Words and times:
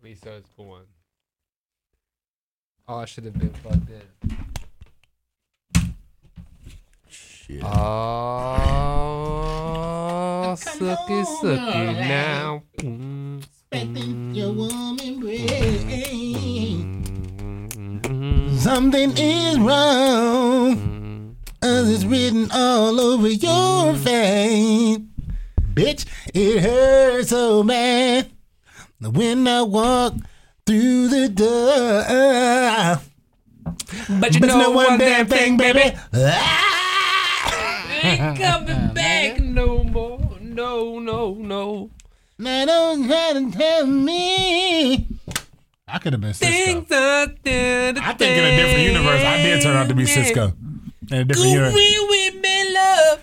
I 0.00 0.06
mean, 0.06 0.16
so 0.16 0.40
one. 0.56 0.86
Oh, 2.88 2.96
I 2.96 3.04
should 3.04 3.24
have 3.24 3.38
been 3.38 3.50
plugged 3.50 3.90
in. 3.90 4.00
Shit. 7.06 7.62
Oh, 7.62 7.68
sucky, 10.56 11.26
sucky 11.42 11.98
now. 12.08 12.62
Expecting 12.72 14.34
your 14.34 14.52
woman 14.52 15.20
brain. 15.20 15.48
Mm-hmm. 17.68 18.56
Something 18.56 19.12
is 19.18 19.58
wrong. 19.58 21.36
As 21.62 21.90
it's 21.90 22.04
written 22.04 22.50
all 22.52 22.98
over 22.98 23.28
your 23.28 23.92
mm. 23.92 23.98
face. 23.98 24.98
Bitch, 25.74 26.06
it 26.32 26.60
hurts 26.62 27.28
so 27.28 27.62
bad 27.62 28.30
when 29.00 29.48
I 29.48 29.62
walk 29.62 30.14
through 30.66 31.08
the 31.08 31.28
door. 31.28 33.00
But 34.20 34.34
you 34.34 34.40
But 34.40 34.46
know 34.48 34.58
no 34.60 34.70
one 34.70 34.98
damn 34.98 35.26
thing, 35.26 35.56
baby. 35.56 35.96
Ain't 38.02 38.38
coming 38.38 38.88
back 38.94 39.40
no 39.40 39.84
more. 39.84 40.38
No, 40.40 40.98
no, 40.98 41.34
no. 41.34 41.90
Now 42.38 42.64
don't 42.64 43.06
try 43.06 43.32
to 43.34 43.50
tell 43.50 43.86
me. 43.86 45.06
I 45.86 45.98
could 45.98 46.12
have 46.12 46.20
been 46.20 46.30
Sisqo. 46.32 46.40
Things 46.40 46.92
are 46.92 47.26
dead. 47.42 47.98
I 47.98 48.12
think 48.12 48.36
in 48.36 48.44
a 48.44 48.56
different 48.56 48.86
universe, 48.86 49.22
I 49.22 49.42
did 49.42 49.62
turn 49.62 49.76
out 49.76 49.88
to 49.88 49.94
be 49.94 50.04
Sisqo. 50.04 50.54
In 51.10 51.18
a 51.18 51.24
different 51.24 51.50
universe. 51.50 51.74
Real 51.74 52.08
with 52.08 52.34
me, 52.40 52.74
love. 52.74 53.20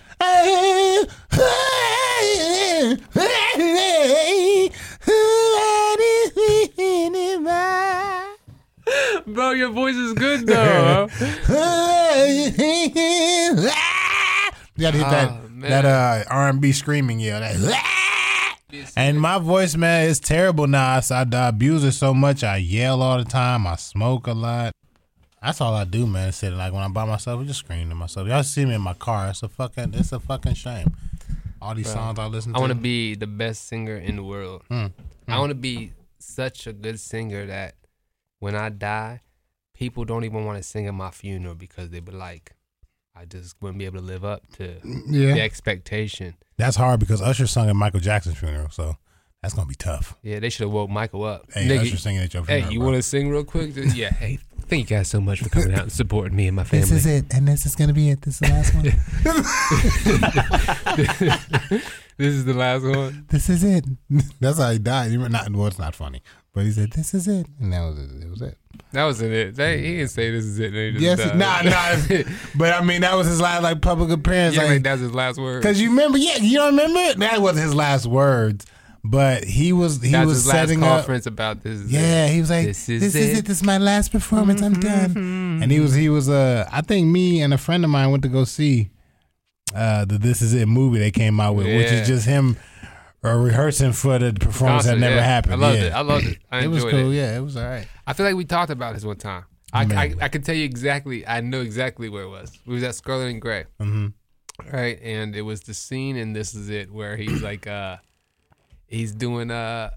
Bro, 9.27 9.51
your 9.51 9.69
voice 9.69 9.95
is 9.95 10.13
good 10.13 10.47
though. 10.47 11.09
You 14.77 14.83
gotta 14.83 14.97
hit 14.97 15.09
that 15.09 15.29
Oh, 15.29 15.41
that 15.61 15.85
uh 15.85 16.23
R 16.29 16.49
and 16.49 16.61
B 16.61 16.71
screaming 16.71 17.19
yell. 17.19 17.39
That 17.39 18.57
And 18.95 19.19
my 19.19 19.39
voice, 19.39 19.75
man, 19.75 20.07
is 20.07 20.19
terrible 20.19 20.67
now. 20.67 20.99
I, 20.99 21.01
I, 21.11 21.25
I 21.31 21.47
abuse 21.47 21.83
it 21.83 21.93
so 21.93 22.13
much. 22.13 22.43
I 22.43 22.57
yell 22.57 23.01
all 23.01 23.17
the 23.17 23.25
time. 23.25 23.65
I 23.65 23.75
smoke 23.75 24.27
a 24.27 24.33
lot. 24.33 24.73
That's 25.41 25.61
all 25.61 25.73
I 25.73 25.83
do, 25.83 26.05
man. 26.05 26.31
Sit 26.31 26.53
like 26.53 26.73
when 26.73 26.83
I'm 26.83 26.93
by 26.93 27.05
myself, 27.05 27.41
I 27.41 27.45
just 27.45 27.59
scream 27.59 27.89
to 27.89 27.95
myself. 27.95 28.27
Y'all 28.27 28.43
see 28.43 28.65
me 28.65 28.75
in 28.75 28.81
my 28.81 28.93
car. 28.93 29.29
It's 29.29 29.41
a 29.43 29.49
fucking, 29.49 29.93
it's 29.95 30.11
a 30.11 30.19
fucking 30.19 30.53
shame. 30.53 30.95
All 31.61 31.73
these 31.73 31.91
songs 31.91 32.19
I 32.19 32.27
listen 32.27 32.53
to. 32.53 32.57
I 32.57 32.61
want 32.61 32.71
to 32.71 32.77
be 32.77 33.15
the 33.15 33.27
best 33.27 33.67
singer 33.67 33.97
in 33.97 34.15
the 34.15 34.23
world. 34.23 34.63
Mm. 34.69 34.91
I 35.27 35.39
want 35.39 35.49
to 35.49 35.55
be 35.55 35.93
such 36.19 36.67
a 36.67 36.73
good 36.73 36.99
singer 36.99 37.47
that 37.47 37.75
when 38.39 38.55
I 38.55 38.69
die, 38.69 39.21
people 39.73 40.05
don't 40.05 40.23
even 40.23 40.45
want 40.45 40.57
to 40.57 40.63
sing 40.63 40.87
at 40.87 40.93
my 40.93 41.11
funeral 41.11 41.55
because 41.55 41.89
they 41.89 41.99
be 41.99 42.11
like, 42.11 42.53
I 43.15 43.25
just 43.25 43.55
wouldn't 43.61 43.79
be 43.79 43.85
able 43.85 43.99
to 43.99 44.05
live 44.05 44.23
up 44.23 44.47
to 44.57 44.77
yeah. 44.83 45.33
the 45.33 45.41
expectation. 45.41 46.35
That's 46.57 46.75
hard 46.75 46.99
because 46.99 47.21
Usher 47.21 47.47
sung 47.47 47.69
at 47.69 47.75
Michael 47.75 47.99
Jackson's 47.99 48.37
funeral, 48.37 48.69
so 48.69 48.97
that's 49.41 49.53
gonna 49.53 49.67
be 49.67 49.75
tough. 49.75 50.15
Yeah, 50.21 50.39
they 50.39 50.49
should 50.49 50.65
have 50.65 50.71
woke 50.71 50.89
Michael 50.89 51.23
up. 51.23 51.51
Hey, 51.51 51.67
Nigga, 51.67 51.81
Usher 51.81 51.97
singing 51.97 52.21
at 52.21 52.33
your 52.33 52.43
funeral. 52.43 52.67
hey, 52.67 52.73
you 52.73 52.79
want 52.79 52.95
to 52.95 53.01
sing 53.01 53.29
real 53.29 53.43
quick? 53.43 53.73
Just- 53.73 53.95
yeah. 53.95 54.11
Hey, 54.11 54.39
thank 54.67 54.89
you 54.89 54.97
guys 54.97 55.07
so 55.07 55.19
much 55.19 55.41
for 55.41 55.49
coming 55.49 55.73
out 55.73 55.83
and 55.83 55.91
supporting 55.91 56.35
me 56.35 56.47
and 56.47 56.55
my 56.55 56.63
family. 56.63 56.87
This 56.87 56.91
is 56.91 57.05
it, 57.05 57.33
and 57.33 57.47
this 57.47 57.65
is 57.65 57.75
gonna 57.75 57.93
be 57.93 58.09
it. 58.09 58.21
This 58.21 58.35
is 58.35 58.39
the 58.39 58.49
last 58.49 58.75
one. 58.75 58.83
this 62.17 62.33
is 62.33 62.45
the 62.45 62.53
last 62.53 62.83
one. 62.83 63.25
this 63.29 63.49
is 63.49 63.63
it. 63.63 63.85
That's 64.39 64.59
how 64.59 64.71
he 64.71 64.79
died. 64.79 65.11
He, 65.11 65.17
not, 65.17 65.49
well, 65.51 65.67
it's 65.67 65.79
not 65.79 65.95
funny. 65.95 66.21
But 66.57 66.65
he 66.65 66.71
said, 66.71 66.91
"This 66.93 67.13
is 67.13 67.27
it," 67.27 67.45
and 67.59 67.71
that 67.71 67.81
was 67.81 67.99
it. 67.99 68.09
It 68.23 68.29
was 68.31 68.41
it. 68.41 68.57
That 68.93 69.03
wasn't 69.05 69.31
it. 69.31 69.55
They, 69.55 69.77
he 69.77 69.97
didn't 69.97 70.09
say 70.09 70.31
this 70.31 70.43
is 70.43 70.57
it. 70.59 70.73
and 70.73 70.99
Yes, 70.99 71.19
died. 71.19 71.37
nah, 71.37 71.61
nah. 71.61 72.23
But 72.55 72.73
I 72.73 72.83
mean, 72.83 73.01
that 73.01 73.13
was 73.15 73.27
his 73.27 73.39
last 73.39 73.61
like 73.61 73.79
public 73.79 74.09
appearance. 74.09 74.55
yeah, 74.55 74.63
like, 74.63 74.71
like 74.71 74.83
that's 74.83 75.01
his 75.01 75.13
last 75.13 75.37
word. 75.39 75.61
Cause 75.61 75.79
you 75.79 75.89
remember, 75.89 76.17
yeah, 76.17 76.37
you 76.37 76.57
don't 76.57 76.71
remember 76.75 76.99
it. 77.01 77.19
That 77.19 77.39
wasn't 77.43 77.65
his 77.65 77.75
last 77.75 78.07
words, 78.07 78.65
but 79.03 79.43
he 79.43 79.71
was 79.71 80.01
he 80.01 80.11
That's 80.13 80.25
was 80.25 80.37
his 80.37 80.47
last 80.47 80.55
setting 80.55 80.81
up. 80.81 80.89
conference 80.97 81.27
about 81.27 81.61
this. 81.61 81.79
is 81.79 81.93
it. 81.93 81.95
Yeah, 81.95 82.27
he 82.27 82.39
was 82.39 82.49
like, 82.49 82.65
This 82.65 82.87
"This 82.87 83.03
is 83.03 83.15
is, 83.15 83.29
it. 83.29 83.37
it. 83.39 83.45
This 83.45 83.57
is 83.57 83.63
my 83.63 83.77
last 83.77 84.11
performance. 84.11 84.63
I'm 84.63 84.79
done." 84.79 85.59
And 85.61 85.71
he 85.71 85.79
was 85.79 85.93
he 85.93 86.09
was 86.09 86.27
uh, 86.27 86.67
I 86.71 86.81
think 86.81 87.05
me 87.07 87.41
and 87.43 87.53
a 87.53 87.59
friend 87.59 87.83
of 87.85 87.91
mine 87.91 88.09
went 88.09 88.23
to 88.23 88.29
go 88.29 88.45
see 88.45 88.89
uh 89.75 90.05
the 90.05 90.17
This 90.17 90.41
Is 90.41 90.55
It 90.55 90.65
movie 90.67 90.97
they 90.97 91.11
came 91.11 91.39
out 91.39 91.55
with, 91.55 91.67
which 91.67 91.91
is 91.91 92.07
just 92.07 92.25
him 92.25 92.57
uh, 93.23 93.35
rehearsing 93.35 93.93
for 93.93 94.19
the 94.19 94.33
performance 94.33 94.83
Concert, 94.83 94.95
that 94.95 94.99
never 94.99 95.15
yeah. 95.15 95.21
happened. 95.21 95.53
I 95.53 95.57
loved 95.57 95.79
yeah. 95.79 95.85
it. 95.85 95.93
I 95.93 96.01
loved 96.01 96.25
it. 96.25 96.37
I 96.51 96.63
it 96.63 96.67
was 96.67 96.83
enjoyed 96.83 96.91
cool. 96.91 97.11
it. 97.11 97.15
Yeah, 97.15 97.37
it 97.37 97.41
was 97.41 97.57
all 97.57 97.65
right. 97.65 97.87
I 98.05 98.13
feel 98.13 98.25
like 98.25 98.35
we 98.35 98.45
talked 98.45 98.71
about 98.71 98.93
this 98.93 99.03
one 99.03 99.17
time. 99.17 99.45
I, 99.73 99.83
I, 99.83 100.15
I 100.21 100.27
can 100.29 100.43
tell 100.43 100.55
you 100.55 100.63
exactly. 100.63 101.27
I 101.27 101.41
know 101.41 101.61
exactly 101.61 102.07
where 102.07 102.23
it 102.23 102.29
was. 102.29 102.57
We 102.65 102.75
was 102.75 102.83
at 102.83 102.95
Scarlet 102.95 103.27
and 103.27 103.41
Gray, 103.41 103.65
hmm 103.79 104.07
right? 104.71 104.99
And 105.01 105.35
it 105.35 105.41
was 105.41 105.61
the 105.61 105.73
scene, 105.73 106.17
and 106.17 106.35
this 106.35 106.53
is 106.53 106.69
it, 106.69 106.91
where 106.91 107.15
he's 107.15 107.41
like, 107.41 107.67
uh, 107.67 107.97
he's 108.87 109.13
doing, 109.13 109.51
uh, 109.51 109.91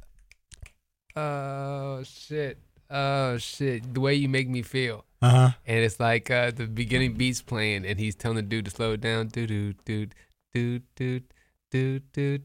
oh 1.16 2.02
shit, 2.04 2.58
oh 2.90 3.38
shit, 3.38 3.94
the 3.94 4.00
way 4.00 4.14
you 4.14 4.28
make 4.28 4.48
me 4.48 4.62
feel. 4.62 5.04
Uh 5.22 5.30
huh. 5.30 5.50
And 5.66 5.84
it's 5.84 6.00
like 6.00 6.30
uh, 6.30 6.50
the 6.50 6.66
beginning 6.66 7.14
beats 7.14 7.42
playing, 7.42 7.84
and 7.84 7.98
he's 7.98 8.14
telling 8.14 8.36
the 8.36 8.42
dude 8.42 8.64
to 8.66 8.70
slow 8.70 8.92
it 8.92 9.00
down. 9.00 9.28
Doo 9.28 9.46
doo 9.46 9.74
doo 9.84 10.06
doo 10.54 10.80
doo 10.96 11.20
doo 11.70 12.00
doo 12.12 12.38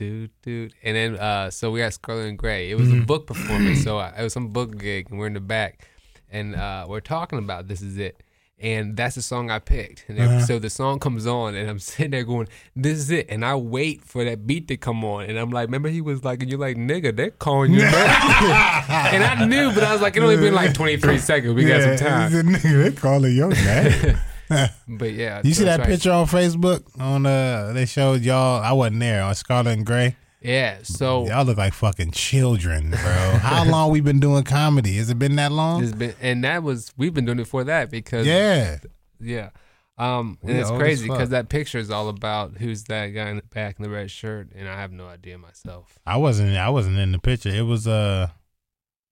doo 0.00 0.28
doo. 0.42 0.68
And 0.82 0.96
then 0.96 1.16
uh, 1.16 1.50
so 1.50 1.70
we 1.70 1.78
got 1.80 1.92
Scarlet 1.92 2.26
and 2.28 2.38
Gray. 2.38 2.70
It 2.70 2.76
was 2.76 2.90
a 2.90 2.94
Mhm. 2.96 3.06
book 3.06 3.26
performance, 3.26 3.82
so 3.84 3.98
I, 3.98 4.08
it 4.18 4.22
was 4.24 4.32
some 4.32 4.48
book 4.48 4.76
gig, 4.78 5.08
and 5.10 5.18
we're 5.18 5.26
in 5.28 5.34
the 5.34 5.40
back, 5.40 5.86
and 6.30 6.56
uh, 6.56 6.86
we're 6.88 7.00
talking 7.16 7.38
about 7.38 7.68
this 7.68 7.82
is 7.82 7.98
it. 7.98 8.22
And 8.62 8.94
that's 8.94 9.14
the 9.14 9.22
song 9.22 9.50
I 9.50 9.58
picked. 9.58 10.04
And 10.08 10.20
Uh-huh. 10.20 10.40
so 10.46 10.58
the 10.58 10.68
song 10.68 10.98
comes 10.98 11.26
on, 11.26 11.54
and 11.54 11.68
I'm 11.70 11.78
sitting 11.90 12.10
there 12.10 12.24
going, 12.24 12.46
"This 12.76 12.98
is 12.98 13.10
it." 13.10 13.26
And 13.30 13.42
I 13.42 13.54
wait 13.56 14.04
for 14.04 14.22
that 14.24 14.46
beat 14.46 14.68
to 14.68 14.76
come 14.76 15.02
on, 15.04 15.24
and 15.24 15.38
I'm 15.38 15.50
like, 15.50 15.68
"Remember, 15.68 15.88
he 15.88 16.02
was 16.02 16.24
like, 16.24 16.42
and 16.42 16.50
you're 16.50 16.60
like, 16.60 16.76
nigga, 16.76 17.14
they're 17.16 17.30
calling 17.30 17.72
you 17.72 17.80
back." 17.80 19.12
and 19.14 19.24
I 19.24 19.46
knew, 19.46 19.72
but 19.72 19.82
I 19.82 19.92
was 19.94 20.02
like, 20.02 20.16
"It 20.16 20.22
only 20.22 20.36
been 20.36 20.54
like 20.54 20.74
23 20.74 21.18
seconds. 21.30 21.54
We 21.54 21.64
got 21.64 21.82
some 21.82 21.96
time." 21.96 22.32
Nigga, 22.32 22.84
they 22.84 22.92
calling 22.92 23.34
your 23.34 23.48
name. 23.48 24.18
But 24.88 25.12
yeah, 25.12 25.40
You 25.44 25.54
see 25.54 25.64
that 25.64 25.80
right. 25.80 25.88
picture 25.88 26.12
on 26.12 26.26
Facebook? 26.26 26.82
On 27.00 27.24
uh, 27.24 27.72
they 27.72 27.86
showed 27.86 28.22
y'all. 28.22 28.60
I 28.62 28.72
wasn't 28.72 29.00
there 29.00 29.22
on 29.22 29.34
Scarlet 29.34 29.70
and 29.72 29.86
Gray. 29.86 30.16
Yeah. 30.42 30.78
So 30.82 31.26
Y'all 31.26 31.44
look 31.44 31.58
like 31.58 31.74
fucking 31.74 32.12
children, 32.12 32.90
bro. 32.90 32.98
How 32.98 33.64
long 33.64 33.90
we 33.90 34.00
been 34.00 34.20
doing 34.20 34.42
comedy? 34.44 34.94
Has 34.96 35.10
it 35.10 35.18
been 35.18 35.36
that 35.36 35.52
long? 35.52 35.82
It's 35.84 35.92
been, 35.92 36.14
and 36.20 36.42
that 36.44 36.62
was 36.62 36.92
we've 36.96 37.12
been 37.14 37.26
doing 37.26 37.38
it 37.40 37.46
for 37.46 37.62
that 37.64 37.90
because 37.90 38.26
Yeah. 38.26 38.78
yeah. 39.20 39.50
Um, 39.98 40.38
and 40.40 40.54
We 40.54 40.58
it's 40.60 40.70
crazy 40.70 41.06
because 41.06 41.28
that 41.28 41.50
picture 41.50 41.76
is 41.76 41.90
all 41.90 42.08
about 42.08 42.56
who's 42.56 42.84
that 42.84 43.08
guy 43.08 43.28
in 43.28 43.36
the 43.36 43.42
back 43.42 43.76
in 43.78 43.82
the 43.82 43.90
red 43.90 44.10
shirt, 44.10 44.48
and 44.56 44.66
I 44.66 44.80
have 44.80 44.92
no 44.92 45.06
idea 45.06 45.36
myself. 45.36 45.98
I 46.06 46.16
wasn't. 46.16 46.56
I 46.56 46.70
wasn't 46.70 46.96
in 46.96 47.12
the 47.12 47.18
picture. 47.18 47.50
It 47.50 47.66
was 47.66 47.86
uh, 47.86 48.28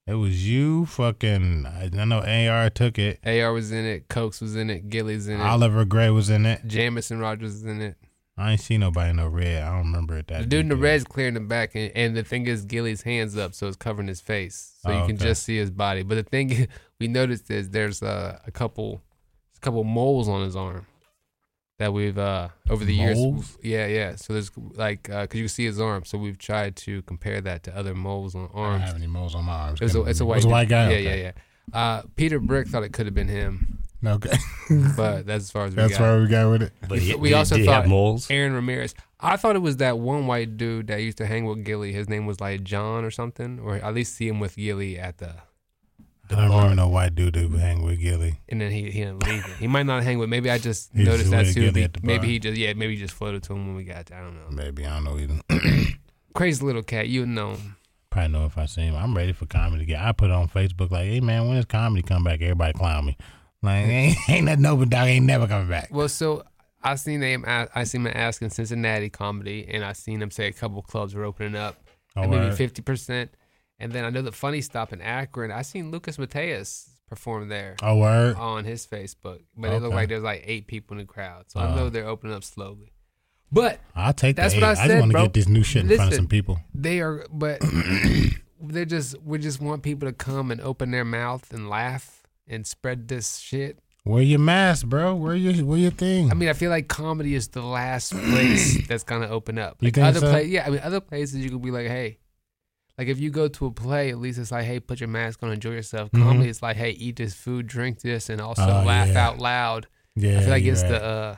it 0.08 0.14
was 0.14 0.48
you. 0.48 0.86
Fucking. 0.86 1.66
I 1.66 1.88
know 2.04 2.20
AR 2.20 2.70
took 2.70 2.98
it. 2.98 3.20
Ar 3.26 3.52
was 3.52 3.70
in 3.72 3.84
it, 3.84 4.08
Cokes 4.08 4.40
was 4.40 4.56
in 4.56 4.70
it, 4.70 4.88
Gilly's 4.88 5.28
in 5.28 5.40
it, 5.40 5.44
Oliver 5.44 5.84
Gray 5.84 6.10
was 6.10 6.30
in 6.30 6.46
it. 6.46 6.62
Jamison 6.66 7.18
Rogers 7.18 7.52
was 7.52 7.64
in 7.64 7.80
it. 7.80 7.96
I 8.36 8.52
ain't 8.52 8.60
see 8.60 8.78
nobody 8.78 9.10
in 9.10 9.16
no 9.16 9.26
red. 9.26 9.64
I 9.64 9.70
don't 9.70 9.86
remember 9.86 10.16
it 10.16 10.28
that. 10.28 10.42
The 10.42 10.46
dude 10.46 10.60
in 10.60 10.68
the 10.68 10.76
red's 10.76 11.02
clear 11.02 11.26
in 11.26 11.34
the 11.34 11.40
back, 11.40 11.74
and, 11.74 11.90
and 11.96 12.16
the 12.16 12.22
thing 12.22 12.46
is, 12.46 12.64
Gilly's 12.64 13.02
hands 13.02 13.36
up, 13.36 13.52
so 13.52 13.66
it's 13.66 13.76
covering 13.76 14.06
his 14.06 14.20
face, 14.20 14.74
so 14.80 14.90
you 14.92 14.98
Oh, 14.98 15.06
can 15.06 15.16
okay. 15.16 15.24
just 15.24 15.42
see 15.42 15.56
his 15.56 15.70
body. 15.72 16.04
But 16.04 16.14
the 16.14 16.22
thing 16.22 16.68
we 17.00 17.08
noticed 17.08 17.50
is 17.50 17.70
there's 17.70 18.00
uh, 18.00 18.38
a 18.46 18.50
couple, 18.52 19.02
a 19.56 19.60
couple 19.60 19.82
moles 19.82 20.28
on 20.28 20.42
his 20.44 20.54
arm 20.54 20.86
that 21.78 21.92
we've 21.92 22.18
uh 22.18 22.48
over 22.68 22.84
the 22.84 22.96
Moles? 22.98 23.16
years. 23.16 23.58
Yeah, 23.62 23.86
yeah. 23.86 24.16
So 24.16 24.32
there's 24.32 24.50
like 24.74 25.08
uh 25.10 25.26
'cause 25.26 25.36
you 25.36 25.42
can 25.44 25.48
see 25.48 25.64
his 25.64 25.80
arm, 25.80 26.04
so 26.04 26.18
we've 26.18 26.38
tried 26.38 26.76
to 26.76 27.02
compare 27.02 27.40
that 27.40 27.62
to 27.64 27.76
other 27.76 27.94
moles 27.94 28.34
on 28.34 28.48
arms 28.52 28.56
I 28.56 28.78
don't 28.78 28.80
have 28.86 28.96
any 28.96 29.06
moles 29.06 29.34
on 29.34 29.44
my 29.44 29.52
arms. 29.54 29.80
It's 29.80 29.94
a, 29.94 30.02
it's 30.02 30.20
a 30.20 30.26
white, 30.26 30.36
It's 30.38 30.46
a 30.46 30.48
white 30.48 30.68
guy. 30.68 30.90
Yeah, 30.90 30.96
Okay. 30.96 31.20
yeah, 31.22 31.32
yeah. 31.72 31.78
Uh, 31.80 32.02
Peter 32.16 32.38
Brick 32.40 32.68
thought 32.68 32.82
it 32.82 32.92
could 32.92 33.06
have 33.06 33.14
been 33.14 33.28
him, 33.28 33.78
Okay. 34.04 34.36
but 34.96 35.26
that's 35.26 35.44
as 35.44 35.50
far 35.50 35.64
as 35.66 35.72
we 35.72 35.76
That's 35.82 35.92
got. 35.98 36.00
where 36.00 36.20
we 36.20 36.26
got 36.28 36.50
with 36.50 36.62
it. 36.62 36.72
But 36.88 36.98
he, 37.00 37.14
We 37.14 37.28
did, 37.28 37.34
also 37.36 37.56
did 37.56 37.66
thought- 37.66 37.82
have 37.82 37.88
moles. 37.88 38.30
Aaron 38.30 38.54
Ramirez. 38.54 38.94
I 39.20 39.36
thought 39.36 39.54
it 39.56 39.58
was 39.62 39.78
that 39.78 39.98
one 39.98 40.26
white 40.28 40.56
dude 40.56 40.86
that 40.86 41.02
used 41.02 41.18
to 41.18 41.26
hang 41.26 41.44
with 41.44 41.64
Gilly. 41.64 41.92
His 41.92 42.08
name 42.08 42.24
was 42.24 42.40
like 42.40 42.62
John 42.62 43.04
or 43.04 43.10
something, 43.10 43.58
or 43.60 43.74
at 43.76 43.92
least 43.94 44.14
see 44.14 44.28
him 44.28 44.38
with 44.40 44.56
Gilly 44.56 44.98
at 44.98 45.18
the. 45.18 45.34
I 46.30 46.36
don't 46.36 46.50
remember 46.50 46.74
no 46.74 46.88
white 46.88 47.14
dude 47.14 47.36
would 47.36 47.60
hang 47.60 47.82
with 47.82 48.00
Gilly. 48.00 48.40
And 48.48 48.60
then 48.60 48.70
he 48.70 48.90
he 48.90 49.00
didn't 49.00 49.24
leave 49.24 49.44
it. 49.44 49.56
He 49.58 49.66
might 49.66 49.86
not 49.86 50.02
hang 50.02 50.18
with. 50.18 50.28
Maybe 50.28 50.50
I 50.50 50.58
just 50.58 50.90
He 50.94 51.04
just 51.04 51.10
noticed 51.10 51.30
that 51.30 51.46
with 51.46 51.54
too. 51.54 51.60
Gilly 51.70 51.84
at 51.84 51.92
the 51.94 52.00
Maybe 52.02 52.18
bar. 52.18 52.26
he 52.26 52.38
just 52.38 52.58
yeah. 52.58 52.72
Maybe 52.74 52.94
he 52.94 53.00
just 53.00 53.14
floated 53.14 53.42
to 53.44 53.52
him 53.54 53.66
when 53.66 53.76
we 53.76 53.84
got 53.84 54.06
there. 54.06 54.18
I 54.18 54.22
don't 54.22 54.34
know. 54.34 54.50
Maybe 54.50 54.84
I 54.86 54.94
don't 55.00 55.04
know 55.04 55.18
either. 55.18 55.40
Crazy 56.34 56.64
little 56.64 56.82
cat. 56.82 57.08
You 57.08 57.26
know. 57.26 57.52
him. 57.52 57.76
Probably 58.10 58.32
know 58.32 58.46
if 58.46 58.56
I 58.56 58.66
see 58.66 58.82
him. 58.82 58.94
I'm 58.96 59.14
ready 59.16 59.32
for 59.32 59.46
comedy 59.46 59.82
again. 59.84 60.00
I 60.02 60.12
put 60.12 60.30
it 60.30 60.32
on 60.32 60.48
Facebook 60.48 60.90
like, 60.90 61.06
hey 61.06 61.20
man, 61.20 61.46
when 61.46 61.56
does 61.56 61.66
comedy 61.66 62.02
come 62.02 62.24
back? 62.24 62.40
Everybody 62.40 62.72
clown 62.72 63.06
me. 63.06 63.16
Like 63.62 63.86
ain't, 63.86 64.16
ain't 64.28 64.44
nothing 64.46 64.66
open, 64.66 64.88
dog. 64.88 65.08
Ain't 65.08 65.26
never 65.26 65.46
coming 65.46 65.68
back. 65.68 65.88
Well, 65.90 66.08
so 66.08 66.44
I 66.82 66.94
seen 66.94 67.20
him. 67.22 67.44
a- 67.46 67.68
I 67.74 67.84
seen 67.84 68.06
him 68.06 68.12
ask 68.14 68.40
in 68.40 68.50
Cincinnati 68.50 69.10
comedy, 69.10 69.66
and 69.68 69.84
I 69.84 69.92
seen 69.94 70.22
him 70.22 70.30
say 70.30 70.46
a 70.46 70.52
couple 70.52 70.80
clubs 70.82 71.14
were 71.14 71.24
opening 71.24 71.56
up, 71.56 71.76
Oh, 72.16 72.22
and 72.22 72.30
maybe 72.30 72.44
word. 72.46 72.54
fifty 72.56 72.82
percent. 72.82 73.30
And 73.80 73.92
then 73.92 74.04
I 74.04 74.10
know 74.10 74.22
the 74.22 74.32
Funny 74.32 74.60
Stop 74.60 74.92
in 74.92 75.00
Akron. 75.00 75.52
I 75.52 75.62
seen 75.62 75.90
Lucas 75.90 76.18
Mateus 76.18 76.90
perform 77.08 77.48
there 77.48 77.76
Oh, 77.82 77.96
word. 77.98 78.36
on 78.36 78.64
his 78.64 78.86
Facebook, 78.86 79.40
but 79.56 79.72
it 79.72 79.80
looked 79.80 79.94
like 79.94 80.08
there's 80.08 80.22
like 80.22 80.42
eight 80.44 80.66
people 80.66 80.94
in 80.94 81.06
the 81.06 81.10
crowd. 81.12 81.44
So 81.48 81.60
I 81.60 81.66
Uh. 81.70 81.74
know 81.76 81.88
they're 81.88 82.06
opening 82.08 82.34
up 82.34 82.44
slowly. 82.44 82.92
But 83.50 83.80
I'll 83.94 84.12
take 84.12 84.36
That's 84.36 84.52
that. 84.54 84.60
what 84.60 84.68
I 84.70 84.74
just 84.74 84.86
said, 84.86 85.00
want 85.00 85.12
to 85.12 85.18
get 85.22 85.32
this 85.32 85.48
new 85.48 85.62
shit 85.62 85.88
in 85.90 85.96
front 85.96 86.10
of 86.10 86.16
some 86.16 86.26
people. 86.28 86.60
they 86.74 87.00
are, 87.00 87.26
but 87.32 87.62
they're 88.60 88.84
just 88.84 89.16
we 89.22 89.38
just 89.38 89.60
want 89.60 89.82
people 89.82 90.06
to 90.08 90.12
come 90.12 90.50
and 90.50 90.60
open 90.60 90.90
their 90.90 91.04
mouth 91.04 91.50
and 91.52 91.68
laugh 91.70 92.22
and 92.46 92.66
spread 92.66 93.08
this 93.08 93.38
shit. 93.38 93.78
Wear 94.04 94.22
your 94.22 94.38
mask, 94.38 94.86
bro. 94.86 95.14
Wear 95.14 95.34
your 95.36 95.64
wear 95.64 95.78
your 95.78 95.90
thing. 95.90 96.30
I 96.30 96.34
mean, 96.34 96.48
I 96.48 96.52
feel 96.52 96.70
like 96.70 96.88
comedy 96.88 97.34
is 97.34 97.48
the 97.48 97.62
last 97.62 98.12
place 98.12 98.86
that's 98.88 99.04
gonna 99.04 99.28
open 99.28 99.58
up. 99.58 99.78
You 99.80 99.86
Like 99.86 99.94
think 99.94 100.06
other 100.08 100.20
so? 100.20 100.30
pla- 100.30 100.38
yeah, 100.40 100.66
I 100.66 100.70
mean, 100.70 100.80
other 100.80 101.00
places 101.00 101.36
you 101.42 101.50
could 101.50 101.62
be 101.62 101.70
like, 101.70 101.86
hey, 101.86 102.18
like 102.98 103.08
if 103.08 103.18
you 103.20 103.30
go 103.30 103.48
to 103.48 103.66
a 103.66 103.70
play, 103.70 104.10
at 104.10 104.18
least 104.18 104.38
it's 104.38 104.50
like, 104.52 104.64
hey, 104.64 104.80
put 104.80 105.00
your 105.00 105.08
mask 105.08 105.42
on, 105.42 105.52
enjoy 105.52 105.70
yourself. 105.70 106.10
Mhm. 106.10 106.22
Comedy 106.22 106.48
is 106.48 106.62
like, 106.62 106.76
hey, 106.76 106.90
eat 106.90 107.16
this 107.16 107.32
food, 107.34 107.66
drink 107.66 108.00
this, 108.00 108.28
and 108.28 108.40
also 108.40 108.62
Oh, 108.62 108.84
laugh 108.84 109.08
yeah. 109.08 109.26
out 109.26 109.38
loud. 109.38 109.86
yeah, 110.16 110.38
I 110.38 110.40
feel 110.40 110.50
like 110.50 110.64
it's 110.64 110.82
right. 110.82 110.88
the 110.90 111.02
uh, 111.04 111.36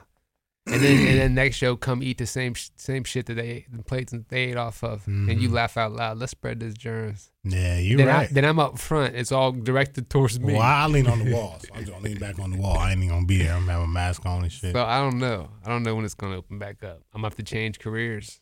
and 0.67 0.81
then 0.83 1.09
and 1.09 1.19
then 1.19 1.35
next 1.35 1.57
show 1.57 1.75
come 1.75 2.03
eat 2.03 2.19
the 2.19 2.27
same 2.27 2.55
same 2.77 3.03
shit 3.03 3.27
that 3.27 3.35
they 3.35 3.67
the 3.73 3.83
plates 3.83 4.13
that 4.13 4.29
they 4.29 4.45
ate 4.51 4.57
off 4.57 4.85
of, 4.85 5.07
and 5.07 5.41
you 5.41 5.49
Mhm. 5.49 5.53
laugh 5.53 5.77
out 5.77 5.93
loud. 5.93 6.19
Let's 6.19 6.31
spread 6.33 6.61
this 6.61 6.75
germs. 6.75 7.31
yeah. 7.45 7.79
You're 7.79 7.97
then 7.99 8.07
right. 8.07 8.31
I, 8.31 8.33
then 8.33 8.45
I'm 8.45 8.59
up 8.59 8.79
front. 8.79 9.17
It's 9.17 9.33
all 9.33 9.53
directed 9.53 10.09
towards 10.11 10.39
me. 10.39 10.53
well, 10.53 10.63
I 10.63 10.87
lean 10.87 11.09
on 11.09 11.25
the 11.25 11.33
wall, 11.35 11.59
so 11.61 11.69
I'm 11.75 11.85
gonna 11.85 12.01
lean 12.05 12.19
back 12.19 12.39
on 12.39 12.51
the 12.53 12.59
wall. 12.59 12.77
I 12.79 12.91
ain't 12.93 12.99
even 13.03 13.09
gonna 13.09 13.27
be 13.27 13.39
there. 13.39 13.55
I'm 13.55 13.61
gonna 13.67 13.73
have 13.73 13.83
a 13.83 13.87
mask 13.87 14.25
on 14.27 14.43
and 14.45 14.53
shit. 14.53 14.73
So 14.73 14.85
I 14.85 14.99
don't 15.01 15.19
know. 15.19 15.49
I 15.65 15.69
don't 15.71 15.83
know 15.83 15.95
when 15.97 16.05
it's 16.05 16.15
gonna 16.15 16.37
open 16.37 16.59
back 16.59 16.83
up. 16.85 17.03
I'm 17.13 17.21
gonna 17.23 17.27
have 17.29 17.37
to 17.37 17.43
change 17.43 17.79
careers. 17.81 18.41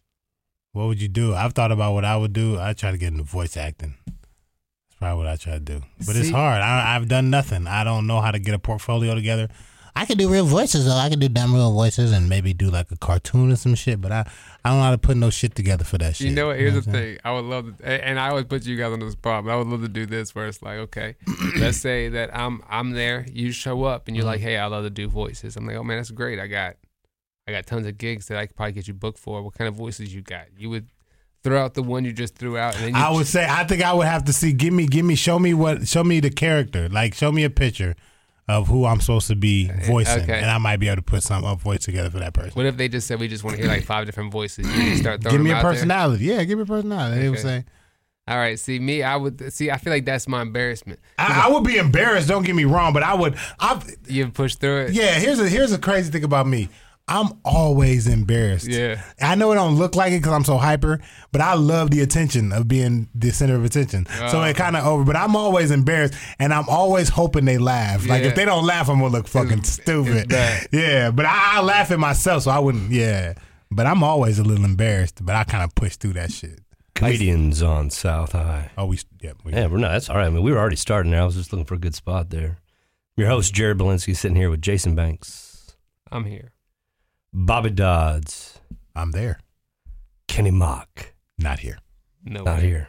What 0.78 0.86
would 0.86 1.02
you 1.02 1.08
do? 1.08 1.34
I've 1.34 1.54
thought 1.54 1.72
about 1.72 1.92
what 1.94 2.04
I 2.04 2.16
would 2.16 2.32
do. 2.32 2.56
I 2.58 2.72
try 2.72 2.92
to 2.92 2.98
get 2.98 3.08
into 3.12 3.24
voice 3.24 3.56
acting. 3.56 3.94
That's 4.06 4.96
probably 5.00 5.18
what 5.24 5.26
I 5.32 5.34
try 5.36 5.54
to 5.54 5.60
do. 5.60 5.82
But 6.06 6.14
it's 6.14 6.30
hard. 6.30 6.62
I, 6.62 6.94
I've 6.94 7.08
done 7.08 7.30
nothing. 7.30 7.66
I 7.66 7.82
don't 7.82 8.06
know 8.06 8.20
how 8.20 8.30
to 8.30 8.38
get 8.38 8.54
a 8.54 8.60
portfolio 8.60 9.14
together. 9.16 9.48
I 9.96 10.04
can 10.04 10.16
do 10.16 10.28
real 10.30 10.46
voices 10.46 10.84
though. 10.84 10.92
I 10.94 11.08
can 11.08 11.18
do 11.18 11.28
dumb 11.28 11.52
real 11.52 11.72
voices. 11.72 12.12
and 12.12 12.28
maybe 12.28 12.52
do 12.54 12.70
like 12.70 12.92
a 12.92 12.96
cartoon 12.96 13.50
or 13.50 13.56
some 13.56 13.74
shit. 13.74 14.00
But 14.00 14.12
I, 14.12 14.20
I 14.64 14.68
don't 14.70 14.78
know 14.78 14.84
how 14.84 14.90
to 14.92 14.98
put 14.98 15.16
no 15.16 15.30
shit 15.30 15.56
together 15.56 15.82
for 15.82 15.98
that 15.98 16.14
shit. 16.14 16.28
You 16.28 16.34
know 16.36 16.46
what? 16.46 16.58
Here's 16.60 16.74
what 16.76 16.84
the 16.84 16.92
thing. 16.92 17.18
I 17.24 17.32
would 17.32 17.44
love 17.44 17.76
to, 17.78 17.84
and 18.06 18.20
I 18.20 18.28
always 18.28 18.44
put 18.44 18.64
you 18.64 18.76
guys 18.76 18.92
on 18.92 19.00
the 19.00 19.10
spot. 19.10 19.44
But 19.44 19.50
I 19.50 19.56
would 19.56 19.66
love 19.66 19.82
to 19.82 19.88
do 19.88 20.06
this 20.06 20.32
where 20.36 20.46
it's 20.46 20.62
like, 20.62 20.78
okay, 20.78 21.16
let's 21.58 21.78
say 21.78 22.08
that 22.10 22.30
I'm 22.36 22.62
I'm 22.68 22.92
there. 22.92 23.26
You 23.32 23.50
show 23.50 23.82
up 23.82 24.06
and 24.06 24.16
you're 24.16 24.22
Mm-hmm. 24.22 24.30
like, 24.30 24.40
hey, 24.40 24.58
I 24.58 24.66
love 24.66 24.84
to 24.84 24.90
do 24.90 25.08
voices. 25.08 25.56
I'm 25.56 25.66
like, 25.66 25.74
oh 25.74 25.82
man, 25.82 25.96
that's 25.96 26.12
great. 26.12 26.38
I 26.38 26.46
got 26.46 26.76
I 27.48 27.52
got 27.52 27.66
tons 27.66 27.86
of 27.86 27.96
gigs 27.96 28.26
that 28.28 28.36
I 28.38 28.46
could 28.46 28.54
probably 28.56 28.72
get 28.72 28.86
you 28.86 28.94
booked 28.94 29.18
for. 29.18 29.42
What 29.42 29.54
kind 29.54 29.66
of 29.68 29.74
voices 29.74 30.14
you 30.14 30.20
got? 30.20 30.46
You 30.58 30.68
would 30.70 30.86
throw 31.42 31.64
out 31.64 31.72
the 31.74 31.82
one 31.82 32.04
you 32.04 32.12
just 32.12 32.34
threw 32.36 32.58
out, 32.58 32.76
and 32.76 32.84
then 32.84 32.94
I 32.94 33.10
would 33.10 33.26
say 33.26 33.46
I 33.48 33.64
think 33.64 33.82
I 33.82 33.92
would 33.94 34.06
have 34.06 34.24
to 34.24 34.32
see. 34.32 34.52
Give 34.52 34.72
me, 34.74 34.86
give 34.86 35.04
me, 35.06 35.14
show 35.14 35.38
me 35.38 35.54
what, 35.54 35.88
show 35.88 36.04
me 36.04 36.20
the 36.20 36.30
character. 36.30 36.88
Like 36.90 37.14
show 37.14 37.32
me 37.32 37.44
a 37.44 37.50
picture 37.50 37.96
of 38.48 38.68
who 38.68 38.84
I'm 38.84 39.00
supposed 39.00 39.28
to 39.28 39.36
be 39.36 39.68
eh, 39.70 39.72
eh, 39.80 39.86
voicing, 39.86 40.22
okay. 40.24 40.40
and 40.40 40.50
I 40.50 40.58
might 40.58 40.76
be 40.78 40.88
able 40.88 40.96
to 40.96 41.02
put 41.02 41.22
some 41.22 41.44
up 41.44 41.60
voice 41.60 41.80
together 41.84 42.10
for 42.10 42.18
that 42.18 42.34
person. 42.34 42.52
What 42.52 42.66
if 42.66 42.76
they 42.76 42.88
just 42.88 43.06
said 43.06 43.18
we 43.20 43.28
just 43.28 43.44
want 43.44 43.56
to 43.56 43.62
hear 43.62 43.70
like 43.70 43.84
five 43.84 44.04
different 44.06 44.30
voices? 44.32 44.66
You 44.74 44.96
start 44.96 45.20
throwing 45.22 45.36
Give 45.36 45.44
me 45.44 45.50
a 45.50 45.54
out 45.54 45.62
there? 45.62 45.72
personality. 45.72 46.24
Yeah, 46.26 46.44
give 46.44 46.58
me 46.58 46.64
a 46.64 46.66
personality. 46.66 47.20
They 47.20 47.28
would 47.30 47.38
Okay. 47.38 47.48
say. 47.48 47.64
All 48.26 48.36
right, 48.36 48.58
see 48.58 48.78
me, 48.78 49.02
I 49.02 49.16
would 49.16 49.52
see. 49.54 49.70
I 49.70 49.78
feel 49.78 49.90
like 49.90 50.04
that's 50.04 50.28
my 50.28 50.42
embarrassment. 50.42 51.00
I, 51.18 51.44
I 51.46 51.50
would 51.50 51.64
be 51.64 51.78
embarrassed. 51.78 52.28
Don't 52.28 52.42
get 52.44 52.54
me 52.54 52.64
wrong, 52.66 52.92
but 52.92 53.02
I 53.02 53.14
would. 53.14 53.36
I 53.58 53.80
You 54.06 54.28
push 54.28 54.54
through 54.56 54.80
it. 54.82 54.92
yeah. 54.92 55.14
Here's 55.14 55.40
a 55.40 55.48
here's 55.48 55.72
a 55.72 55.78
crazy 55.78 56.10
thing 56.10 56.24
about 56.24 56.46
me. 56.46 56.68
I'm 57.08 57.30
always 57.44 58.06
embarrassed. 58.06 58.68
Yeah. 58.68 59.02
I 59.20 59.34
know 59.34 59.50
it 59.52 59.56
don't 59.56 59.76
look 59.76 59.96
like 59.96 60.12
it 60.12 60.18
because 60.18 60.32
I'm 60.32 60.44
so 60.44 60.58
hyper, 60.58 61.00
but 61.32 61.40
I 61.40 61.54
love 61.54 61.90
the 61.90 62.00
attention 62.00 62.52
of 62.52 62.68
being 62.68 63.08
the 63.14 63.30
center 63.30 63.54
of 63.56 63.64
attention. 63.64 64.06
so 64.06 64.24
it 64.24 64.26
uh-huh. 64.26 64.52
kind 64.54 64.76
of 64.76 64.86
over. 64.86 65.04
But 65.04 65.16
I'm 65.16 65.34
always 65.34 65.70
embarrassed, 65.70 66.14
and 66.38 66.52
I'm 66.52 66.68
always 66.68 67.08
hoping 67.08 67.44
they 67.44 67.58
laugh. 67.58 68.06
Like 68.06 68.22
if 68.22 68.34
they 68.34 68.44
don't 68.44 68.66
laugh, 68.66 68.88
I'm 68.88 69.00
gonna 69.00 69.12
look 69.12 69.26
fucking 69.28 69.58
It's- 69.58 69.72
stupid. 69.72 70.26
it's. 70.30 70.68
Yeah, 70.78 71.10
but 71.10 71.24
I, 71.24 71.58
I 71.58 71.60
laugh 71.62 71.90
at 71.90 71.98
myself, 71.98 72.44
so 72.44 72.50
I 72.50 72.58
wouldn't. 72.58 72.90
Yeah, 72.90 73.34
but 73.70 73.86
I'm 73.86 74.02
always 74.02 74.38
a 74.38 74.44
little 74.44 74.64
embarrassed. 74.64 75.24
But 75.24 75.34
I 75.34 75.44
kind 75.44 75.64
of 75.64 75.74
push 75.74 75.96
through 75.96 76.14
that 76.14 76.32
shit. 76.32 76.60
Comedians 76.94 77.62
on 77.62 77.90
South 77.90 78.32
High. 78.32 78.70
Oh, 78.76 78.86
we 78.86 78.98
yeah. 79.20 79.32
We, 79.44 79.52
Yeah, 79.52 79.66
we're 79.66 79.78
not. 79.78 79.92
That's 79.92 80.10
all 80.10 80.16
right. 80.16 80.26
I 80.26 80.30
mean, 80.30 80.42
we 80.42 80.52
were 80.52 80.58
already 80.58 80.76
starting 80.76 81.12
there. 81.12 81.22
I 81.22 81.24
was 81.24 81.36
just 81.36 81.52
looking 81.52 81.64
for 81.64 81.74
a 81.74 81.78
good 81.78 81.94
spot 81.94 82.30
there. 82.30 82.58
Your 83.16 83.28
host, 83.28 83.54
Jared 83.54 83.78
Belinsky, 83.78 84.16
sitting 84.16 84.36
here 84.36 84.50
with 84.50 84.62
Jason 84.62 84.94
Banks, 84.94 85.74
I'm 86.12 86.24
here. 86.24 86.52
Bobby 87.32 87.70
Dodds, 87.70 88.60
I'm 88.94 89.10
there, 89.12 89.40
Kenny 90.26 90.50
Mock, 90.50 91.12
not 91.38 91.60
here. 91.60 91.78
No, 92.24 92.42
not 92.42 92.58
way. 92.58 92.66
here. 92.66 92.88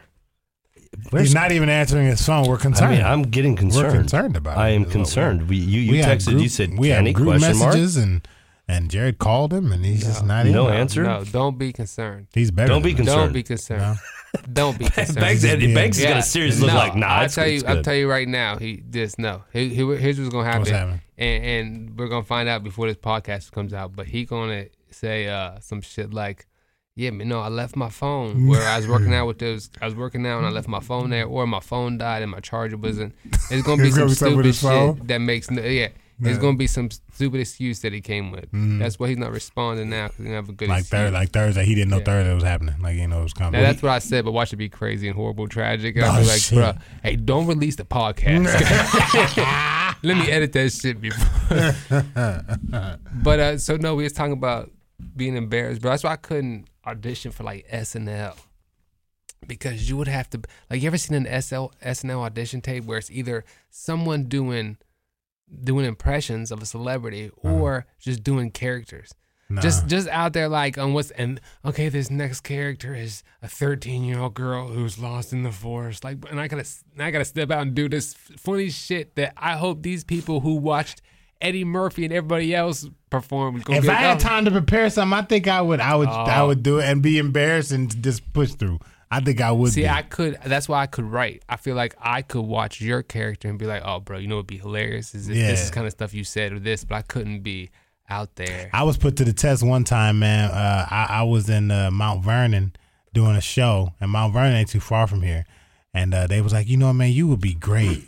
He's 1.12 1.34
not 1.34 1.52
even 1.52 1.68
answering 1.68 2.06
his 2.06 2.24
phone. 2.24 2.48
We're 2.48 2.56
I 2.56 2.60
concerned. 2.60 2.92
mean, 2.96 3.04
I'm 3.04 3.22
getting 3.22 3.54
concerned. 3.54 3.86
We're 3.92 3.98
concerned 4.00 4.36
about 4.36 4.56
it. 4.56 4.60
I 4.60 4.68
am 4.70 4.82
is 4.82 4.86
what 4.86 4.88
we- 4.88 4.92
concerned. 4.92 5.48
We, 5.48 5.56
you 5.56 5.80
you 5.80 5.92
we 5.92 5.98
texted. 6.00 6.26
group- 6.30 6.42
you 6.42 6.48
said 6.48 6.78
we 6.78 6.88
Kenny 6.88 7.10
had 7.10 7.14
group 7.14 7.28
question 7.38 7.58
mark. 7.58 7.74
messages 7.74 7.96
and 7.96 8.26
and 8.66 8.90
Jared 8.90 9.18
called 9.18 9.52
him 9.52 9.72
and 9.72 9.84
he's 9.84 10.02
just 10.04 10.24
not 10.24 10.46
in. 10.46 10.52
No 10.52 10.66
No, 10.66 10.72
answer? 10.72 11.02
No, 11.04 11.22
don't 11.24 11.58
be 11.58 11.72
concerned. 11.72 12.26
He's 12.34 12.50
better. 12.50 12.68
Don't 12.68 12.82
than 12.82 12.90
be 12.90 12.94
concerned. 12.96 13.18
Don't 13.18 13.32
be 13.32 13.42
concerned. 13.42 13.98
Don't 14.52 14.78
be 14.78 14.84
concerned. 14.84 15.16
Banks, 15.16 15.42
just 15.42 15.58
being- 15.58 15.74
Banks 15.74 15.98
is 15.98 16.04
got 16.04 16.16
a 16.18 16.22
serious 16.22 16.60
look 16.60 16.70
no, 16.70 16.76
like, 16.76 16.94
nah, 16.94 17.06
I'll 17.06 17.24
it's, 17.24 17.34
tell 17.34 17.48
you. 17.48 17.62
I'll 17.66 17.82
tell 17.82 17.94
you 17.94 18.08
right 18.08 18.28
now. 18.28 18.56
He 18.56 18.82
just 18.90 19.18
no. 19.18 19.42
He, 19.52 19.68
he, 19.70 19.84
here's 19.96 20.18
what's 20.18 20.30
gonna 20.32 20.44
happen, 20.44 20.60
What's 20.60 20.70
happening? 20.70 21.00
and 21.18 21.44
and 21.44 21.98
we're 21.98 22.08
gonna 22.08 22.24
find 22.24 22.48
out 22.48 22.62
before 22.62 22.86
this 22.86 22.96
podcast 22.96 23.50
comes 23.52 23.72
out. 23.74 23.94
But 23.96 24.06
he 24.06 24.24
gonna 24.24 24.66
say 24.90 25.28
uh, 25.28 25.58
some 25.60 25.80
shit 25.80 26.12
like, 26.14 26.46
"Yeah, 26.96 27.10
man, 27.10 27.28
no, 27.28 27.40
I 27.40 27.48
left 27.48 27.74
my 27.76 27.88
phone 27.90 28.46
where 28.46 28.66
I 28.66 28.76
was 28.76 28.86
working 28.86 29.14
out 29.14 29.26
with 29.26 29.38
those. 29.38 29.70
I 29.80 29.84
was 29.86 29.94
working 29.94 30.26
out 30.26 30.38
and 30.38 30.46
I 30.46 30.50
left 30.50 30.68
my 30.68 30.80
phone 30.80 31.10
there, 31.10 31.26
or 31.26 31.46
my 31.46 31.60
phone 31.60 31.98
died 31.98 32.22
and 32.22 32.30
my 32.30 32.40
charger 32.40 32.76
wasn't. 32.76 33.14
It's 33.50 33.62
gonna 33.62 33.82
be 33.82 33.90
some 33.90 33.98
gonna 34.00 34.08
be 34.10 34.14
stupid 34.14 34.44
his 34.44 34.60
phone? 34.62 34.96
shit 34.96 35.08
that 35.08 35.18
makes 35.20 35.50
no. 35.50 35.62
Yeah, 35.62 35.88
it's 36.22 36.38
gonna 36.38 36.56
be 36.56 36.66
some 36.66 36.90
stupid 36.90 37.40
excuse 37.40 37.80
that 37.80 37.92
he 37.92 38.00
came 38.00 38.30
with. 38.30 38.46
That's 38.52 38.98
why 38.98 39.08
he's 39.08 39.18
not 39.18 39.32
responding 39.32 39.90
now 39.90 40.08
because 40.08 40.18
he 40.18 40.22
didn't 40.24 40.36
have 40.36 40.48
a 40.48 40.52
good 40.52 40.68
Like. 40.68 40.84
Thursday, 40.84 41.10
like 41.10 41.30
Thursday, 41.30 41.64
he 41.64 41.74
didn't 41.74 41.90
know 41.90 41.98
Yeah. 41.98 42.04
Thursday 42.04 42.34
was 42.34 42.42
happening. 42.44 42.74
Like 42.80 42.92
he 42.92 42.98
didn't 43.00 43.10
know 43.10 43.20
it 43.20 43.24
was 43.24 43.32
coming. 43.34 43.52
Now 43.52 43.62
that's 43.66 43.82
what 43.82 43.90
I 43.92 43.98
said, 43.98 44.24
but 44.24 44.32
watch 44.32 44.52
it 44.52 44.56
be 44.56 44.68
crazy 44.68 45.06
and 45.08 45.16
horrible, 45.16 45.48
tragic. 45.48 45.96
And 45.96 46.04
Oh, 46.04 46.08
I'll 46.08 46.24
like, 46.26 46.40
shit. 46.40 46.56
bro, 46.58 46.72
hey, 47.02 47.16
don't 47.16 47.46
release 47.46 47.76
the 47.76 47.84
podcast. 47.84 48.46
Let 50.02 50.16
me 50.16 50.30
edit 50.30 50.52
that 50.52 50.70
shit 50.72 51.00
before. 51.00 51.76
but 53.22 53.40
uh, 53.40 53.58
so 53.58 53.76
no, 53.76 53.94
we 53.94 54.04
was 54.04 54.12
talking 54.12 54.32
about 54.32 54.70
being 55.16 55.36
embarrassed, 55.36 55.80
bro. 55.82 55.90
That's 55.90 56.04
why 56.04 56.12
I 56.12 56.16
couldn't 56.16 56.68
audition 56.86 57.30
for 57.32 57.44
like 57.44 57.66
SNL 57.70 58.36
because 59.46 59.88
you 59.88 59.96
would 59.96 60.08
have 60.08 60.28
to 60.30 60.40
like. 60.70 60.82
You 60.82 60.86
ever 60.86 60.98
seen 60.98 61.26
an 61.26 61.42
SL, 61.42 61.66
SNL 61.84 62.20
audition 62.22 62.60
tape 62.60 62.84
where 62.84 62.98
it's 62.98 63.10
either 63.10 63.44
someone 63.70 64.24
doing 64.24 64.76
doing 65.62 65.84
impressions 65.86 66.50
of 66.50 66.62
a 66.62 66.66
celebrity 66.66 67.30
uh-huh. 67.44 67.54
or 67.54 67.86
just 67.98 68.22
doing 68.22 68.50
characters? 68.50 69.14
Nah. 69.52 69.60
just 69.60 69.88
just 69.88 70.06
out 70.06 70.32
there 70.32 70.48
like 70.48 70.78
on 70.78 70.92
what's 70.92 71.10
and 71.10 71.40
okay 71.64 71.88
this 71.88 72.08
next 72.08 72.42
character 72.42 72.94
is 72.94 73.24
a 73.42 73.48
13 73.48 74.04
year 74.04 74.20
old 74.20 74.34
girl 74.34 74.68
who's 74.68 74.96
lost 74.96 75.32
in 75.32 75.42
the 75.42 75.50
forest 75.50 76.04
like 76.04 76.18
and 76.30 76.40
i 76.40 76.46
gotta 76.46 76.64
and 76.92 77.02
i 77.02 77.10
gotta 77.10 77.24
step 77.24 77.50
out 77.50 77.62
and 77.62 77.74
do 77.74 77.88
this 77.88 78.14
funny 78.14 78.70
shit 78.70 79.16
that 79.16 79.32
i 79.36 79.56
hope 79.56 79.82
these 79.82 80.04
people 80.04 80.38
who 80.38 80.54
watched 80.54 81.02
eddie 81.40 81.64
murphy 81.64 82.04
and 82.04 82.12
everybody 82.12 82.54
else 82.54 82.88
perform 83.10 83.60
if 83.68 83.88
I 83.88 83.94
had 83.94 84.20
time 84.20 84.44
to 84.44 84.50
prepare 84.52 84.88
something, 84.88 85.18
I 85.18 85.22
think 85.22 85.48
I 85.48 85.60
would. 85.60 85.80
I 85.80 85.96
would. 85.96 86.08
I 86.08 86.40
Oh. 86.40 86.46
would 86.46 86.62
do 86.62 86.78
it 86.78 86.84
and 86.84 87.02
be 87.02 87.18
embarrassed 87.18 87.72
and 87.72 88.02
just 88.02 88.32
push 88.32 88.52
through. 88.52 88.78
I 89.10 89.20
think 89.20 89.40
I 89.40 89.50
would. 89.50 89.72
see 89.72 89.82
be. 89.82 89.88
i 89.88 90.02
could 90.02 90.38
that's 90.46 90.68
why 90.68 90.82
i 90.82 90.86
could 90.86 91.04
write 91.04 91.42
i 91.48 91.56
feel 91.56 91.74
like 91.74 91.94
i 92.00 92.22
could 92.22 92.42
watch 92.42 92.80
your 92.80 93.02
character 93.02 93.48
and 93.48 93.58
be 93.58 93.66
like 93.66 93.82
oh 93.84 93.98
bro 94.00 94.18
you 94.18 94.28
know 94.28 94.36
what'd 94.36 94.46
be 94.46 94.58
hilarious 94.58 95.14
is 95.14 95.26
this 95.26 95.36
Yeah. 95.36 95.50
is 95.50 95.70
kind 95.70 95.86
of 95.86 95.92
stuff 95.92 96.14
you 96.14 96.22
said 96.24 96.52
or 96.52 96.60
this 96.60 96.84
but 96.84 96.94
i 96.96 97.02
couldn't 97.02 97.40
be 97.40 97.70
out 98.08 98.34
there 98.36 98.70
I 98.72 98.82
was 98.84 98.96
put 98.96 99.16
to 99.18 99.24
the 99.24 99.32
test 99.32 99.62
one 99.62 99.84
time, 99.84 100.18
man. 100.18 100.50
Uh, 100.50 100.84
I, 100.90 101.06
I 101.20 101.22
was 101.22 101.48
in 101.48 101.70
uh, 101.70 101.92
Mount 101.92 102.24
Vernon 102.24 102.72
doing 103.14 103.36
a 103.36 103.40
show, 103.40 103.94
and 104.00 104.10
Mount 104.10 104.32
Vernon 104.32 104.54
ain't 104.56 104.68
too 104.68 104.80
far 104.80 105.06
from 105.06 105.22
here. 105.22 105.44
And 105.94 106.12
uh, 106.12 106.26
they 106.26 106.40
was 106.40 106.52
like, 106.52 106.68
you 106.68 106.76
know, 106.76 106.92
man, 106.92 107.12
you 107.12 107.28
would 107.28 107.40
be 107.40 107.54
great. 107.54 108.04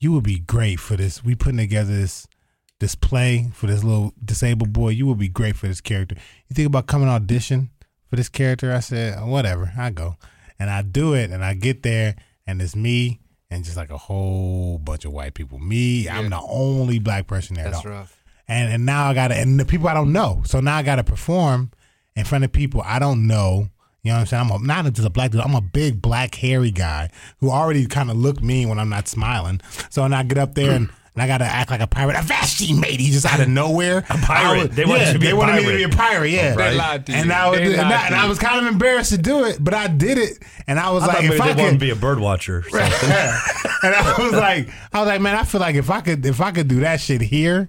You 0.00 0.12
would 0.12 0.24
be 0.24 0.38
great 0.38 0.80
for 0.80 0.96
this. 0.96 1.22
We 1.22 1.34
putting 1.34 1.58
together 1.58 1.94
this 1.94 2.26
this 2.80 2.94
play 2.94 3.50
for 3.52 3.66
this 3.66 3.84
little 3.84 4.14
disabled 4.24 4.72
boy. 4.72 4.88
You 4.88 5.06
would 5.08 5.18
be 5.18 5.28
great 5.28 5.54
for 5.56 5.68
this 5.68 5.82
character. 5.82 6.16
You 6.48 6.54
think 6.54 6.66
about 6.68 6.86
coming 6.86 7.08
audition 7.10 7.68
for 8.08 8.16
this 8.16 8.30
character? 8.30 8.72
I 8.72 8.80
said, 8.80 9.22
whatever, 9.22 9.72
I 9.76 9.90
go. 9.90 10.16
And 10.62 10.70
I 10.70 10.82
do 10.82 11.14
it, 11.14 11.30
and 11.30 11.44
I 11.44 11.54
get 11.54 11.82
there, 11.82 12.14
and 12.46 12.62
it's 12.62 12.76
me 12.76 13.20
and 13.50 13.64
just 13.64 13.76
like 13.76 13.90
a 13.90 13.98
whole 13.98 14.78
bunch 14.78 15.04
of 15.04 15.12
white 15.12 15.34
people. 15.34 15.58
Me, 15.58 16.08
I'm 16.08 16.30
the 16.30 16.40
only 16.40 16.98
black 16.98 17.26
person 17.26 17.56
there. 17.56 17.70
that's 17.70 17.84
rough 17.84 18.22
and 18.48 18.72
and 18.72 18.86
now 18.86 19.08
I 19.08 19.14
gotta 19.14 19.34
and 19.36 19.58
the 19.58 19.64
people 19.64 19.88
I 19.88 19.94
don't 19.94 20.12
know. 20.12 20.42
So 20.44 20.60
now 20.60 20.76
I 20.76 20.82
gotta 20.82 21.04
perform 21.04 21.70
in 22.14 22.24
front 22.24 22.44
of 22.44 22.52
people 22.52 22.82
I 22.84 22.98
don't 22.98 23.26
know. 23.26 23.68
You 24.02 24.10
know 24.10 24.16
what 24.16 24.20
I'm 24.20 24.26
saying? 24.26 24.50
I'm 24.50 24.62
a, 24.62 24.66
not 24.66 24.92
just 24.92 25.06
a 25.06 25.10
black 25.10 25.30
dude. 25.30 25.42
I'm 25.42 25.54
a 25.54 25.60
big 25.60 26.02
black 26.02 26.34
hairy 26.34 26.72
guy 26.72 27.10
who 27.38 27.50
already 27.50 27.86
kind 27.86 28.10
of 28.10 28.16
look 28.16 28.42
mean 28.42 28.68
when 28.68 28.80
I'm 28.80 28.88
not 28.88 29.06
smiling. 29.06 29.60
So 29.90 30.02
when 30.02 30.12
I 30.12 30.24
get 30.24 30.38
up 30.38 30.54
there 30.54 30.72
and 30.76 30.90
and 31.14 31.22
I 31.22 31.26
gotta 31.26 31.44
act 31.44 31.70
like 31.70 31.80
a 31.80 31.86
pirate. 31.86 32.16
A 32.16 32.20
Avast 32.20 32.60
matey, 32.72 33.10
just 33.10 33.26
out 33.26 33.40
of 33.40 33.48
nowhere. 33.48 33.98
A 34.10 34.16
pirate. 34.18 34.72
They 34.72 34.84
wanted 34.84 35.00
yeah, 35.00 35.06
you 35.08 35.12
to 35.14 35.18
be 35.18 35.26
they 35.26 35.32
a 35.32 35.36
wanted 35.36 35.56
me 35.66 35.70
to 35.72 35.76
be 35.76 35.82
a 35.82 35.88
pirate. 35.88 36.30
Yeah, 36.30 36.54
They 36.54 36.74
lied 36.74 37.06
to 37.06 37.12
you. 37.12 37.18
and 37.18 37.32
I 37.32 37.50
was, 37.50 37.60
and, 37.60 37.80
I, 37.80 38.06
and 38.06 38.14
I 38.14 38.28
was 38.28 38.38
kind 38.38 38.64
of 38.66 38.72
embarrassed 38.72 39.10
to 39.12 39.18
do 39.18 39.44
it, 39.44 39.58
but 39.62 39.74
I 39.74 39.88
did 39.88 40.16
it, 40.18 40.38
and 40.66 40.78
I 40.78 40.90
was 40.90 41.02
I 41.02 41.06
like, 41.08 41.24
if 41.24 41.30
I 41.32 41.34
they 41.34 41.38
wanted 41.38 41.56
to 41.64 41.70
could 41.70 41.80
be 41.80 41.90
a 41.90 41.96
bird 41.96 42.18
watcher. 42.18 42.58
or 42.58 42.62
something. 42.62 43.10
and 43.82 43.94
I 43.94 44.14
was 44.18 44.32
like, 44.48 44.68
I 44.92 45.00
was 45.00 45.08
like, 45.08 45.20
man, 45.20 45.36
I 45.36 45.44
feel 45.44 45.60
like 45.60 45.74
if 45.76 45.90
I 45.90 46.00
could, 46.00 46.24
if 46.24 46.40
I 46.40 46.50
could 46.50 46.68
do 46.68 46.80
that 46.80 47.00
shit 47.00 47.20
here, 47.20 47.68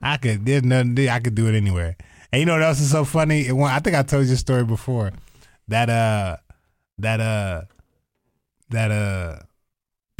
I 0.00 0.16
could. 0.16 0.44
There's 0.46 0.62
nothing. 0.62 1.08
I 1.08 1.18
could 1.20 1.34
do 1.34 1.48
it 1.48 1.54
anywhere. 1.56 1.96
And 2.32 2.40
you 2.40 2.46
know 2.46 2.52
what 2.54 2.62
else 2.62 2.80
is 2.80 2.90
so 2.90 3.04
funny? 3.04 3.46
It, 3.46 3.52
went- 3.52 3.72
I 3.72 3.78
think 3.80 3.96
I 3.96 4.02
told 4.02 4.24
you 4.24 4.30
this 4.30 4.40
story 4.40 4.64
before. 4.64 5.12
That 5.68 5.88
uh, 5.88 6.36
that 6.98 7.20
uh, 7.20 7.62
that 8.70 8.90
uh, 8.90 9.38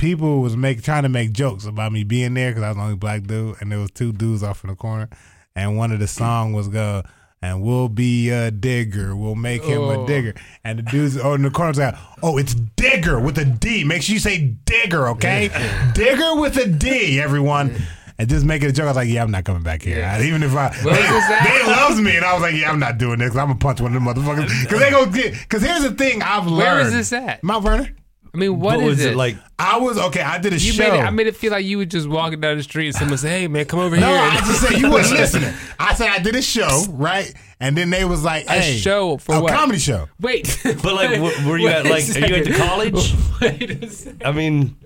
people 0.04 0.40
was 0.42 0.56
make 0.56 0.82
trying 0.82 1.02
to 1.04 1.08
make 1.08 1.32
jokes 1.32 1.64
about 1.64 1.90
me 1.92 2.04
being 2.04 2.34
there 2.34 2.50
because 2.50 2.62
I 2.62 2.68
was 2.68 2.76
the 2.76 2.82
only 2.82 2.96
black 2.96 3.22
dude, 3.24 3.56
and 3.60 3.72
there 3.72 3.78
was 3.78 3.90
two 3.90 4.12
dudes 4.12 4.42
off 4.42 4.62
in 4.62 4.70
the 4.70 4.76
corner, 4.76 5.08
and 5.56 5.76
one 5.78 5.92
of 5.92 5.98
the 5.98 6.06
song 6.08 6.52
was 6.52 6.68
go. 6.68 7.02
And 7.42 7.60
we'll 7.62 7.90
be 7.90 8.30
a 8.30 8.50
digger. 8.50 9.14
We'll 9.14 9.34
make 9.34 9.62
him 9.64 9.82
a 9.82 9.98
Oh. 10.02 10.06
digger. 10.06 10.32
And 10.64 10.78
the 10.78 10.82
dudes 10.82 11.18
oh, 11.18 11.34
in 11.34 11.42
the 11.42 11.50
corner 11.50 11.72
was 11.72 11.78
like, 11.78 11.94
"Oh, 12.22 12.38
it's 12.38 12.54
digger 12.54 13.20
with 13.20 13.36
a 13.36 13.44
D. 13.44 13.84
Make 13.84 14.00
sure 14.00 14.14
you 14.14 14.18
say 14.18 14.54
digger, 14.64 15.08
okay? 15.08 15.50
digger 15.94 16.40
with 16.40 16.56
a 16.56 16.66
D, 16.66 17.20
everyone." 17.20 17.76
And 18.18 18.30
just 18.30 18.46
making 18.46 18.70
a 18.70 18.72
joke. 18.72 18.84
I 18.84 18.88
was 18.88 18.96
like, 18.96 19.08
"Yeah, 19.10 19.22
I'm 19.22 19.30
not 19.30 19.44
coming 19.44 19.62
back 19.62 19.82
here. 19.82 19.98
Yeah. 19.98 20.22
Even 20.22 20.42
if 20.42 20.52
I, 20.54 20.68
What 20.68 20.98
is 20.98 21.06
that? 21.06 21.44
they, 21.44 21.66
they 21.66 21.76
loves 21.76 22.00
me, 22.00 22.16
and 22.16 22.24
I 22.24 22.32
was 22.32 22.40
like, 22.40 22.54
"Yeah, 22.54 22.70
I'm 22.70 22.78
not 22.78 22.96
doing 22.96 23.18
this. 23.18 23.28
'cause 23.32 23.36
I'm 23.38 23.48
gonna 23.48 23.58
punch 23.58 23.78
one 23.82 23.94
of 23.94 24.02
them 24.02 24.04
motherfuckers." 24.14 24.62
Because 24.62 24.80
they 24.80 24.90
gonna 24.90 25.10
get. 25.12 25.32
Because 25.34 25.62
here's 25.62 25.82
the 25.82 25.90
thing 25.92 26.22
I've 26.22 26.46
learned. 26.46 26.56
Where 26.56 26.80
is 26.80 26.92
this 26.94 27.12
at? 27.12 27.44
Mount 27.44 27.62
Vernon. 27.62 27.94
I 28.34 28.36
mean, 28.36 28.58
what 28.58 28.78
What 28.78 28.84
is 28.84 28.88
was 28.96 29.04
it? 29.04 29.12
it 29.12 29.16
like? 29.16 29.36
I 29.58 29.78
was 29.78 29.96
okay. 29.96 30.20
I 30.20 30.38
did 30.38 30.52
a 30.52 30.56
You 30.56 30.72
show. 30.72 30.82
made 30.90 30.98
it. 30.98 31.02
I 31.04 31.10
made 31.10 31.28
it 31.28 31.36
feel 31.36 31.52
like 31.52 31.64
you 31.64 31.78
were 31.78 31.84
just 31.84 32.08
walking 32.08 32.40
down 32.40 32.56
the 32.56 32.64
street 32.64 32.88
and 32.88 32.96
someone 32.96 33.16
say, 33.16 33.28
"Hey, 33.42 33.46
man, 33.48 33.64
come 33.66 33.78
over 33.78 33.96
no, 33.96 34.08
here." 34.08 34.18
I 34.18 34.36
just 34.38 34.60
said 34.60 34.78
you 34.80 34.90
wasn't 34.90 35.20
listening. 35.20 35.54
I 35.78 35.94
said 35.94 36.08
I 36.08 36.18
did 36.18 36.34
a 36.34 36.42
show, 36.42 36.84
right? 36.90 37.32
And 37.60 37.76
then 37.76 37.90
they 37.90 38.04
was 38.04 38.24
like, 38.24 38.46
A 38.46 38.52
"Hey, 38.54 38.76
show 38.76 39.16
for 39.18 39.36
a 39.36 39.40
what? 39.40 39.52
comedy 39.52 39.78
show." 39.78 40.08
Wait, 40.20 40.58
But 40.64 40.84
like, 40.94 41.10
were, 41.20 41.48
were 41.48 41.58
you 41.58 41.68
at 41.68 41.84
like? 41.84 42.04
Are 42.16 42.26
you 42.26 42.34
at 42.34 42.44
the 42.44 42.54
college? 42.54 43.14
Wait 43.40 43.70
a 43.84 43.88
second. 43.88 44.22
I 44.24 44.32
mean, 44.32 44.76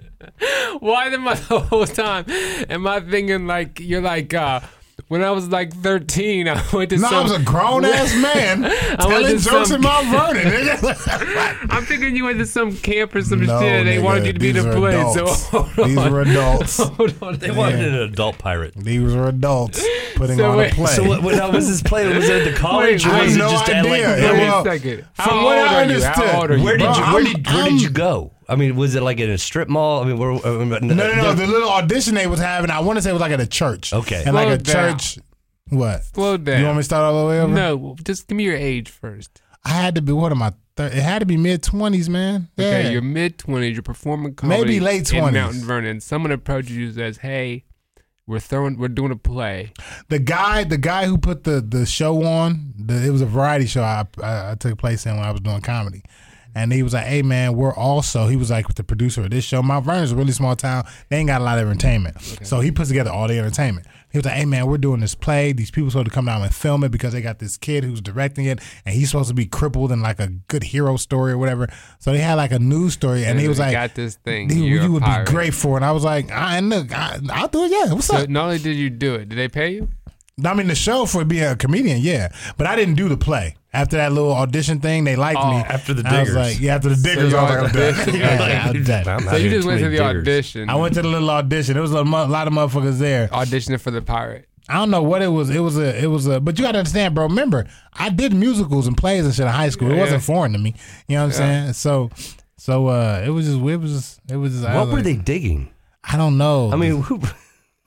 Why 0.81 1.07
am 1.07 1.27
I 1.27 1.35
the 1.35 1.61
whole 1.61 1.87
time? 1.87 2.27
Am 2.69 2.87
I 2.87 3.01
thinking 3.01 3.47
like 3.47 3.81
you're 3.81 4.03
like 4.03 4.35
uh 4.35 4.61
when 5.09 5.23
I 5.25 5.31
was 5.31 5.49
like 5.49 5.73
13, 5.75 6.49
I 6.49 6.63
went 6.73 6.91
to 6.91 6.97
No, 6.99 7.09
some. 7.09 7.15
I 7.15 7.23
was 7.23 7.33
a 7.33 7.43
grown 7.43 7.85
ass 7.85 8.15
man 8.23 8.63
went 8.63 9.01
telling 9.01 9.27
to 9.27 9.39
jokes 9.43 9.69
some- 9.71 9.77
in 9.77 9.81
Mount 9.83 10.07
Vernon. 10.09 10.79
I'm 11.71 11.85
thinking 11.85 12.15
you 12.17 12.25
went 12.25 12.39
to 12.39 12.47
some 12.47 12.77
camp 12.77 13.15
or 13.15 13.23
some 13.23 13.41
no, 13.45 13.61
shit. 13.61 13.73
and 13.73 13.89
They 13.89 13.97
nigga, 13.97 14.03
wanted 14.05 14.27
you 14.27 14.33
to 14.35 14.39
be 14.39 14.53
these 14.53 14.63
the 14.65 14.71
are 14.71 14.77
play. 14.77 14.95
adults. 15.01 15.47
So 15.51 15.63
These 15.85 15.97
were 15.97 16.21
adults. 16.23 16.77
Hold 16.79 17.23
on. 17.23 17.39
they 17.39 17.51
wanted 17.51 17.81
an 17.89 17.95
adult 17.95 18.39
pirate. 18.39 18.75
These 18.75 19.15
were 19.15 19.29
adults 19.29 19.85
putting 20.17 20.37
So 20.37 20.51
on 20.53 20.57
wait, 20.59 20.73
a 20.73 20.75
play. 20.75 20.87
So 20.95 21.05
what, 21.05 21.23
what 21.23 21.53
was 21.53 21.69
this 21.69 21.83
play? 21.83 22.07
Was 22.15 22.29
it 22.29 22.47
at 22.47 22.53
the 22.53 22.59
college? 22.59 23.05
Wait, 23.07 23.13
or 23.13 23.17
wait. 23.19 23.25
was 23.27 23.37
it 23.37 23.39
No 23.39 23.51
just 23.51 23.69
at 23.69 23.85
like? 23.85 23.93
idea. 24.05 24.33
Wait 24.33 24.47
a 24.49 24.63
second. 24.65 25.07
How 25.15 25.25
from 25.25 25.35
old 25.39 25.45
what 25.47 25.59
I 25.59 25.61
are 25.61 25.67
you? 25.67 26.03
How 26.03 26.13
understood, 26.13 26.35
old 26.35 26.51
are 26.51 26.57
you? 26.57 26.65
Where 26.65 26.77
did 26.77 26.85
you 26.97 27.03
where 27.03 27.03
I'm- 27.05 27.25
did 27.25 27.47
where 27.47 27.65
did 27.71 27.83
you 27.83 27.91
go? 27.91 28.33
I 28.49 28.57
mean, 28.57 28.77
was 28.77 28.95
it 28.95 29.03
like 29.03 29.19
in 29.21 29.29
a 29.31 29.39
strip 29.39 29.69
mall? 29.69 30.03
I 30.03 30.07
mean, 30.07 30.17
where, 30.19 30.33
uh, 30.33 30.39
no, 30.65 30.65
no, 30.65 30.79
no, 30.79 31.15
no. 31.17 31.35
The 31.35 31.47
little 31.47 31.69
audition 31.69 32.15
they 32.15 32.27
was 32.27 32.41
having, 32.41 32.71
I 32.71 32.81
want 32.81 32.97
to 32.97 33.03
say 33.03 33.11
it 33.11 33.13
was 33.13 33.21
like 33.21 33.33
at 33.33 33.41
a 33.41 33.47
church. 33.47 33.93
Okay. 33.93 34.23
And 34.25 34.35
like 34.35 34.47
Slow 34.47 34.55
a 34.55 34.59
down. 34.59 34.99
church. 34.99 35.19
What? 35.71 36.05
Slow 36.05 36.37
down. 36.39 36.61
You 36.61 36.65
want 36.67 36.77
me 36.79 36.81
to 36.81 36.85
start 36.85 37.05
all 37.05 37.23
the 37.25 37.29
way 37.29 37.41
over? 37.41 37.53
No, 37.53 37.95
just 38.03 38.27
give 38.27 38.37
me 38.37 38.45
your 38.45 38.57
age 38.57 38.89
first. 38.89 39.43
I 39.65 39.71
had 39.71 39.95
to 39.97 40.03
be, 40.03 40.13
what 40.13 40.33
am 40.33 40.43
I? 40.43 40.55
Thir- 40.77 40.87
it 40.87 40.95
had 40.95 41.19
to 41.19 41.27
be 41.27 41.37
mid 41.37 41.63
20s, 41.63 42.09
man. 42.09 42.49
Yeah. 42.57 42.67
Okay, 42.67 42.93
you're 42.93 43.03
mid 43.03 43.37
twenties. 43.39 43.75
You're 43.77 43.83
performing 43.83 44.35
comedy. 44.35 44.61
Maybe 44.63 44.81
late 44.81 45.13
in 45.13 45.23
20s. 45.25 45.33
Mountain 45.33 45.61
Vernon. 45.63 46.01
Someone 46.01 46.31
approaches 46.33 46.71
you 46.77 46.87
and 46.87 46.95
says, 46.95 47.19
"Hey, 47.19 47.65
we're 48.27 48.39
throwing, 48.39 48.79
we're 48.79 48.89
doing 48.89 49.11
a 49.11 49.17
play." 49.17 49.73
the 50.09 50.21
guy, 50.21 50.63
the 50.65 50.79
guy 50.79 51.05
who 51.07 51.19
put 51.19 51.43
the 51.45 51.61
the 51.61 51.85
show 51.85 52.23
on, 52.25 52.73
the, 52.79 53.05
it 53.05 53.11
was 53.11 53.21
a 53.21 53.27
variety 53.27 53.67
show 53.67 53.83
I, 53.83 54.07
I, 54.23 54.53
I 54.53 54.55
took 54.55 54.79
place 54.79 55.05
in 55.05 55.17
when 55.17 55.25
I 55.27 55.33
was 55.33 55.41
doing 55.41 55.61
comedy. 55.61 56.03
And 56.55 56.73
he 56.73 56.83
was 56.83 56.93
like, 56.95 57.05
"Hey 57.07 57.23
man, 57.23 57.55
we're 57.55 57.75
also." 57.75 58.27
He 58.27 58.37
was 58.37 58.51
like 58.51 58.67
with 58.67 58.77
the 58.77 58.85
producer 58.85 59.23
of 59.23 59.31
this 59.31 59.45
show. 59.45 59.63
Mount 59.63 59.85
Vernon's 59.85 60.13
a 60.13 60.17
really 60.17 60.33
small 60.33 60.57
town. 60.57 60.85
They 61.09 61.19
ain't 61.19 61.29
got 61.29 61.41
a 61.41 61.45
lot 61.45 61.59
of 61.59 61.69
entertainment, 61.69 62.21
so 62.43 62.61
he 62.61 62.71
puts 62.71 62.89
together 62.89 63.11
all 63.11 63.29
the 63.29 63.39
entertainment. 63.39 63.87
He 64.11 64.19
was 64.19 64.25
like, 64.25 64.35
"Hey 64.35 64.45
man, 64.47 64.67
we're 64.67 64.79
doing 64.79 65.01
this 65.01 65.15
play. 65.15 65.53
These 65.53 65.71
people 65.71 65.91
supposed 65.91 66.07
to 66.09 66.13
come 66.13 66.25
down 66.25 66.43
and 66.43 66.53
film 66.53 66.83
it 66.83 66.89
because 66.91 67.13
they 67.13 67.21
got 67.21 67.39
this 67.39 67.57
kid 67.59 67.85
who's 67.85 68.01
directing 68.01 68.47
it, 68.47 68.61
and 68.87 68.95
he's 68.95 69.11
supposed 69.11 69.29
to 69.29 69.35
be 69.35 69.45
crippled 69.47 69.93
and 69.93 70.03
like 70.03 70.19
a 70.19 70.29
good 70.49 70.65
hero 70.65 70.97
story 70.97 71.33
or 71.33 71.39
whatever." 71.39 71.69
So 72.01 72.13
they 72.13 72.19
had 72.19 72.35
like 72.35 72.51
a 72.51 72.59
news 72.59 72.95
story, 72.95 73.25
and 73.25 73.39
he 73.39 73.47
was 73.47 73.59
like, 73.59 73.73
got 73.73 73.95
this 73.95 74.17
thing. 74.17 74.51
You 74.51 74.93
would 74.93 75.03
pirate." 75.03 75.27
be 75.27 75.31
great 75.33 75.55
for 75.55 75.75
it." 75.75 75.77
And 75.77 75.85
I 75.85 75.93
was 75.93 76.03
like, 76.05 76.33
I, 76.33 76.59
look, 76.61 76.91
I, 76.97 77.21
"I'll 77.31 77.49
do 77.49 77.65
it. 77.65 77.71
Yeah, 77.71 77.93
what's 77.93 78.07
So 78.07 78.17
up?" 78.17 78.29
not 78.29 78.45
only 78.45 78.59
did 78.59 78.75
you 78.77 78.89
do 78.91 79.15
it, 79.15 79.29
did 79.29 79.37
they 79.37 79.49
pay 79.49 79.75
you? 79.75 79.89
I 80.45 80.55
mean, 80.55 80.69
the 80.69 80.75
show 80.75 81.05
for 81.05 81.25
being 81.25 81.45
a 81.45 81.57
comedian, 81.57 81.99
yeah. 82.01 82.33
But 82.57 82.67
I 82.67 82.77
didn't 82.77 82.95
do 82.95 83.09
the 83.09 83.17
play. 83.17 83.57
After 83.73 83.97
that 83.99 84.13
little 84.13 84.33
audition 84.33 84.81
thing, 84.81 85.05
they 85.05 85.15
liked 85.17 85.39
Oh, 85.43 85.51
me. 85.51 85.57
after 85.59 85.93
the 85.93 86.03
I 86.09 86.21
was 86.21 86.29
diggers. 86.31 86.35
like, 86.37 86.61
yeah, 86.61 86.75
after 86.77 86.89
the 86.89 86.97
diggers, 86.97 87.33
you 87.33 87.37
I 87.39 87.43
was 87.43 87.51
like, 87.51 87.59
all 87.59 87.67
I'm 87.67 87.73
done. 87.73 87.95
auditioned. 87.95 88.19
Yeah, 88.19 88.67
I'm 88.67 88.83
done. 89.25 89.29
So 89.29 89.37
you 89.37 89.51
just 89.51 89.67
went 89.69 89.81
to 89.81 89.85
the 89.91 89.97
diggers. 89.99 90.17
audition. 90.21 90.71
I 90.71 90.75
went 90.77 90.95
to 90.95 91.03
the 91.03 91.09
little 91.09 91.29
audition. 91.31 91.75
There 91.75 91.83
was 91.83 91.93
a 91.93 92.05
mo- 92.05 92.27
lot 92.27 92.47
of 92.47 92.55
motherfuckers 92.55 92.99
there. 92.99 93.29
auditioning 93.29 93.79
for 93.81 93.91
the 93.91 94.01
pirate. 94.01 94.47
I 94.71 94.75
don't 94.75 94.91
know 94.91 95.03
what 95.03 95.21
it 95.23 95.29
was. 95.29 95.51
It 95.51 95.61
was 95.61 95.77
a, 95.79 96.03
it 96.03 96.07
was 96.07 96.27
a, 96.27 96.41
but 96.41 96.59
you 96.59 96.65
got 96.65 96.73
to 96.73 96.79
understand, 96.79 97.15
bro. 97.15 97.25
Remember, 97.27 97.67
I 97.93 98.09
did 98.11 98.33
musicals 98.35 98.87
and 98.87 98.97
plays 98.97 99.25
and 99.27 99.35
shit 99.35 99.47
in 99.47 99.53
high 99.53 99.69
school. 99.71 99.91
It 99.91 99.95
Yeah. 99.97 100.01
wasn't 100.01 100.23
foreign 100.23 100.53
to 100.53 100.59
me. 100.59 100.75
You 101.07 101.17
know 101.17 101.23
what 101.27 101.27
I'm 101.27 101.33
saying? 101.33 101.73
So, 101.75 102.11
so 102.57 102.87
uh, 102.89 103.23
it 103.25 103.31
was 103.31 103.47
just, 103.47 103.59
it 103.59 103.77
was 103.77 103.93
just, 103.93 104.21
it 104.31 104.37
was 104.37 104.53
just. 104.55 104.65
What 104.65 104.75
was 104.75 104.89
were 104.89 104.95
like, 104.97 105.05
they 105.05 105.17
digging? 105.17 105.71
I 106.05 106.17
don't 106.17 106.37
know. 106.39 106.71
I 106.73 106.77
mean, 106.77 107.03
who, 107.03 107.21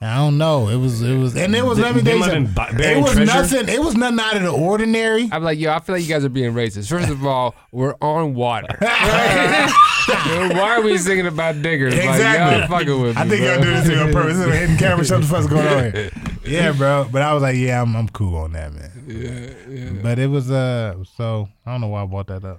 I 0.02 0.16
don't 0.16 0.36
know. 0.36 0.68
It 0.68 0.76
was, 0.76 1.00
it 1.00 1.16
was, 1.16 1.36
and 1.36 1.54
it 1.54 1.64
was. 1.64 1.78
Let 1.78 1.94
me 1.94 2.02
tell 2.02 2.16
you 2.16 2.24
something. 2.24 2.80
It 2.80 3.00
was 3.00 3.12
treasure? 3.12 3.24
nothing. 3.24 3.68
It 3.68 3.80
was 3.80 3.94
nothing 3.94 4.18
out 4.18 4.36
of 4.36 4.42
the 4.42 4.50
ordinary. 4.50 5.28
I'm 5.30 5.44
like, 5.44 5.60
yo, 5.60 5.72
I 5.72 5.78
feel 5.78 5.94
like 5.94 6.02
you 6.02 6.08
guys 6.08 6.24
are 6.24 6.28
being 6.28 6.52
racist. 6.54 6.88
First 6.88 7.08
of 7.08 7.24
all, 7.24 7.54
we're 7.70 7.94
on 8.00 8.34
water. 8.34 8.66
Right? 8.80 9.72
Why 10.08 10.76
are 10.76 10.82
we 10.82 10.98
singing 10.98 11.28
about 11.28 11.62
diggers? 11.62 11.94
Like, 11.94 12.08
Exactly. 12.08 12.58
y'all 12.58 12.68
fucking 12.68 13.00
with 13.00 13.14
me. 13.16 13.22
I 13.22 13.28
think 13.28 13.42
bro. 13.42 13.52
y'all 13.52 13.62
do 13.62 13.70
this 13.70 13.84
to 13.84 13.90
me 13.90 14.00
on 14.00 14.12
purpose. 14.12 14.36
This 14.38 14.46
is 14.46 14.52
a 14.52 14.56
hidden 14.56 14.76
camera. 14.76 15.04
Show 15.04 15.18
the 15.20 15.26
fuck's 15.26 15.46
going 15.46 15.66
on 15.66 15.92
here. 15.92 16.10
Yeah, 16.44 16.72
bro. 16.72 17.06
But 17.10 17.22
I 17.22 17.32
was 17.34 17.42
like, 17.44 17.54
yeah, 17.54 17.80
I'm, 17.80 17.94
I'm 17.94 18.08
cool 18.08 18.36
on 18.36 18.52
that, 18.54 18.72
man. 18.72 18.90
Yeah, 19.06 19.72
yeah. 19.72 20.02
But 20.02 20.18
it 20.18 20.26
was 20.26 20.50
uh, 20.50 20.96
so 21.16 21.48
I 21.64 21.70
don't 21.70 21.80
know 21.80 21.86
why 21.86 22.02
I 22.02 22.06
brought 22.06 22.26
that 22.26 22.44
up. 22.44 22.58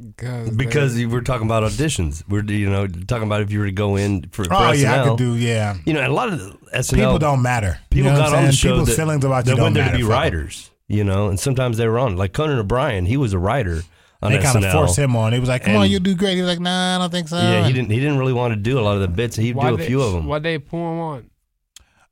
Because, 0.00 0.50
because 0.50 0.98
you 0.98 1.08
were 1.08 1.22
talking 1.22 1.46
about 1.46 1.64
auditions. 1.64 2.22
We're 2.28 2.44
you 2.44 2.70
know 2.70 2.86
talking 2.86 3.26
about 3.26 3.42
if 3.42 3.50
you 3.50 3.58
were 3.58 3.66
to 3.66 3.72
go 3.72 3.96
in 3.96 4.28
for, 4.30 4.44
for 4.44 4.54
Oh 4.54 4.56
SNL. 4.72 4.80
yeah, 4.80 5.02
I 5.02 5.08
could 5.08 5.18
do. 5.18 5.34
Yeah, 5.34 5.76
You 5.84 5.92
know, 5.94 6.06
a 6.06 6.12
lot 6.12 6.32
of 6.32 6.38
SNL 6.72 6.94
people 6.94 7.18
don't 7.18 7.42
matter. 7.42 7.78
You 7.90 8.02
people 8.04 8.10
know 8.12 8.18
got 8.18 8.32
on 8.34 8.44
the 8.46 8.52
show 8.52 8.70
People's 8.70 8.88
that, 8.90 8.96
feelings 8.96 9.24
about 9.24 9.44
that 9.44 9.50
you 9.52 9.56
don't 9.56 9.64
went 9.64 9.74
there 9.74 9.90
to 9.90 9.96
be 9.96 10.02
fuck 10.02 10.10
'em. 10.10 10.16
writers. 10.16 10.70
You 10.86 11.04
know, 11.04 11.28
and 11.28 11.38
sometimes 11.38 11.76
they 11.76 11.86
were 11.88 11.98
on. 11.98 12.16
Like 12.16 12.32
Conan 12.32 12.58
O'Brien, 12.58 13.06
he 13.06 13.16
was 13.16 13.32
a 13.32 13.38
writer 13.38 13.82
on 14.22 14.32
They 14.32 14.38
kind 14.38 14.64
of 14.64 14.72
forced 14.72 14.98
him 14.98 15.14
on. 15.16 15.32
He 15.32 15.40
was 15.40 15.48
like, 15.48 15.64
"Come 15.64 15.76
on, 15.76 15.90
you 15.90 16.00
do 16.00 16.14
great." 16.14 16.34
He 16.36 16.40
was 16.42 16.48
like, 16.48 16.60
"Nah, 16.60 16.96
I 16.96 16.98
don't 16.98 17.10
think 17.10 17.28
so." 17.28 17.36
Yeah, 17.36 17.66
he 17.66 17.72
didn't. 17.72 17.90
He 17.90 17.98
didn't 18.00 18.18
really 18.18 18.32
want 18.32 18.52
to 18.54 18.56
do 18.60 18.78
a 18.78 18.82
lot 18.82 18.94
of 18.94 19.00
the 19.02 19.08
bits. 19.08 19.36
He'd 19.36 19.54
why 19.56 19.68
do 19.68 19.74
a 19.74 19.78
they, 19.78 19.86
few 19.86 20.00
of 20.00 20.12
them. 20.12 20.26
Why 20.26 20.38
they 20.38 20.58
pull 20.58 20.78
him 20.92 21.00
on? 21.00 21.30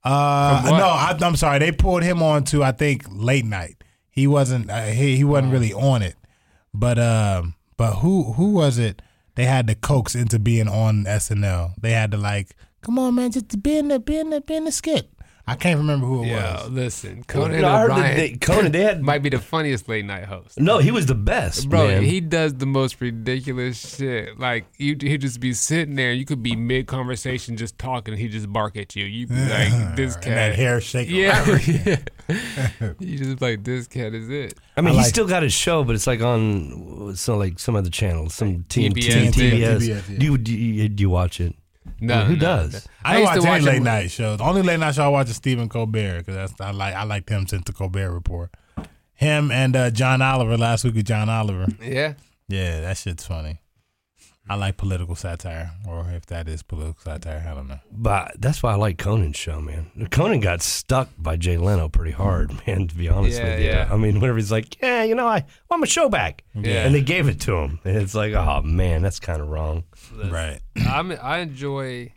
Uh, 0.05 0.63
no, 0.67 0.87
I, 0.87 1.17
I'm 1.21 1.35
sorry. 1.37 1.59
They 1.59 1.73
pulled 1.73 2.03
him 2.03 2.23
on 2.23 2.45
to 2.45 2.63
I 2.63 2.73
think 2.73 3.05
late 3.11 3.45
night. 3.45 3.83
He 4.11 4.27
wasn't. 4.27 4.71
Uh, 4.71 4.83
he 4.87 5.17
he 5.17 5.25
wasn't 5.25 5.53
really 5.53 5.73
on 5.73 6.03
it. 6.03 6.17
But 6.73 6.99
um, 6.99 7.55
but 7.77 7.97
who 7.97 8.33
who 8.33 8.53
was 8.53 8.79
it? 8.79 9.03
They 9.35 9.45
had 9.45 9.67
to 9.67 9.75
coax 9.75 10.15
into 10.15 10.39
being 10.39 10.69
on 10.69 11.05
SNL. 11.05 11.75
They 11.81 11.93
had 11.93 12.11
to 12.13 12.17
like, 12.17 12.57
come 12.83 12.99
on, 12.99 13.15
man, 13.15 13.33
just 13.33 13.63
be 13.63 13.77
in 13.77 13.89
the 13.89 13.99
be 13.99 14.17
in 14.19 14.31
the 14.31 14.41
be 14.41 14.57
in 14.57 14.65
the 14.65 14.73
skit. 14.73 15.11
I 15.49 15.55
can't 15.55 15.79
remember 15.79 16.07
who 16.07 16.25
it 16.25 16.29
Yeah, 16.29 16.63
was. 16.65 16.71
listen, 16.71 17.23
Conan 17.23 17.61
No, 17.61 17.69
I 17.69 17.81
heard 17.83 17.91
that 17.91 17.95
O'Brien 17.99 18.17
they, 18.17 18.31
Conan, 18.37 18.73
they 18.73 18.83
had. 18.83 19.01
might 19.11 19.23
be 19.23 19.29
the 19.29 19.39
funniest 19.39 19.89
late 19.89 20.05
night 20.05 20.25
host. 20.25 20.59
no, 20.59 20.79
he 20.79 20.91
was 20.91 21.07
the 21.07 21.15
best, 21.15 21.69
Bro, 21.71 21.87
man. 21.87 22.03
he 22.03 22.21
does 22.21 22.55
the 22.55 22.67
most 22.67 23.01
ridiculous 23.01 23.97
shit. 23.97 24.41
Like 24.41 24.65
you, 24.77 24.97
he'd 25.01 25.21
just 25.21 25.39
be 25.39 25.53
sitting 25.53 25.95
there. 25.95 26.13
You 26.13 26.25
could 26.25 26.43
be 26.43 26.57
mid 26.57 26.89
conversation, 26.89 27.57
just 27.57 27.79
talking. 27.79 28.17
He 28.17 28.25
would 28.25 28.33
just 28.33 28.53
bark 28.53 28.77
at 28.77 28.97
you. 28.97 29.05
You 29.05 29.29
be 29.29 29.35
like, 29.37 29.71
"This 29.97 30.17
And 30.17 30.25
cat." 30.25 30.35
that 30.35 30.55
hair 30.57 30.81
shaking. 30.81 31.15
Yeah, 31.15 31.59
yeah. 31.67 32.93
you 32.99 33.17
just 33.19 33.41
like 33.41 33.63
this 33.63 33.87
cat 33.87 34.15
is 34.15 34.29
it. 34.29 34.55
I 34.77 34.81
mean, 34.81 34.89
I 34.89 34.91
he 34.93 34.97
like- 34.99 35.07
still 35.07 35.29
got 35.29 35.45
his 35.45 35.53
show, 35.53 35.85
but 35.85 35.95
it's 35.95 36.09
like 36.09 36.23
on 36.23 37.13
so 37.15 37.37
like 37.37 37.61
some 37.61 37.77
other 37.77 37.91
channels, 37.91 38.35
some 38.35 38.65
TNT, 38.65 38.95
TBS, 38.95 39.33
TBS. 39.33 39.77
TBS, 39.79 40.09
yeah. 40.11 40.19
Do 40.19 40.27
you 40.27 40.39
do 40.39 40.53
you, 40.53 40.89
do 40.89 41.01
you 41.03 41.11
watch 41.11 41.41
it? 41.41 41.55
No, 42.01 42.25
who 42.25 42.35
no, 42.35 42.39
does? 42.41 42.73
no. 42.75 42.81
I 43.05 43.13
don't 43.15 43.23
used 43.23 43.33
to 43.35 43.41
watch 43.41 43.49
any 43.57 43.65
late 43.65 43.77
him- 43.79 43.85
night 43.85 44.11
shows. 44.11 44.39
The 44.39 44.45
only 44.45 44.63
late 44.63 44.79
night 44.81 44.95
show 44.95 45.05
I 45.05 45.09
watch 45.09 45.29
is 45.31 45.37
Stephen 45.37 45.69
Colbert 45.69 46.19
because 46.19 46.35
that's 46.35 46.61
I 46.61 46.71
like 46.73 46.95
I 46.95 47.05
liked 47.05 47.29
him 47.29 47.47
since 47.47 47.63
the 47.65 47.73
Colbert 47.73 48.13
Report. 48.13 48.51
Him 49.15 49.51
and 49.51 49.75
uh, 49.75 49.91
John 49.91 50.21
Oliver 50.21 50.59
last 50.59 50.85
week 50.85 50.95
with 50.95 51.07
John 51.07 51.29
Oliver. 51.31 51.67
Yeah, 51.83 52.15
Yeah, 52.49 52.83
that 52.83 52.99
shit's 52.99 53.27
funny. 53.27 53.61
I 54.49 54.55
like 54.55 54.77
political 54.77 55.17
satire, 55.17 55.73
or 55.89 56.07
if 56.11 56.27
that 56.27 56.49
is 56.49 56.63
political 56.63 57.01
satire, 57.03 57.45
I 57.51 57.55
don't 57.55 57.67
know. 57.67 57.81
But 57.91 58.37
that's 58.39 58.63
why 58.63 58.73
I 58.73 58.77
like 58.77 58.97
Conan's 58.97 59.37
show, 59.37 59.61
man. 59.61 59.91
Conan 60.13 60.39
got 60.39 60.63
stuck 60.63 61.09
by 61.19 61.37
Jay 61.37 61.57
Leno 61.57 61.89
pretty 61.89 62.13
hard, 62.13 62.53
man. 62.67 62.87
To 62.87 62.95
be 62.95 63.09
honest 63.09 63.39
Yeah, 63.39 63.45
with 63.45 63.61
you, 63.61 63.67
yeah. 63.67 63.89
I 63.91 63.97
mean, 63.97 64.21
whenever 64.21 64.39
he's 64.39 64.53
like, 64.53 64.81
"Yeah, 64.81 65.03
you 65.03 65.15
know, 65.17 65.27
I 65.27 65.45
want 65.69 65.81
my 65.81 65.87
show 65.87 66.09
back," 66.09 66.45
Yeah. 66.55 66.85
and 66.87 66.95
they 66.95 67.03
gave 67.03 67.29
it 67.29 67.41
to 67.41 67.57
him, 67.57 67.81
and 67.85 67.97
it's 67.97 68.15
like, 68.15 68.35
"Oh 68.35 68.63
man, 68.63 69.03
that's 69.03 69.19
kind 69.19 69.43
of 69.43 69.49
wrong." 69.49 69.83
Right. 70.15 70.61
I'm, 70.89 71.11
I 71.21 71.39
enjoy 71.39 72.13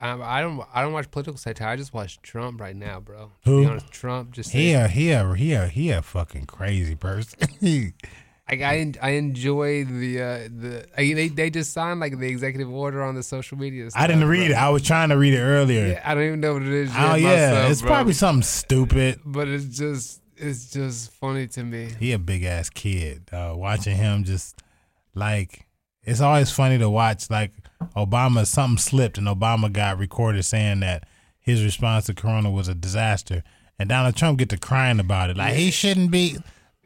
Um, 0.00 0.20
I 0.22 0.42
don't. 0.42 0.62
I 0.72 0.82
don't 0.82 0.92
watch 0.92 1.10
political 1.10 1.38
satire. 1.38 1.68
I 1.68 1.76
just 1.76 1.92
watch 1.94 2.20
Trump 2.22 2.60
right 2.60 2.76
now, 2.76 3.00
bro. 3.00 3.32
Who? 3.44 3.62
To 3.62 3.66
be 3.66 3.70
honest, 3.70 3.90
Trump 3.90 4.32
just. 4.32 4.50
He 4.52 4.72
a 4.74 4.86
he 4.86 5.10
a 5.12 5.34
he 5.34 5.54
a 5.54 5.66
he 5.66 5.90
a 5.90 6.02
fucking 6.02 6.44
crazy 6.46 6.94
person. 6.94 7.38
I, 8.50 8.54
I 8.54 8.92
I 9.02 9.10
enjoy 9.10 9.84
the 9.84 10.20
uh, 10.20 10.24
the 10.48 10.86
I, 10.96 11.12
they 11.12 11.28
they 11.28 11.50
just 11.50 11.72
signed 11.72 12.00
like 12.00 12.18
the 12.18 12.26
executive 12.26 12.70
order 12.72 13.02
on 13.02 13.14
the 13.14 13.22
social 13.22 13.58
media. 13.58 13.88
I 13.94 14.06
didn't 14.06 14.26
read 14.26 14.48
bro. 14.48 14.56
it. 14.56 14.62
I 14.62 14.68
was 14.70 14.82
trying 14.82 15.10
to 15.10 15.18
read 15.18 15.34
it 15.34 15.40
earlier. 15.40 15.86
Yeah, 15.86 16.02
I 16.04 16.14
don't 16.14 16.24
even 16.24 16.40
know 16.40 16.54
what 16.54 16.62
it 16.62 16.68
is. 16.68 16.90
oh 16.96 17.14
yeah, 17.14 17.28
myself, 17.28 17.70
it's 17.70 17.80
bro. 17.82 17.90
probably 17.90 18.12
something 18.14 18.42
stupid. 18.42 19.20
But 19.24 19.48
it's 19.48 19.76
just 19.76 20.22
it's 20.36 20.70
just 20.70 21.12
funny 21.12 21.46
to 21.48 21.62
me. 21.62 21.90
He 21.98 22.12
a 22.12 22.18
big 22.18 22.44
ass 22.44 22.70
kid. 22.70 23.28
Uh, 23.32 23.52
watching 23.54 23.96
him 23.96 24.24
just 24.24 24.62
like 25.14 25.66
it's 26.04 26.20
always 26.20 26.50
funny 26.50 26.78
to 26.78 26.88
watch. 26.88 27.28
Like 27.28 27.52
Obama, 27.94 28.46
something 28.46 28.78
slipped 28.78 29.18
and 29.18 29.26
Obama 29.26 29.70
got 29.70 29.98
recorded 29.98 30.44
saying 30.44 30.80
that 30.80 31.06
his 31.38 31.62
response 31.62 32.06
to 32.06 32.14
Corona 32.14 32.50
was 32.50 32.68
a 32.68 32.74
disaster, 32.74 33.42
and 33.78 33.90
Donald 33.90 34.16
Trump 34.16 34.38
get 34.38 34.48
to 34.50 34.56
crying 34.56 35.00
about 35.00 35.28
it. 35.28 35.36
Like 35.36 35.54
he 35.54 35.70
shouldn't 35.70 36.10
be. 36.10 36.38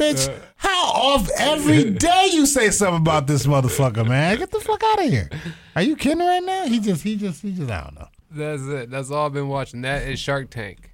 Bitch, 0.02 0.28
Uh. 0.28 0.38
how 0.56 0.86
off 0.92 1.28
every 1.38 1.90
day 2.08 2.30
you 2.32 2.46
say 2.46 2.70
something 2.70 3.00
about 3.00 3.26
this 3.26 3.46
motherfucker, 3.46 4.06
man? 4.06 4.36
Get 4.38 4.50
the 4.50 4.60
fuck 4.60 4.82
out 4.82 5.04
of 5.04 5.10
here. 5.10 5.30
Are 5.76 5.82
you 5.82 5.96
kidding 5.96 6.18
right 6.18 6.42
now? 6.42 6.66
He 6.66 6.80
just, 6.80 7.02
he 7.02 7.16
just, 7.16 7.42
he 7.42 7.52
just, 7.52 7.70
I 7.70 7.82
don't 7.82 7.94
know. 7.94 8.08
That's 8.30 8.62
it. 8.62 8.90
That's 8.90 9.10
all 9.10 9.26
I've 9.26 9.32
been 9.32 9.48
watching. 9.48 9.82
That 9.82 10.02
is 10.08 10.18
Shark 10.18 10.50
Tank. 10.50 10.90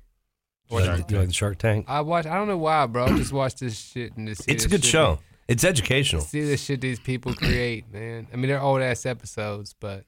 You 0.70 0.80
like, 0.80 1.10
you 1.10 1.18
like 1.18 1.28
the 1.28 1.34
Shark 1.34 1.56
Tank? 1.58 1.86
I 1.88 2.00
watch. 2.02 2.26
I 2.26 2.34
don't 2.34 2.48
know 2.48 2.58
why, 2.58 2.84
bro. 2.86 3.06
I 3.06 3.16
just 3.16 3.32
watch 3.32 3.54
this 3.56 3.78
shit 3.78 4.16
and 4.16 4.28
just. 4.28 4.48
it's 4.48 4.64
a 4.64 4.68
good 4.68 4.84
shit 4.84 4.90
show. 4.90 5.18
It's 5.46 5.64
educational. 5.64 6.20
See 6.22 6.42
the 6.42 6.58
shit 6.58 6.82
these 6.82 7.00
people 7.00 7.32
create, 7.34 7.90
man. 7.90 8.26
I 8.32 8.36
mean, 8.36 8.48
they're 8.50 8.60
old 8.60 8.82
ass 8.82 9.06
episodes, 9.06 9.74
but 9.80 10.04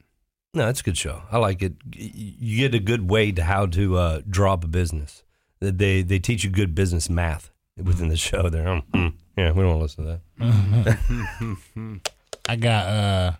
No, 0.52 0.68
it's 0.68 0.80
a 0.80 0.82
good 0.82 0.98
show. 0.98 1.22
I 1.32 1.38
like 1.38 1.62
it. 1.62 1.72
You 1.94 2.58
get 2.58 2.74
a 2.74 2.78
good 2.78 3.08
way 3.10 3.32
to 3.32 3.42
how 3.44 3.64
to 3.66 3.96
uh, 3.96 4.20
draw 4.28 4.52
up 4.52 4.64
a 4.64 4.68
business. 4.68 5.22
They 5.60 6.02
they 6.02 6.18
teach 6.18 6.44
you 6.44 6.50
good 6.50 6.74
business 6.74 7.08
math 7.08 7.50
within 7.84 8.08
the 8.08 8.16
show. 8.16 8.48
There, 8.48 8.66
um, 8.68 8.82
mm, 8.92 9.12
yeah, 9.36 9.52
we 9.52 9.62
don't 9.62 9.78
want 9.78 9.78
to 9.78 9.82
listen 9.82 10.04
to 10.04 10.20
that. 10.38 12.00
I 12.48 12.56
got 12.56 12.86
uh 12.86 13.32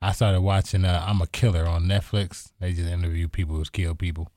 I 0.00 0.12
started 0.12 0.40
watching 0.40 0.84
uh 0.84 1.04
I'm 1.06 1.20
a 1.20 1.26
Killer 1.26 1.66
on 1.66 1.84
Netflix. 1.84 2.52
They 2.60 2.72
just 2.72 2.88
interview 2.88 3.28
people 3.28 3.56
who's 3.56 3.70
killed 3.70 3.98
people. 3.98 4.30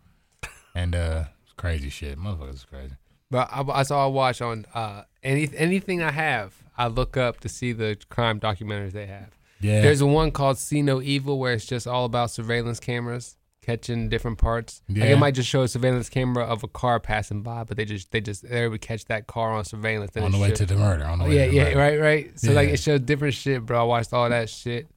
And 0.75 0.96
uh 0.96 1.25
it's 1.43 1.53
crazy 1.53 1.89
shit. 1.89 2.17
Motherfuckers 2.17 2.53
is 2.55 2.63
crazy. 2.65 2.96
but 3.29 3.50
I, 3.51 3.63
that's 3.63 3.91
all 3.91 4.08
I 4.08 4.12
watch 4.12 4.41
on 4.41 4.65
uh, 4.74 5.03
any 5.24 5.50
anything 5.55 6.01
I 6.01 6.12
have. 6.12 6.53
I 6.77 6.88
look 6.88 7.17
up 7.17 7.39
to 7.41 7.50
see 7.50 7.74
the 7.74 7.98
crime 8.10 8.39
documentaries 8.39 8.93
they 8.93 9.05
have. 9.05 9.38
Yeah. 9.60 9.81
There's 9.81 10.01
one 10.01 10.31
called 10.31 10.58
See 10.58 10.81
No 10.81 11.01
Evil 11.01 11.38
where 11.38 11.53
it's 11.53 11.65
just 11.65 11.86
all 11.88 12.05
about 12.05 12.31
surveillance 12.31 12.79
cameras 12.79 13.36
catching 13.62 14.10
different 14.10 14.38
parts. 14.38 14.82
Like 14.89 14.98
Yeah. 14.98 15.06
it 15.06 15.18
might 15.20 15.36
just 15.36 15.48
show 15.50 15.62
a 15.62 15.68
surveillance 15.68 16.10
camera 16.10 16.44
of 16.44 16.63
a 16.63 16.68
car 16.68 17.00
passing 17.00 17.41
by, 17.44 17.63
but 17.63 17.77
they 17.77 17.86
just 17.86 18.12
they 18.12 18.20
just 18.22 18.48
they 18.50 18.68
would 18.68 18.82
catch 18.82 19.06
that 19.06 19.27
car 19.27 19.51
on 19.53 19.63
surveillance. 19.65 20.15
on 20.18 20.32
the 20.32 20.38
way 20.39 20.51
to 20.51 20.65
the 20.65 20.75
murder. 20.75 21.06
On 21.06 21.20
the 21.20 21.25
way 21.25 21.36
yeah, 21.36 21.46
to 21.46 21.51
the 21.51 21.56
yeah, 21.58 21.63
murder. 21.65 21.77
right, 21.80 22.00
right. 22.00 22.39
So 22.39 22.51
like 22.53 22.70
it 22.70 22.80
showed 22.80 23.06
different 23.06 23.34
shit, 23.36 23.65
bro. 23.65 23.80
I 23.82 23.84
watched 23.84 24.13
all 24.13 24.30
that 24.30 24.50
shit. 24.50 24.88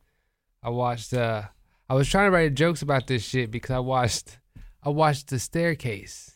I 0.63 0.71
watched 0.71 1.13
uh 1.13 1.43
I 1.89 1.95
was 1.95 2.09
trying 2.09 2.29
to 2.29 2.31
write 2.35 2.55
jokes 2.55 2.81
about 2.83 3.07
this 3.07 3.23
shit 3.23 3.51
because 3.51 3.71
I 3.71 3.79
watched 3.81 4.39
I 4.83 4.89
watched 4.89 5.29
the 5.29 5.39
staircase. 5.39 6.33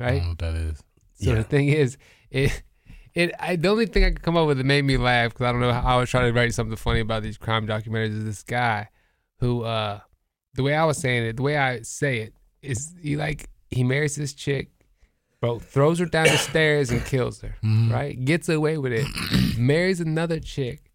I 0.00 0.04
Right? 0.04 0.10
don't 0.12 0.22
know 0.22 0.28
what 0.30 0.38
that 0.38 0.54
is. 0.54 0.78
So 1.14 1.30
Yeah. 1.30 1.34
the 1.36 1.44
thing 1.44 1.68
is, 1.68 1.96
it 2.30 2.62
it 3.14 3.32
I, 3.40 3.56
the 3.56 3.68
only 3.68 3.86
thing 3.86 4.04
I 4.04 4.10
could 4.10 4.22
come 4.22 4.36
up 4.36 4.46
with 4.46 4.58
that 4.58 4.64
made 4.64 4.82
me 4.84 4.96
laugh 4.96 5.32
because 5.32 5.46
I 5.46 5.52
don't 5.52 5.60
know 5.60 5.72
how 5.72 5.96
I 5.96 5.96
was 5.98 6.08
trying 6.10 6.32
to 6.32 6.38
write 6.38 6.54
something 6.54 6.76
funny 6.76 7.00
about 7.00 7.22
these 7.24 7.36
crime 7.38 7.66
documentaries 7.66 8.16
is 8.18 8.24
this 8.24 8.42
guy 8.44 8.88
who 9.40 9.62
uh 9.62 10.00
the 10.54 10.62
way 10.62 10.74
I 10.74 10.84
was 10.84 10.98
saying 10.98 11.24
it, 11.24 11.36
the 11.36 11.42
way 11.42 11.56
I 11.56 11.82
say 11.82 12.18
it 12.20 12.34
is 12.62 12.94
he 13.00 13.16
like 13.16 13.48
he 13.70 13.84
marries 13.84 14.16
this 14.16 14.32
chick, 14.34 14.70
bro, 15.40 15.58
throws 15.58 15.98
her 15.98 16.06
down 16.06 16.24
the 16.26 16.38
stairs 16.38 16.90
and 16.90 17.04
kills 17.04 17.40
her, 17.42 17.56
Mm-hmm. 17.62 17.92
right? 17.92 18.24
Gets 18.24 18.48
away 18.48 18.78
with 18.78 18.92
it, 18.92 19.06
marries 19.58 20.00
another 20.00 20.40
chick, 20.40 20.90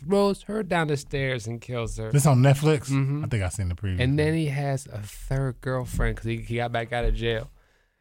throws 0.00 0.42
her 0.42 0.62
down 0.62 0.88
the 0.88 0.96
stairs 0.96 1.46
and 1.46 1.60
kills 1.60 1.96
her. 1.98 2.10
This 2.10 2.26
on 2.26 2.38
Netflix? 2.42 2.88
Mhm. 2.90 3.24
I 3.24 3.28
think 3.28 3.42
I 3.42 3.48
seen 3.48 3.68
the 3.68 3.74
preview. 3.74 4.00
And 4.00 4.18
then 4.18 4.34
he 4.34 4.46
has 4.46 4.86
a 4.86 5.00
third 5.02 5.60
girlfriend 5.60 6.16
because 6.16 6.26
he, 6.28 6.38
he 6.38 6.56
got 6.56 6.72
back 6.72 6.92
out 6.92 7.04
of 7.04 7.14
jail. 7.14 7.50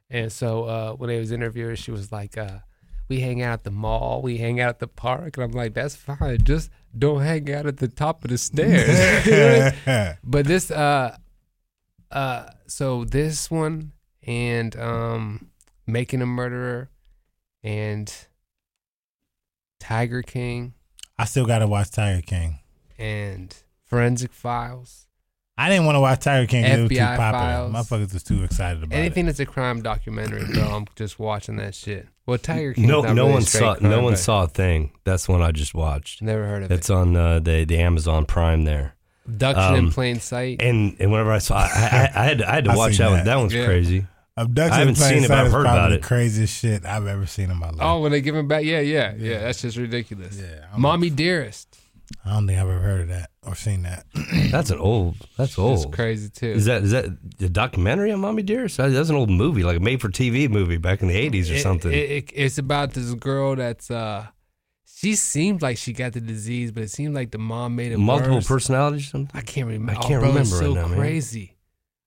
And 0.10 0.32
so 0.32 0.64
uh, 0.66 0.94
when 0.94 1.08
they 1.10 1.18
was 1.20 1.32
interviewing, 1.32 1.76
she 1.76 1.92
was 1.92 2.12
like, 2.12 2.38
uh, 2.38 2.60
"We 3.08 3.20
hang 3.22 3.42
out 3.42 3.54
at 3.54 3.64
the 3.64 3.72
mall, 3.72 4.22
we 4.22 4.38
hang 4.38 4.60
out 4.60 4.70
at 4.70 4.80
the 4.80 4.88
park," 4.88 5.38
and 5.38 5.44
I'm 5.44 5.52
like, 5.52 5.74
"That's 5.74 5.96
fine, 5.96 6.44
just 6.44 6.70
don't 6.98 7.22
hang 7.22 7.52
out 7.54 7.66
at 7.66 7.78
the 7.78 7.88
top 7.88 8.24
of 8.24 8.32
the 8.32 8.38
stairs." 8.38 9.26
You 9.26 9.32
know 9.32 9.60
what 9.60 9.76
I 9.88 10.06
mean? 10.06 10.18
but 10.24 10.46
this, 10.46 10.72
uh, 10.72 11.18
uh, 12.12 12.50
so 12.68 13.04
this 13.06 13.50
one 13.52 13.92
and 14.26 14.76
um, 14.78 15.50
making 15.86 16.22
a 16.22 16.26
murderer 16.26 16.90
and 17.64 18.12
Tiger 19.80 20.22
King 20.22 20.74
I 21.18 21.26
still 21.26 21.46
gotta 21.46 21.68
watch 21.68 21.92
Tiger 21.92 22.22
King. 22.22 22.60
and 22.98 23.56
Forensic 23.86 24.34
Files. 24.34 25.08
I 25.58 25.70
didn't 25.70 25.86
want 25.86 25.96
to 25.96 26.00
watch 26.02 26.20
Tiger 26.22 26.48
King 26.48 26.64
because 26.64 26.80
it 26.80 26.82
was 26.84 26.90
too 26.90 26.96
FBI 26.98 27.16
popular. 27.18 27.32
files. 27.32 27.74
Motherfuckers 27.74 28.14
was 28.14 28.24
too 28.24 28.44
excited 28.44 28.84
about 28.84 28.96
it. 28.96 29.00
Anything 29.00 29.26
that's 29.28 29.40
a 29.40 29.46
crime 29.46 29.82
documentary, 29.82 30.44
bro, 30.54 30.64
I'm 30.64 30.86
just 30.96 31.18
watching 31.18 31.56
that 31.58 31.74
shit. 31.76 32.08
Well, 32.26 32.38
Tiger 32.38 32.74
King. 32.74 32.88
No, 32.88 33.02
not 33.02 33.14
no 33.16 33.22
really 33.24 33.34
one 33.36 33.42
saw. 33.44 33.76
crime, 33.76 33.90
No 33.90 34.02
one 34.02 34.18
saw 34.18 34.44
a 34.44 34.48
thing. 34.48 34.92
That's 35.06 35.28
the 35.28 35.32
one 35.32 35.42
I 35.42 35.52
just 35.52 35.74
watched. 35.74 36.22
Never 36.22 36.46
heard 36.46 36.64
of 36.64 36.72
it. 36.72 36.76
It's 36.76 36.90
on 36.90 37.16
uh, 37.16 37.40
the 37.40 37.64
the 37.66 37.78
Amazon 37.78 38.26
Prime 38.26 38.66
there. 38.66 38.96
Abduction 39.28 39.76
in 39.76 39.86
um, 39.86 39.92
plain 39.92 40.20
sight. 40.20 40.62
And 40.62 40.98
and 41.00 41.12
whenever 41.12 41.32
I 41.32 41.38
saw, 41.40 41.58
I, 41.58 41.62
I, 41.62 42.10
I 42.16 42.24
had 42.26 42.38
to, 42.40 42.50
I 42.50 42.56
had 42.56 42.66
to 42.66 42.72
I 42.74 42.76
watch 42.76 42.92
seen 42.98 43.06
that 43.06 43.10
one. 43.10 43.18
that. 43.20 43.26
That 43.26 43.36
one's 43.38 43.54
Yeah. 43.54 43.66
crazy. 43.66 44.06
Abduction 44.38 44.74
I 44.74 44.78
haven't 44.80 44.90
in 44.90 44.96
Plain 44.96 45.10
seen 45.14 45.24
it, 45.24 45.28
but 45.30 45.36
Sight 45.36 45.40
I've 45.40 45.48
is 45.48 45.54
heard 45.54 45.62
probably 45.64 45.80
about 45.80 45.90
the 45.92 45.96
it. 45.96 46.04
craziest 46.04 46.58
shit 46.60 46.86
I've 46.86 47.08
ever 47.08 47.26
seen 47.26 47.50
in 47.50 47.56
my 47.58 47.68
life. 47.70 47.78
oh, 47.80 48.02
when 48.02 48.12
they 48.12 48.20
give 48.20 48.36
him 48.36 48.50
back, 48.50 48.66
yeah, 48.66 48.82
yeah, 48.82 49.14
yeah. 49.18 49.40
That's 49.40 49.62
just 49.62 49.78
ridiculous. 49.78 50.38
Yeah, 50.38 50.66
I'm- 50.72 50.82
Mommy 50.82 51.10
Dearest. 51.10 51.78
I 52.24 52.32
don't 52.34 52.48
think 52.48 52.60
I've 52.60 52.68
ever 52.70 52.80
heard 52.80 53.02
of 53.02 53.08
that 53.10 53.30
or 53.44 53.56
seen 53.56 53.84
that. 53.84 54.06
That's 54.52 54.70
an 54.70 54.80
old. 54.80 55.16
That's 55.38 55.52
It's 55.52 55.60
old. 55.60 55.94
crazy 55.94 56.30
too. 56.30 56.52
Is 56.52 56.66
that 56.66 56.84
is 56.84 56.92
that 56.92 57.06
a 57.40 57.50
documentary 57.50 58.12
on 58.12 58.20
Mommy 58.20 58.44
Dearest? 58.44 58.78
That- 58.78 58.90
That's 58.90 59.10
an 59.10 59.16
old 59.16 59.30
movie, 59.30 59.64
like 59.64 59.78
a 59.78 59.80
made 59.80 60.02
for 60.02 60.10
TV 60.10 60.50
movie 60.50 60.78
back 60.78 61.02
in 61.02 61.08
the 61.08 61.16
eighties 61.16 61.50
or 61.52 61.56
It- 61.56 61.62
something. 61.62 61.92
it- 61.92 62.12
it- 62.12 62.32
it's 62.34 62.58
about 62.58 62.94
this 62.94 63.14
girl 63.16 63.56
that's 63.56 63.90
uh, 63.92 64.28
she 64.86 65.16
seemed 65.16 65.62
like 65.62 65.78
she 65.78 65.94
got 65.94 66.14
the 66.14 66.22
disease, 66.22 66.72
but 66.72 66.84
it 66.84 66.90
seemed 66.92 67.14
like 67.16 67.32
the 67.32 67.38
mom 67.38 67.76
made 67.76 67.92
it 67.92 67.98
Multiple 67.98 68.36
worse. 68.36 68.48
personalities 68.48 69.10
something. 69.10 69.30
I 69.38 69.42
can't 69.42 69.68
remember. 69.68 69.92
I 69.92 69.96
can't 70.08 70.24
oh, 70.24 70.32
bro, 70.32 70.36
it's 70.38 70.52
remember 70.52 70.66
so 70.66 70.82
right 70.82 70.82
now, 70.84 70.88
man. 70.96 71.00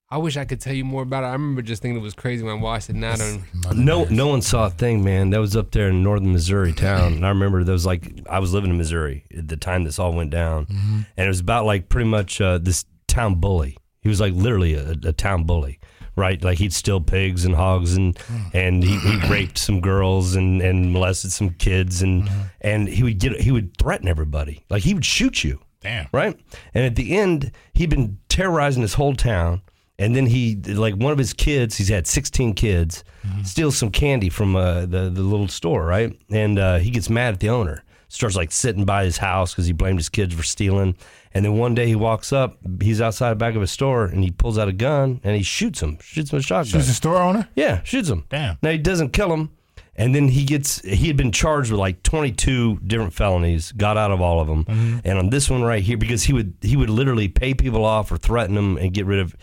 Crazy. 0.09 0.19
I 0.19 0.23
wish 0.23 0.37
I 0.37 0.45
could 0.45 0.59
tell 0.59 0.73
you 0.73 0.85
more 0.85 1.03
about 1.03 1.23
it. 1.23 1.27
I 1.27 1.33
remember 1.33 1.61
just 1.61 1.81
thinking 1.81 1.99
it 1.99 2.03
was 2.03 2.13
crazy 2.13 2.43
when 2.43 2.57
I 2.57 2.61
watched 2.61 2.89
it. 2.89 2.95
Now 2.95 3.15
don't. 3.15 3.43
Mother 3.53 3.75
No, 3.75 4.05
no 4.05 4.27
one 4.27 4.41
saw 4.41 4.67
a 4.67 4.69
thing, 4.69 5.03
man. 5.03 5.29
That 5.29 5.39
was 5.39 5.55
up 5.55 5.71
there 5.71 5.89
in 5.89 6.03
northern 6.03 6.31
Missouri 6.33 6.73
town, 6.73 7.13
and 7.13 7.25
I 7.25 7.29
remember 7.29 7.63
there 7.63 7.73
was 7.73 7.85
like 7.85 8.21
I 8.29 8.39
was 8.39 8.53
living 8.53 8.69
in 8.71 8.77
Missouri 8.77 9.25
at 9.37 9.47
the 9.47 9.57
time 9.57 9.83
this 9.83 9.99
all 9.99 10.13
went 10.13 10.31
down, 10.31 10.65
Mm-hmm. 10.65 10.99
and 11.17 11.25
it 11.25 11.27
was 11.27 11.39
about 11.39 11.65
like 11.65 11.89
pretty 11.89 12.09
much 12.09 12.41
uh, 12.41 12.57
this 12.57 12.85
town 13.07 13.35
bully. 13.35 13.77
He 14.01 14.09
was 14.09 14.19
like 14.21 14.33
literally 14.33 14.75
a, 14.75 14.91
a 15.03 15.11
town 15.13 15.43
bully, 15.43 15.79
right? 16.15 16.41
Like 16.43 16.57
he'd 16.57 16.71
steal 16.73 17.01
pigs 17.01 17.43
and 17.45 17.53
hogs, 17.53 17.95
and 17.95 18.17
and 18.53 18.83
he, 18.83 18.97
he 18.97 19.29
raped 19.29 19.57
some 19.57 19.81
girls 19.81 20.35
and 20.35 20.61
and 20.61 20.91
molested 20.93 21.31
some 21.31 21.49
kids, 21.51 22.01
and 22.01 22.29
and 22.61 22.87
he 22.87 23.03
would 23.03 23.19
get 23.19 23.39
he 23.41 23.51
would 23.51 23.75
threaten 23.77 24.07
everybody, 24.07 24.63
like 24.69 24.83
he 24.83 24.93
would 24.93 25.05
shoot 25.05 25.43
you 25.43 25.59
Damn. 25.81 26.07
right? 26.13 26.39
And 26.73 26.85
at 26.85 26.95
the 26.95 27.15
end, 27.17 27.51
he'd 27.73 27.89
been 27.89 28.17
terrorizing 28.29 28.81
his 28.81 28.93
whole 28.95 29.15
town. 29.15 29.61
And 29.99 30.15
then 30.15 30.25
he, 30.25 30.55
like 30.55 30.95
one 30.95 31.11
of 31.11 31.17
his 31.19 31.33
kids, 31.33 31.75
he's 31.75 31.89
had 31.89 32.07
16 32.07 32.53
kids, 32.53 33.03
steals 33.43 33.77
some 33.77 33.91
candy 33.91 34.29
from 34.29 34.55
uh, 34.55 34.85
the 34.85 35.09
the 35.09 35.21
little 35.21 35.49
store, 35.49 35.85
right? 35.85 36.17
And 36.31 36.57
uh, 36.57 36.77
he 36.77 36.89
gets 36.89 37.09
mad 37.09 37.33
at 37.33 37.41
the 37.41 37.49
owner, 37.49 37.83
starts 38.07 38.35
like 38.37 38.51
sitting 38.51 38.85
by 38.85 39.03
his 39.03 39.17
house 39.17 39.51
because 39.51 39.65
he 39.67 39.73
blamed 39.73 39.99
his 39.99 40.07
kids 40.07 40.33
for 40.33 40.41
stealing. 40.43 40.95
And 41.33 41.43
then 41.43 41.57
one 41.57 41.75
day 41.75 41.85
he 41.85 41.95
walks 41.95 42.31
up, 42.31 42.57
he's 42.81 43.01
outside 43.01 43.31
the 43.31 43.35
back 43.35 43.55
of 43.55 43.61
a 43.61 43.67
store, 43.67 44.05
and 44.05 44.23
he 44.23 44.31
pulls 44.31 44.57
out 44.57 44.67
a 44.69 44.71
gun 44.71 45.19
and 45.23 45.35
he 45.35 45.43
shoots 45.43 45.81
him, 45.83 45.99
shoots 46.01 46.31
him 46.31 46.37
with 46.37 46.45
a 46.45 46.47
shotgun. 46.47 46.79
She's 46.79 46.89
a 46.89 46.93
store 46.93 47.17
owner? 47.21 47.49
Yeah, 47.55 47.83
shoots 47.83 48.07
him. 48.09 48.23
Damn. 48.29 48.57
Now 48.63 48.71
he 48.71 48.77
doesn't 48.77 49.11
kill 49.11 49.33
him, 49.33 49.49
and 49.97 50.15
then 50.15 50.29
he 50.29 50.45
gets 50.45 50.81
he 50.81 51.07
had 51.07 51.17
been 51.17 51.33
charged 51.33 51.71
with 51.71 51.79
like 51.79 52.01
22 52.03 52.79
different 52.87 53.13
felonies, 53.13 53.73
got 53.73 53.97
out 53.97 54.11
of 54.11 54.21
all 54.21 54.39
of 54.39 54.47
them, 54.47 55.01
and 55.03 55.17
on 55.19 55.29
this 55.29 55.49
one 55.49 55.61
right 55.61 55.83
here 55.83 55.97
because 55.97 56.23
he 56.23 56.31
would 56.31 56.53
he 56.61 56.77
would 56.77 56.89
literally 56.89 57.27
pay 57.27 57.53
people 57.53 57.83
off 57.83 58.09
or 58.13 58.17
threaten 58.17 58.55
them 58.55 58.77
and 58.77 58.93
get 58.93 59.05
rid 59.05 59.19
of. 59.19 59.35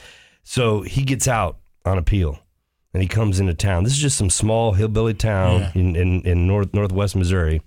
So 0.49 0.83
he 0.83 1.03
gets 1.03 1.27
out 1.27 1.59
on 1.85 1.99
appeal, 1.99 2.39
and 2.95 3.03
he 3.03 3.09
comes 3.09 3.41
into 3.41 3.53
town. 3.53 3.83
This 3.83 3.93
is 3.95 3.99
just 3.99 4.17
some 4.17 4.31
small 4.31 4.75
hillbilly 4.75 5.13
town 5.15 5.61
Yeah. 5.61 5.73
in, 5.75 5.97
in 5.97 6.21
in 6.23 6.47
north 6.47 6.73
northwest 6.73 7.17
Missouri, 7.17 7.63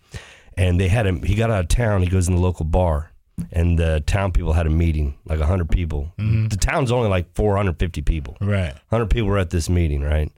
and 0.55 0.79
they 0.79 0.87
had 0.87 1.05
him. 1.05 1.21
He 1.23 1.35
got 1.35 1.51
out 1.51 1.59
of 1.59 1.67
town. 1.67 2.01
He 2.03 2.07
goes 2.07 2.27
in 2.29 2.35
the 2.35 2.41
local 2.41 2.65
bar. 2.65 3.11
And 3.53 3.79
the 3.79 4.03
town 4.05 4.33
people 4.33 4.51
had 4.51 4.67
a 4.67 4.69
meeting, 4.69 5.17
like 5.25 5.39
100 5.39 5.69
people. 5.69 6.11
Mm-hmm. 6.17 6.49
The 6.49 6.57
town's 6.57 6.91
only 6.91 7.07
like 7.07 7.33
450 7.35 8.01
people. 8.01 8.35
Right. 8.41 8.73
100 8.89 9.09
people 9.09 9.29
were 9.29 9.37
at 9.37 9.49
this 9.49 9.69
meeting, 9.69 10.01
right? 10.01 10.29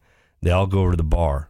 They 0.43 0.51
all 0.51 0.67
go 0.67 0.82
over 0.82 0.91
to 0.91 0.97
the 0.97 1.04
bar. 1.04 1.49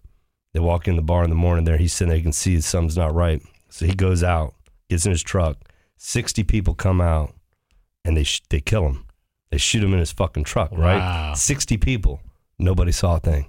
They 0.53 0.61
walk 0.61 0.87
in 0.87 0.95
the 0.95 1.01
bar 1.01 1.25
in 1.25 1.29
the 1.29 1.35
morning 1.35 1.65
there. 1.65 1.75
He's 1.75 1.91
sitting 1.91 2.07
there. 2.07 2.15
You 2.17 2.23
can 2.23 2.31
see 2.31 2.61
something's 2.61 2.95
not 2.95 3.13
right. 3.13 3.41
So 3.67 3.85
he 3.85 3.93
goes 3.93 4.23
out, 4.23 4.53
gets 4.89 5.05
in 5.05 5.11
his 5.11 5.21
truck. 5.23 5.57
60 5.97 6.41
people 6.45 6.73
come 6.73 7.01
out 7.01 7.35
and 8.05 8.15
they, 8.15 8.23
sh- 8.23 8.43
they 8.49 8.61
kill 8.61 8.87
him. 8.87 9.03
They 9.51 9.57
shoot 9.57 9.83
him 9.83 9.93
in 9.93 9.99
his 9.99 10.11
fucking 10.11 10.45
truck, 10.45 10.71
right? 10.71 10.97
Wow. 10.97 11.33
60 11.35 11.77
people. 11.77 12.21
Nobody 12.57 12.91
saw 12.91 13.17
a 13.17 13.19
thing. 13.19 13.47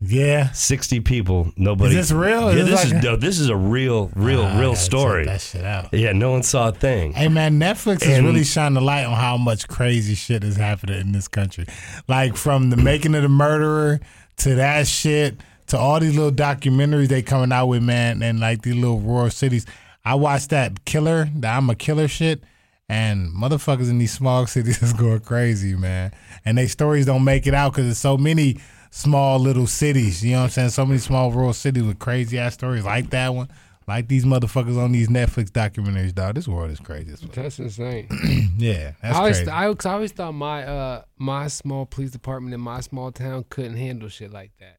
Yeah. 0.00 0.50
60 0.52 1.00
people. 1.00 1.52
Nobody. 1.56 1.96
Is 1.96 2.08
this 2.08 2.12
real? 2.16 2.52
Yeah, 2.54 2.62
Is 2.62 2.66
this 2.68 2.80
this 2.80 2.84
is 2.86 2.92
like- 2.94 3.02
no, 3.04 3.16
this 3.16 3.38
is 3.38 3.48
a 3.48 3.56
real, 3.56 4.10
real, 4.14 4.42
ah, 4.42 4.56
I 4.56 4.60
real 4.60 4.74
story. 4.74 5.24
That 5.26 5.40
shit 5.40 5.64
out. 5.64 5.92
Yeah, 5.92 6.12
no 6.12 6.32
one 6.32 6.42
saw 6.42 6.68
a 6.68 6.72
thing. 6.72 7.12
Hey 7.12 7.28
man, 7.28 7.58
Netflix 7.58 8.02
is 8.06 8.20
really 8.20 8.44
shining 8.44 8.74
the 8.74 8.80
light 8.80 9.04
on 9.04 9.14
how 9.14 9.36
much 9.36 9.68
crazy 9.68 10.14
shit 10.14 10.44
is 10.44 10.56
happening 10.56 11.00
in 11.00 11.12
this 11.12 11.28
country. 11.28 11.66
Like 12.08 12.36
from 12.36 12.70
the 12.70 12.76
making 12.76 13.14
of 13.14 13.22
the 13.22 13.28
murderer 13.28 14.00
to 14.38 14.54
that 14.56 14.86
shit 14.86 15.36
to 15.68 15.78
all 15.78 16.00
these 16.00 16.14
little 16.16 16.32
documentaries 16.32 17.08
they 17.08 17.22
coming 17.22 17.52
out 17.52 17.66
with, 17.66 17.82
man, 17.82 18.22
and 18.22 18.40
like 18.40 18.62
these 18.62 18.74
little 18.74 19.00
rural 19.00 19.30
cities. 19.30 19.64
I 20.04 20.16
watched 20.16 20.50
that 20.50 20.84
killer, 20.84 21.30
the 21.34 21.48
I'm 21.48 21.70
a 21.70 21.74
killer 21.74 22.08
shit, 22.08 22.42
and 22.88 23.28
motherfuckers 23.34 23.90
in 23.90 23.98
these 23.98 24.12
small 24.12 24.46
cities 24.48 24.82
is 24.82 24.92
going 24.92 25.20
crazy, 25.20 25.74
man. 25.74 26.12
And 26.44 26.58
they 26.58 26.66
stories 26.66 27.06
don't 27.06 27.24
make 27.24 27.46
it 27.46 27.54
out 27.54 27.72
because 27.72 27.84
there's 27.84 27.98
so 27.98 28.16
many 28.16 28.58
small 28.90 29.38
little 29.38 29.66
cities. 29.66 30.24
You 30.24 30.32
know 30.32 30.38
what 30.38 30.44
I'm 30.44 30.50
saying? 30.50 30.70
So 30.70 30.86
many 30.86 30.98
small 30.98 31.30
rural 31.32 31.52
cities 31.52 31.82
with 31.82 31.98
crazy 31.98 32.38
ass 32.38 32.54
stories 32.54 32.84
like 32.84 33.10
that 33.10 33.34
one. 33.34 33.48
Like 33.86 34.08
these 34.08 34.24
motherfuckers 34.24 34.82
on 34.82 34.92
these 34.92 35.08
Netflix 35.08 35.50
documentaries, 35.50 36.14
dog. 36.14 36.36
This 36.36 36.48
world 36.48 36.70
is 36.70 36.80
crazy. 36.80 37.14
That's 37.34 37.58
insane. 37.58 38.08
Yeah, 38.56 38.92
that's 39.02 39.16
I 39.16 39.18
always, 39.18 39.36
crazy. 39.38 39.50
I, 39.50 39.64
I 39.64 39.94
always 39.94 40.12
thought 40.12 40.32
my 40.32 40.64
uh 40.64 41.02
my 41.18 41.48
small 41.48 41.86
police 41.86 42.12
department 42.12 42.54
in 42.54 42.60
my 42.60 42.80
small 42.80 43.10
town 43.10 43.44
couldn't 43.50 43.76
handle 43.76 44.08
shit 44.08 44.32
like 44.32 44.52
that. 44.60 44.78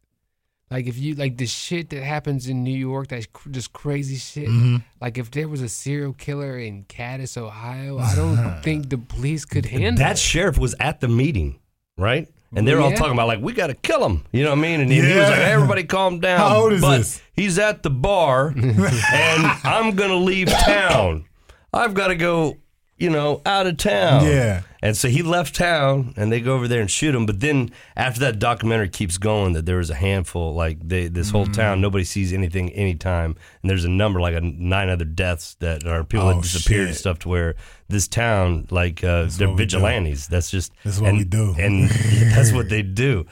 Like 0.72 0.88
if 0.88 0.98
you 0.98 1.14
like 1.16 1.38
the 1.38 1.46
shit 1.46 1.92
that 1.92 2.04
happens 2.04 2.48
in 2.48 2.64
New 2.64 2.76
York, 2.76 3.10
that's 3.10 3.28
cr- 3.28 3.50
just 3.50 3.72
crazy 3.72 4.16
shit. 4.16 4.48
Mm-hmm. 4.50 4.78
Like 5.00 5.18
if 5.20 5.30
there 5.32 5.48
was 5.48 5.62
a 5.62 5.70
serial 5.70 6.14
killer 6.14 6.58
in 6.58 6.86
Cadiz, 6.88 7.38
Ohio, 7.38 8.00
I 8.00 8.16
don't 8.16 8.62
think 8.64 8.90
the 8.90 8.98
police 8.98 9.46
could 9.46 9.66
handle 9.68 10.04
That 10.04 10.14
it. 10.14 10.18
sheriff 10.18 10.58
was 10.58 10.74
at 10.80 11.02
the 11.02 11.08
meeting, 11.08 11.60
right? 11.98 12.28
And 12.56 12.66
they 12.68 12.74
were 12.74 12.80
all 12.82 12.94
talking 12.94 13.12
about 13.14 13.28
like 13.28 13.42
we 13.42 13.52
got 13.54 13.68
to 13.68 13.74
kill 13.74 14.04
him. 14.06 14.24
You 14.32 14.44
know 14.44 14.52
what 14.52 14.60
I 14.60 14.62
mean? 14.62 14.80
And 14.80 14.90
he, 14.90 14.96
he 15.02 15.02
was 15.08 15.14
Yeah. 15.16 15.30
like, 15.30 15.40
"Everybody, 15.40 15.84
calm 15.84 16.20
down." 16.22 16.40
How 16.40 16.62
old 16.62 16.74
is 16.74 16.82
but 16.82 16.98
this? 17.00 17.22
He's 17.34 17.60
at 17.60 17.84
the 17.84 17.90
bar, 17.90 18.48
and 18.56 19.46
I'm 19.66 19.96
gonna 19.96 20.16
leave 20.16 20.48
town. 20.50 21.26
I've 21.74 21.94
got 21.94 22.08
to 22.08 22.16
go, 22.16 22.56
you 22.98 23.10
know, 23.10 23.42
out 23.46 23.68
of 23.68 23.76
town. 23.78 24.24
Yeah. 24.26 24.62
And 24.86 24.96
so 24.96 25.08
he 25.10 25.24
left 25.24 25.56
town, 25.56 26.14
and 26.16 26.32
they 26.32 26.40
go 26.42 26.54
over 26.54 26.68
there 26.68 26.80
and 26.82 26.92
shoot 26.92 27.16
him. 27.16 27.26
But 27.26 27.40
then 27.40 27.72
after 27.96 28.20
that 28.20 28.38
documentary 28.40 28.90
keeps 28.90 29.18
going, 29.18 29.54
that 29.54 29.66
there 29.66 29.78
was 29.78 29.90
a 29.90 29.96
handful, 29.96 30.54
like 30.54 30.78
they, 30.88 31.08
this 31.08 31.32
whole 31.32 31.48
Mm. 31.48 31.54
town, 31.54 31.82
nobody 31.82 32.04
sees 32.04 32.32
anything 32.34 32.70
anytime, 32.74 33.36
and 33.62 33.70
there's 33.70 33.84
a 33.86 33.90
number 33.90 34.22
like 34.22 34.36
a 34.36 34.42
nine 34.42 34.90
other 34.90 35.06
deaths 35.06 35.56
that 35.60 35.86
are 35.88 36.04
people 36.04 36.28
Oh, 36.28 36.34
that 36.36 36.44
disappeared 36.44 36.88
and 36.90 36.96
stuff. 36.96 37.18
To 37.20 37.30
where 37.30 37.56
this 37.90 38.08
town, 38.08 38.68
like 38.70 39.04
uh, 39.04 39.26
they're 39.30 39.48
what 39.48 39.58
we 39.58 39.66
do. 39.66 39.78
vigilantes. 39.78 40.28
That's 40.28 40.52
just 40.52 40.72
That's 40.84 41.00
what 41.00 41.10
and, 41.10 41.18
we 41.18 41.24
do. 41.24 41.56
and 41.58 41.90
that's 42.36 42.52
what 42.54 42.70
they 42.70 42.84
do. 42.84 43.26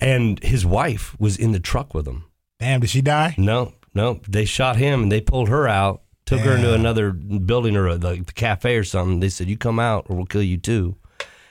And 0.00 0.42
his 0.42 0.64
wife 0.64 1.14
was 1.20 1.36
in 1.36 1.52
the 1.52 1.60
truck 1.60 1.92
with 1.94 2.06
him. 2.08 2.24
Damn, 2.60 2.80
did 2.80 2.88
she 2.90 3.02
die? 3.02 3.34
No, 3.36 3.74
no, 3.94 4.20
they 4.26 4.44
shot 4.46 4.76
him 4.76 5.02
and 5.02 5.12
they 5.12 5.20
pulled 5.20 5.48
her 5.50 5.68
out, 5.68 6.00
took 6.26 6.40
her 6.40 6.56
into 6.56 6.72
another 6.72 7.12
building 7.12 7.76
or 7.76 7.96
the, 7.96 8.22
the 8.22 8.32
cafe 8.32 8.76
or 8.76 8.84
something. 8.84 9.20
They 9.20 9.28
said, 9.28 9.48
"You 9.48 9.56
come 9.56 9.78
out, 9.78 10.06
or 10.08 10.16
we'll 10.16 10.26
kill 10.26 10.42
you 10.42 10.56
too." 10.56 10.96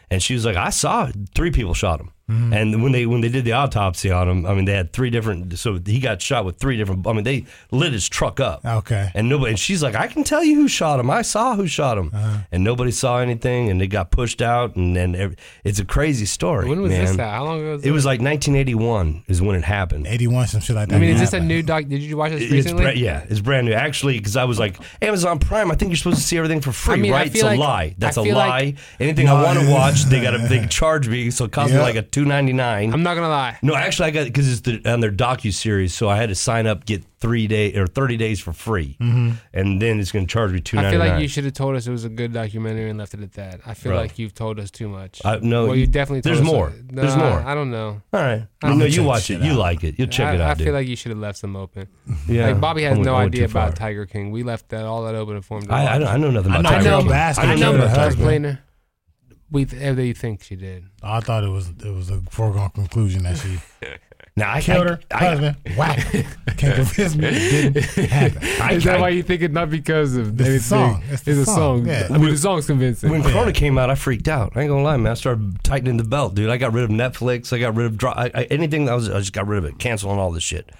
And 0.10 0.24
she 0.24 0.34
was 0.34 0.46
like, 0.46 0.56
"I 0.56 0.70
saw 0.70 1.08
it. 1.08 1.16
three 1.36 1.52
people 1.52 1.74
shot 1.74 2.00
him." 2.00 2.13
Mm-hmm. 2.30 2.54
And 2.54 2.82
when 2.84 2.94
they 2.94 3.06
when 3.06 3.20
they 3.20 3.28
did 3.28 3.44
the 3.44 3.52
autopsy 3.52 4.10
on 4.10 4.30
him, 4.30 4.46
I 4.46 4.54
mean, 4.54 4.64
they 4.64 4.72
had 4.74 4.94
three 4.94 5.10
different. 5.10 5.60
So 5.60 5.78
he 5.86 6.00
got 6.00 6.22
shot 6.22 6.46
with 6.46 6.58
three 6.58 6.78
different. 6.78 7.06
I 7.06 7.12
mean, 7.12 7.26
they 7.26 7.46
lit 7.70 7.92
his 7.92 8.08
truck 8.08 8.40
up. 8.40 8.64
Okay. 8.66 9.12
And 9.14 9.28
nobody, 9.28 9.50
and 9.52 9.60
she's 9.60 9.84
like, 9.84 9.94
I 9.96 10.08
can 10.08 10.24
tell 10.24 10.42
you 10.42 10.56
who 10.56 10.70
shot 10.70 11.02
him. 11.02 11.10
I 11.10 11.22
saw 11.22 11.56
who 11.56 11.68
shot 11.68 11.98
him, 11.98 12.12
Uh-huh. 12.14 12.38
and 12.52 12.64
nobody 12.64 12.92
saw 12.92 13.20
anything, 13.20 13.70
and 13.70 13.82
they 13.82 13.88
got 13.88 14.10
pushed 14.10 14.42
out, 14.42 14.78
and 14.78 14.96
then 14.96 15.36
it's 15.66 15.80
a 15.80 15.86
crazy 15.86 16.26
story. 16.26 16.70
When 16.70 16.82
was 16.82 16.92
man. 16.92 17.02
this? 17.06 17.20
At? 17.20 17.30
How 17.30 17.44
long 17.44 17.60
ago 17.60 17.72
was 17.74 17.84
It 17.84 17.90
It 17.90 17.92
was 17.92 18.06
like 18.06 18.22
1981 18.22 19.24
is 19.28 19.42
when 19.42 19.56
it 19.58 19.64
happened. 19.66 20.08
81, 20.08 20.48
some 20.48 20.62
shit 20.62 20.76
like 20.76 20.90
that. 20.90 20.96
I 20.96 21.00
mean, 21.00 21.10
is 21.12 21.20
this 21.20 21.34
a 21.34 21.40
new 21.42 21.62
doc? 21.62 21.86
Did 21.88 22.02
you 22.02 22.16
watch 22.18 22.32
this 22.32 22.44
It's 22.44 22.52
recently? 22.52 22.84
bra- 22.84 22.92
yeah, 22.94 23.26
it's 23.30 23.42
brand 23.42 23.68
new. 23.68 23.74
Actually, 23.74 24.18
because 24.18 24.38
I 24.38 24.46
was 24.46 24.60
like, 24.60 24.78
Amazon 25.02 25.40
Prime. 25.40 25.72
I 25.72 25.76
think 25.76 25.90
you're 25.90 25.98
supposed 25.98 26.18
to 26.18 26.24
see 26.24 26.38
everything 26.38 26.62
for 26.62 26.72
free, 26.72 26.94
I 26.94 26.98
mean, 26.98 27.14
I 27.14 27.18
right? 27.18 27.28
It's 27.28 27.36
feel 27.42 27.52
a 27.52 27.56
lie. 27.56 27.96
That's 27.98 28.16
a 28.18 28.22
lie. 28.22 28.48
like- 28.48 28.78
Anything 29.00 29.26
No, 29.26 29.36
I 29.36 29.44
want 29.44 29.60
to 29.60 29.70
watch, 29.70 30.04
they 30.06 30.22
got 30.22 30.32
to 30.32 30.38
they 30.38 30.66
charge 30.68 31.08
me, 31.10 31.32
so 31.32 31.46
it 31.46 31.52
costs 31.52 31.74
me 31.74 31.80
like 31.80 31.96
a 31.96 32.02
two 32.14 32.24
ninety 32.26 32.54
nine. 32.54 32.94
I'm 32.94 33.04
not 33.04 33.16
gonna 33.16 33.28
lie. 33.28 33.58
No, 33.62 33.76
actually, 33.76 34.08
I 34.08 34.12
got 34.12 34.26
because 34.26 34.50
it's 34.50 34.62
the, 34.62 34.82
on 34.90 35.02
their 35.02 35.12
docu 35.12 35.52
series, 35.52 35.94
so 35.94 36.08
I 36.08 36.16
had 36.16 36.30
to 36.30 36.36
sign 36.36 36.68
up, 36.68 36.86
get 36.86 37.04
three 37.20 37.48
day 37.48 37.74
or 37.76 37.88
thirty 37.88 38.16
days 38.18 38.40
for 38.40 38.54
free, 38.54 38.96
Mm-hmm. 39.02 39.32
and 39.54 39.82
then 39.82 40.00
it's 40.00 40.12
going 40.12 40.26
to 40.26 40.32
charge 40.32 40.52
me 40.52 40.60
two 40.62 40.78
I 40.78 40.92
feel 40.92 41.00
like 41.00 41.22
you 41.22 41.28
should 41.28 41.44
have 41.46 41.54
told 41.54 41.76
us 41.76 41.88
it 41.88 41.92
was 41.92 42.04
a 42.06 42.10
good 42.10 42.34
documentary 42.34 42.90
and 42.90 43.00
left 43.00 43.14
it 43.14 43.22
at 43.22 43.32
that. 43.34 43.62
I 43.66 43.74
feel 43.74 43.92
Bro. 43.94 44.02
like 44.02 44.20
you've 44.20 44.34
told 44.34 44.60
us 44.60 44.70
too 44.72 44.88
much. 44.90 45.22
I- 45.26 45.40
no, 45.40 45.66
well, 45.68 45.76
you- 45.76 45.82
you 45.82 45.88
definitely. 45.88 46.22
Told 46.22 46.38
there's 46.38 46.48
us 46.48 46.52
more. 46.54 46.70
Nah, 46.92 47.02
There's 47.02 47.16
more. 47.18 47.40
I 47.46 47.54
don't 47.56 47.72
know. 47.72 48.02
All 48.14 48.20
right, 48.22 48.46
I'm 48.62 48.72
no, 48.78 48.86
gonna 48.86 48.86
you 48.88 49.04
watch 49.04 49.30
it. 49.30 49.36
shit 49.40 49.42
You 49.42 49.54
like 49.54 49.84
it. 49.84 49.98
You'll 49.98 50.08
check 50.10 50.28
I, 50.28 50.36
it 50.36 50.42
out, 50.42 50.52
I 50.52 50.54
dude. 50.56 50.66
feel 50.66 50.74
like 50.74 50.88
you 50.88 50.96
should 50.96 51.10
have 51.12 51.20
left 51.20 51.38
some 51.40 51.56
open. 51.56 51.88
yeah, 52.28 52.48
Like 52.48 52.62
Bobby 52.62 52.84
has 52.84 52.92
I 52.92 52.96
went- 52.96 53.06
no 53.06 53.16
I 53.16 53.24
idea 53.24 53.46
about 53.46 53.76
Tiger 53.76 54.06
King. 54.06 54.32
We 54.32 54.44
left 54.44 54.70
that 54.70 54.86
all 54.86 55.04
that 55.06 55.16
open 55.16 55.42
for 55.42 55.58
him. 55.58 55.66
To 55.68 55.74
I, 55.74 55.96
I, 55.96 56.00
don't, 56.00 56.08
I 56.08 56.18
know 56.18 56.30
nothing 56.32 56.52
I 56.52 56.60
about 56.60 56.84
know 56.84 57.02
Tiger 57.02 57.04
King. 57.04 57.12
I 57.14 57.40
I 57.40 57.46
don't 57.56 57.60
know, 57.60 57.72
know 58.40 58.58
We 59.54 59.62
everything 59.64 60.08
you 60.08 60.14
think 60.14 60.44
she 60.44 60.56
did. 60.58 60.86
I 61.02 61.22
thought 61.22 61.44
it 61.46 61.50
was 61.50 61.70
it 61.70 61.94
was 61.94 62.10
a 62.10 62.20
foregone 62.30 62.72
conclusion 62.72 63.24
that 63.24 63.38
she 63.38 63.60
Now 64.36 64.52
I 64.52 64.62
killed 64.62 64.88
her 64.88 65.00
I, 65.12 65.16
I, 65.16 65.30
husband. 65.30 65.58
Whack. 65.78 66.00
Can't 66.58 66.76
convince 66.76 67.16
me 67.16 67.28
it 67.28 67.74
didn't 67.74 68.10
happen. 68.10 68.40
I, 68.64 68.74
Is 68.74 68.84
that 68.86 68.98
I- 68.98 69.02
why 69.02 69.10
you 69.10 69.22
think 69.22 69.44
it? 69.44 69.52
Not 69.52 69.70
because 69.70 70.16
of 70.16 70.36
the 70.38 70.58
song. 70.60 71.04
It's 71.12 71.22
the 71.22 71.34
a 71.34 71.46
song. 71.46 71.56
song. 71.56 71.86
Yeah. 71.88 72.08
I 72.10 72.18
mean, 72.18 72.32
the 72.32 72.38
song's 72.38 72.66
convincing. 72.66 73.12
when 73.12 73.22
Corona 73.22 73.52
came 73.54 73.78
out, 73.78 73.92
I 73.92 73.96
freaked 73.96 74.28
out. 74.28 74.54
I 74.56 74.62
ain't 74.62 74.70
gonna 74.70 74.82
lie, 74.82 74.98
man. 74.98 75.12
I 75.12 75.14
started 75.14 75.64
tightening 75.64 75.98
the 75.98 76.04
belt, 76.04 76.34
dude. 76.34 76.50
I 76.50 76.58
got 76.58 76.74
rid 76.74 76.84
of 76.84 76.90
Netflix. 76.90 77.54
I 77.54 77.60
got 77.60 77.76
rid 77.76 77.86
of 77.86 77.96
dro- 77.98 78.14
I, 78.16 78.32
I, 78.34 78.44
anything. 78.46 78.86
That 78.86 78.96
was 78.96 79.08
I 79.08 79.20
just 79.20 79.34
got 79.34 79.46
rid 79.48 79.60
of 79.60 79.66
it, 79.66 79.78
canceling 79.78 80.18
all 80.18 80.32
this 80.32 80.42
shit. 80.44 80.72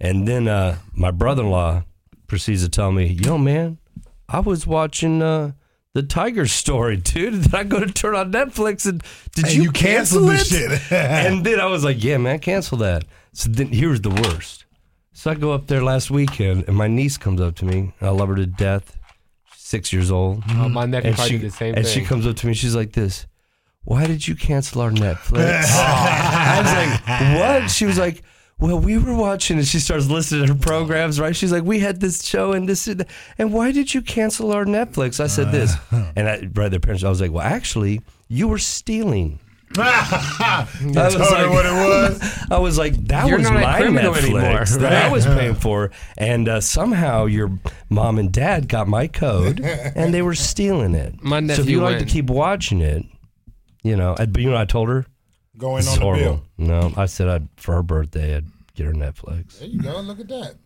And 0.00 0.26
then 0.26 0.48
uh, 0.48 0.78
my 0.94 1.10
brother-in-law 1.10 1.84
proceeds 2.28 2.62
to 2.64 2.70
tell 2.70 2.92
me, 2.92 3.04
"Yo, 3.08 3.36
man, 3.36 3.76
I 4.26 4.40
was 4.40 4.66
watching 4.66 5.20
uh, 5.20 5.52
the 5.94 6.02
Tiger 6.02 6.46
Story, 6.46 6.96
dude. 6.96 7.42
Did 7.42 7.54
I 7.54 7.64
go 7.64 7.80
to 7.80 7.92
turn 7.92 8.14
on 8.14 8.32
Netflix 8.32 8.86
and 8.88 9.02
did 9.34 9.44
And 9.46 9.54
you, 9.54 9.62
you 9.64 9.70
cancel 9.72 10.26
canceled 10.28 10.30
it?" 10.60 10.70
this 10.70 10.88
shit. 10.88 10.92
and 10.98 11.44
then 11.44 11.60
I 11.60 11.66
was 11.66 11.84
like, 11.84 12.02
"Yeah, 12.02 12.16
man, 12.18 12.38
cancel 12.38 12.78
that." 12.78 13.04
So 13.32 13.48
then 13.50 13.68
here's 13.68 14.00
the 14.00 14.10
worst. 14.10 14.64
So 15.12 15.30
I 15.30 15.34
go 15.34 15.52
up 15.52 15.66
there 15.66 15.82
last 15.82 16.10
weekend, 16.10 16.64
and 16.66 16.76
my 16.76 16.88
niece 16.88 17.16
comes 17.18 17.40
up 17.40 17.54
to 17.56 17.64
me. 17.64 17.92
And 18.00 18.08
I 18.08 18.10
love 18.10 18.28
her 18.28 18.34
to 18.36 18.46
death. 18.46 18.96
She's 19.54 19.62
six 19.62 19.92
years 19.92 20.10
old. 20.10 20.42
Oh, 20.50 20.68
my 20.68 20.86
nephew 20.86 21.08
And 21.08 21.16
probably 21.16 21.32
she, 21.32 21.38
did 21.38 21.50
the 21.52 21.56
same 21.56 21.74
and 21.74 21.84
thing. 21.86 21.94
she 21.94 22.04
comes 22.04 22.26
up 22.26 22.36
to 22.36 22.46
me. 22.46 22.54
She's 22.54 22.74
like 22.74 22.92
this. 22.92 23.26
Why 23.84 24.06
did 24.06 24.26
you 24.26 24.34
cancel 24.34 24.80
our 24.80 24.90
Netflix? 24.90 25.64
I 25.74 26.60
was 26.62 26.72
like, 26.72 27.62
what? 27.62 27.70
She 27.70 27.84
was 27.84 27.98
like, 27.98 28.22
well, 28.62 28.78
we 28.78 28.96
were 28.96 29.14
watching, 29.14 29.58
and 29.58 29.66
she 29.66 29.80
starts 29.80 30.06
listing 30.06 30.46
her 30.46 30.54
programs, 30.54 31.18
right? 31.18 31.34
She's 31.34 31.50
like, 31.50 31.64
we 31.64 31.80
had 31.80 32.00
this 32.00 32.24
show 32.24 32.52
and 32.52 32.68
this, 32.68 32.86
and, 32.86 33.00
that. 33.00 33.08
and 33.36 33.52
why 33.52 33.72
did 33.72 33.92
you 33.92 34.00
cancel 34.00 34.52
our 34.52 34.64
Netflix? 34.64 35.18
I 35.18 35.26
said 35.26 35.50
this, 35.50 35.74
and 35.90 36.28
I, 36.28 36.48
right, 36.54 36.68
their 36.68 36.78
parents. 36.78 37.02
I 37.02 37.08
was 37.08 37.20
like, 37.20 37.32
well, 37.32 37.44
actually, 37.44 38.02
you 38.28 38.46
were 38.46 38.58
stealing. 38.58 39.40
I 39.76 40.68
was 40.78 41.14
Told 41.14 41.38
her 41.38 41.50
what 41.50 41.66
it 41.66 41.72
was. 41.72 42.46
I 42.52 42.58
was 42.58 42.78
like, 42.78 42.94
that 43.08 43.26
You're 43.26 43.38
was 43.38 43.50
not 43.50 43.56
a 43.56 43.60
my 43.62 43.80
criminal 43.80 44.12
Netflix 44.12 44.22
anymore, 44.22 44.64
that 44.64 44.92
I 44.92 45.10
was 45.10 45.26
paying 45.26 45.54
for, 45.56 45.90
and 46.16 46.48
uh, 46.48 46.60
somehow 46.60 47.24
your 47.24 47.58
mom 47.90 48.20
and 48.20 48.30
dad 48.30 48.68
got 48.68 48.86
my 48.86 49.08
code, 49.08 49.60
and 49.60 50.14
they 50.14 50.22
were 50.22 50.36
stealing 50.36 50.94
it. 50.94 51.20
My 51.20 51.40
nephew 51.40 51.56
so 51.56 51.62
if 51.62 51.68
you 51.68 51.80
like 51.80 51.98
to 51.98 52.04
keep 52.04 52.30
watching 52.30 52.80
it, 52.80 53.04
you 53.82 53.96
know, 53.96 54.14
I, 54.16 54.26
but 54.26 54.40
you 54.40 54.50
know, 54.50 54.56
I 54.56 54.66
told 54.66 54.88
her 54.88 55.04
Going 55.62 55.78
it's 55.78 55.96
on 55.96 56.00
the 56.00 56.18
bill. 56.18 56.42
No, 56.58 56.92
I 56.96 57.06
said 57.06 57.28
I'd 57.28 57.46
for 57.54 57.74
her 57.74 57.84
birthday, 57.84 58.34
I'd 58.34 58.46
get 58.74 58.84
her 58.86 58.92
Netflix. 58.92 59.60
There 59.60 59.68
you 59.68 59.80
go. 59.80 60.00
Look 60.00 60.18
at 60.18 60.26
that. 60.26 60.56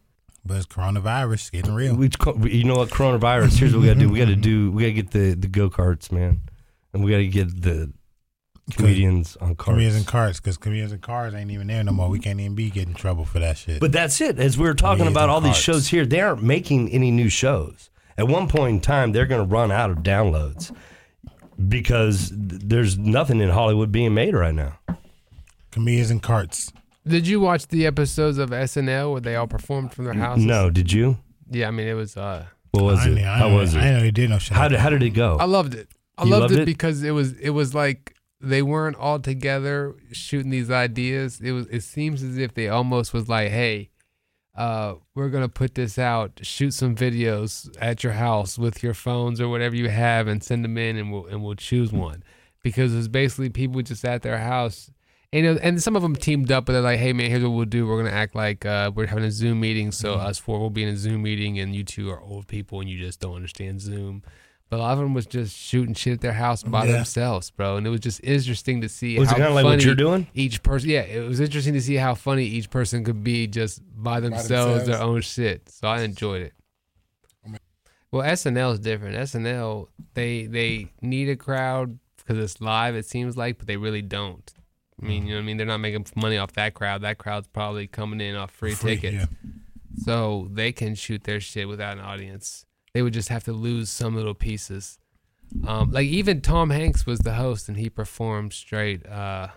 But 0.43 0.57
it's 0.57 0.65
coronavirus 0.65 1.53
getting 1.53 1.75
real. 1.75 1.95
We, 1.95 2.09
you 2.51 2.65
know 2.65 2.77
what, 2.77 2.89
coronavirus. 2.89 3.59
Here's 3.59 3.75
what 3.75 3.83
we 3.83 3.89
got 3.89 3.95
to 3.95 4.01
do. 4.01 4.09
We 4.09 4.19
got 4.19 4.29
to 4.29 4.37
do. 4.37 4.73
We 4.73 4.85
got 4.85 4.87
to 4.87 4.93
get 4.95 5.11
the 5.11 5.35
the 5.35 5.49
go 5.49 5.69
karts, 5.69 6.11
man, 6.11 6.41
and 6.95 7.05
we 7.05 7.11
got 7.11 7.19
to 7.19 7.27
get 7.27 7.61
the 7.61 7.93
comedians 8.71 9.37
on 9.37 9.55
carts. 9.55 9.75
Comedians 9.75 9.97
and 9.97 10.07
cars, 10.07 10.41
because 10.41 10.57
comedians 10.57 10.93
and 10.93 11.03
cars 11.03 11.35
ain't 11.35 11.51
even 11.51 11.67
there 11.67 11.85
no 11.85 11.93
more. 11.93 12.09
We 12.09 12.19
can't 12.19 12.41
even 12.41 12.55
be 12.55 12.71
getting 12.71 12.95
trouble 12.95 13.27
for 13.27 13.39
that 13.39 13.59
shit. 13.59 13.81
But 13.81 13.93
that's 13.93 14.19
it. 14.23 14.39
As 14.39 14.57
we 14.57 14.65
were 14.65 14.73
talking 14.73 15.05
Comedians 15.05 15.13
about 15.15 15.25
and 15.25 15.33
all 15.33 15.41
these 15.43 15.59
shows 15.59 15.89
here, 15.89 16.07
they 16.07 16.21
aren't 16.21 16.43
making 16.43 16.91
any 16.91 17.11
new 17.11 17.29
shows. 17.29 17.91
At 18.17 18.29
one 18.29 18.49
point 18.49 18.77
in 18.77 18.81
time, 18.81 19.13
they're 19.13 19.27
going 19.27 19.47
to 19.47 19.55
run 19.55 19.71
out 19.71 19.91
of 19.91 19.99
downloads 19.99 20.75
because 21.69 22.31
th- 22.31 22.63
there's 22.65 22.99
nothing 22.99 23.41
in 23.41 23.51
Hollywood 23.51 23.91
being 23.93 24.15
made 24.15 24.35
right 24.35 24.55
now. 24.55 24.79
comedians 25.71 26.11
and 26.11 26.23
carts. 26.23 26.73
Did 27.07 27.27
you 27.27 27.39
watch 27.41 27.69
the 27.69 27.87
episodes 27.87 28.39
of 28.39 28.51
SNL 28.51 29.13
where 29.13 29.21
they 29.21 29.37
all 29.37 29.47
performed 29.47 29.93
from 29.93 30.05
their 30.07 30.15
houses? 30.15 30.45
No, 30.45 30.71
did 30.71 30.91
you? 30.93 31.19
Yeah, 31.51 31.69
I 31.69 31.71
mean 31.71 31.87
it 31.87 31.95
was. 31.95 32.17
uh 32.17 32.47
What 32.73 32.85
was 32.85 33.01
I 33.01 33.07
it? 33.07 33.09
didn't- 33.11 33.25
I 33.25 33.39
How 33.39 33.45
didn't- 33.45 33.59
was 33.59 33.75
I 33.75 33.79
it? 33.79 33.83
didn't 33.83 33.95
know 33.97 34.01
they 34.01 34.11
did 34.11 34.31
no 34.31 34.39
shit. 34.39 34.57
How 34.57 34.69
did 34.69 34.79
how 34.81 34.91
did 34.91 35.03
it 35.03 35.11
go? 35.11 35.37
I 35.39 35.45
loved 35.45 35.75
it. 35.75 35.89
I 36.19 36.25
You 36.25 36.31
loved, 36.31 36.41
loved 36.43 36.55
it, 36.55 36.61
it? 36.61 36.65
because 36.67 37.03
it 37.03 37.11
was 37.13 37.33
it 37.35 37.51
was 37.51 37.75
like 37.75 38.15
they 38.41 38.63
weren't 38.63 38.97
all 38.97 39.19
together 39.19 39.95
shooting 40.13 40.51
these 40.51 40.71
ideas. 40.71 41.41
It 41.41 41.53
was 41.53 41.67
it 41.69 41.83
seems 41.83 42.23
as 42.23 42.39
if 42.39 42.55
they 42.55 42.69
almost 42.69 43.13
was 43.15 43.29
like, 43.29 43.51
hey, 43.51 43.91
uh, 44.57 44.95
we're 45.15 45.29
gonna 45.29 45.49
put 45.49 45.75
this 45.75 45.99
out, 45.99 46.41
shoot 46.43 46.73
some 46.73 46.95
videos 46.97 47.69
at 47.81 48.03
your 48.03 48.15
house 48.15 48.59
with 48.59 48.83
your 48.83 48.95
phones 48.95 49.41
or 49.41 49.49
whatever 49.49 49.77
you 49.77 49.89
have, 49.89 50.27
and 50.29 50.43
send 50.43 50.65
them 50.65 50.79
in, 50.79 50.97
and 50.97 51.13
we'll 51.13 51.27
and 51.27 51.43
we'll 51.45 51.55
choose 51.55 51.93
one. 51.93 52.23
because 52.63 52.93
it 52.93 52.97
was 52.97 53.09
basically 53.09 53.49
people 53.49 53.81
just 53.83 54.05
at 54.05 54.23
their 54.23 54.39
house. 54.39 54.91
And, 55.33 55.45
you 55.45 55.55
know, 55.55 55.61
and 55.63 55.81
some 55.81 55.95
of 55.95 56.03
them 56.03 56.17
teamed 56.17 56.51
up, 56.51 56.67
but 56.67 56.73
they're 56.73 56.83
like, 56.83 56.99
"Hey 56.99 57.13
man, 57.13 57.31
here's 57.31 57.43
what 57.43 57.51
we'll 57.51 57.65
do. 57.65 57.87
We're 57.87 58.03
gonna 58.03 58.15
act 58.17 58.35
like 58.35 58.65
uh, 58.67 58.91
we're 58.95 59.07
having 59.07 59.25
a 59.25 59.31
Zoom 59.31 59.61
meeting. 59.61 59.93
So 59.93 60.15
us 60.15 60.39
four 60.39 60.59
will 60.59 60.71
be 60.71 60.83
in 60.83 60.89
a 60.89 60.97
Zoom 60.97 61.23
meeting, 61.23 61.59
and 61.61 61.75
you 61.77 61.85
two 61.85 62.11
are 62.11 62.21
old 62.21 62.47
people, 62.49 62.81
and 62.81 62.89
you 62.91 62.99
just 62.99 63.21
don't 63.21 63.37
understand 63.37 63.81
Zoom." 63.81 64.23
But 64.69 64.79
a 64.79 64.83
lot 64.83 64.93
of 64.95 64.99
them 64.99 65.15
was 65.15 65.27
just 65.27 65.57
shooting 65.57 65.95
shit 65.95 66.15
at 66.15 66.21
their 66.21 66.33
house 66.33 66.65
by 66.65 66.87
Yeah. 66.87 66.93
themselves, 66.93 67.51
bro. 67.51 67.77
And 67.77 67.87
it 67.87 67.91
was 67.91 68.01
just 68.01 68.21
interesting 68.25 68.81
to 68.81 68.89
see 68.89 69.17
Was 69.19 69.29
it 69.29 69.33
how 69.33 69.37
kinda 69.37 69.51
like 69.55 69.63
funny 69.65 69.77
what 69.77 69.85
you're 69.85 69.95
doing? 69.95 70.27
each 70.35 70.63
person. 70.65 70.91
Yeah, 70.91 71.03
it 71.03 71.21
was 71.27 71.39
interesting 71.39 71.75
to 71.75 71.81
see 71.81 71.95
how 71.95 72.15
funny 72.17 72.45
each 72.45 72.69
person 72.71 73.05
could 73.05 73.23
be 73.23 73.47
just 73.47 73.81
by 73.97 74.19
themselves, 74.19 74.49
their 74.87 74.97
themselves. 74.97 75.01
own 75.03 75.21
shit. 75.21 75.69
So 75.69 75.87
I 75.87 76.03
enjoyed 76.03 76.43
it. 76.43 76.53
Well, 78.13 78.23
SNL 78.23 78.73
is 78.73 78.79
different. 78.81 79.17
SNL 79.17 79.89
they 80.15 80.47
they 80.47 80.91
need 81.03 81.29
a 81.29 81.37
crowd 81.37 81.99
because 82.17 82.39
it's 82.39 82.61
live. 82.61 82.95
It 82.97 83.05
seems 83.07 83.37
like, 83.37 83.59
but 83.59 83.67
they 83.67 83.77
really 83.77 84.03
don't. 84.03 84.53
I 85.03 85.07
mean, 85.07 85.25
you 85.27 85.31
know 85.31 85.37
what 85.37 85.43
I 85.43 85.45
mean? 85.45 85.57
They're 85.59 85.67
not 85.67 85.81
making 85.81 86.07
money 86.17 86.39
off 86.39 86.53
that 86.55 86.73
crowd. 86.75 87.03
That 87.03 87.19
crowd's 87.19 87.47
probably 87.49 87.87
coming 87.87 88.21
in 88.21 88.35
off 88.35 88.51
free, 88.51 88.73
Free, 88.73 88.97
tickets. 88.97 89.15
yeah. 89.45 89.51
So 90.05 90.49
they 90.53 90.73
can 90.73 90.95
shoot 90.95 91.25
their 91.25 91.41
shit 91.41 91.69
without 91.69 91.99
an 91.99 92.05
audience. 92.05 92.65
They 92.97 93.03
would 93.03 93.13
just 93.13 93.29
have 93.29 93.45
to 93.45 93.53
lose 93.53 93.91
some 93.91 94.17
little 94.17 94.33
pieces. 94.33 94.99
Um, 95.67 95.91
like 95.91 96.07
even 96.07 96.41
Tom 96.41 96.71
Hanks 96.71 97.05
was 97.05 97.19
the 97.19 97.35
host 97.35 97.69
and 97.69 97.77
he 97.77 97.91
performed 97.91 98.55
straight 98.55 99.05
uh 99.07 99.49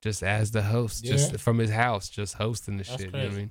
just 0.00 0.22
as 0.22 0.52
the 0.52 0.62
host, 0.62 1.04
just 1.04 1.40
from 1.40 1.58
his 1.58 1.70
house, 1.70 2.08
just 2.08 2.34
hosting 2.34 2.76
the 2.76 2.84
shit. 2.84 3.00
You 3.00 3.10
know 3.10 3.18
what 3.18 3.32
I 3.32 3.36
mean? 3.36 3.50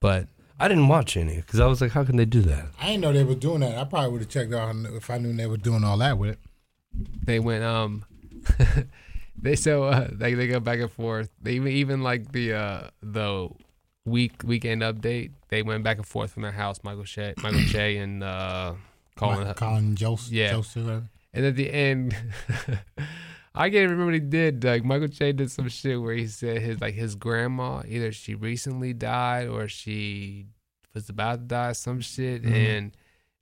But 0.00 0.28
I 0.58 0.66
didn't 0.68 0.88
watch 0.88 1.14
any 1.18 1.36
because 1.36 1.60
I 1.60 1.66
was 1.66 1.82
like, 1.82 1.90
how 1.90 2.04
can 2.04 2.16
they 2.16 2.24
do 2.24 2.40
that? 2.40 2.68
I 2.80 2.86
didn't 2.86 3.02
know 3.02 3.12
they 3.12 3.22
were 3.22 3.34
doing 3.34 3.60
that. 3.60 3.76
I 3.76 3.84
probably 3.84 4.12
would 4.12 4.22
have 4.22 4.30
checked 4.30 4.54
out 4.54 4.74
if 4.74 5.10
I 5.10 5.18
knew 5.18 5.34
they 5.34 5.46
were 5.46 5.58
doing 5.58 5.84
all 5.84 5.98
that 5.98 6.16
with 6.16 6.30
it. 6.30 6.38
they 7.26 7.38
went 7.38 7.64
um 7.64 8.06
they 9.36 9.56
so 9.56 9.84
uh 9.84 10.08
they, 10.10 10.32
they 10.32 10.46
go 10.46 10.58
back 10.58 10.80
and 10.80 10.90
forth 10.90 11.28
they 11.42 11.52
even 11.52 11.68
even 11.72 12.02
like 12.02 12.32
the 12.32 12.54
uh 12.54 12.88
the 13.02 13.50
week 14.06 14.42
weekend 14.44 14.82
update 14.82 15.30
they 15.48 15.62
went 15.62 15.82
back 15.82 15.96
and 15.96 16.06
forth 16.06 16.32
from 16.32 16.42
their 16.42 16.52
house 16.52 16.80
michael 16.82 17.04
Che, 17.04 17.34
michael 17.42 17.62
Che 17.68 17.96
and 17.96 18.22
uh 18.22 18.74
colin 19.16 19.38
Colin, 19.38 19.54
Colin 19.54 19.96
Joseph. 19.96 20.32
Yeah. 20.32 20.52
Joseph, 20.52 21.04
and 21.32 21.44
at 21.44 21.56
the 21.56 21.72
end 21.72 22.14
i 23.54 23.70
can't 23.70 23.90
remember 23.90 24.06
what 24.06 24.14
he 24.14 24.20
did 24.20 24.62
like 24.64 24.84
michael 24.84 25.08
Che 25.08 25.32
did 25.32 25.50
some 25.50 25.68
shit 25.68 26.00
where 26.00 26.14
he 26.14 26.26
said 26.26 26.60
his 26.60 26.80
like 26.80 26.94
his 26.94 27.14
grandma 27.14 27.82
either 27.88 28.12
she 28.12 28.34
recently 28.34 28.92
died 28.92 29.48
or 29.48 29.68
she 29.68 30.46
was 30.92 31.08
about 31.08 31.40
to 31.40 31.44
die 31.46 31.72
some 31.72 32.00
shit 32.00 32.44
and 32.44 32.92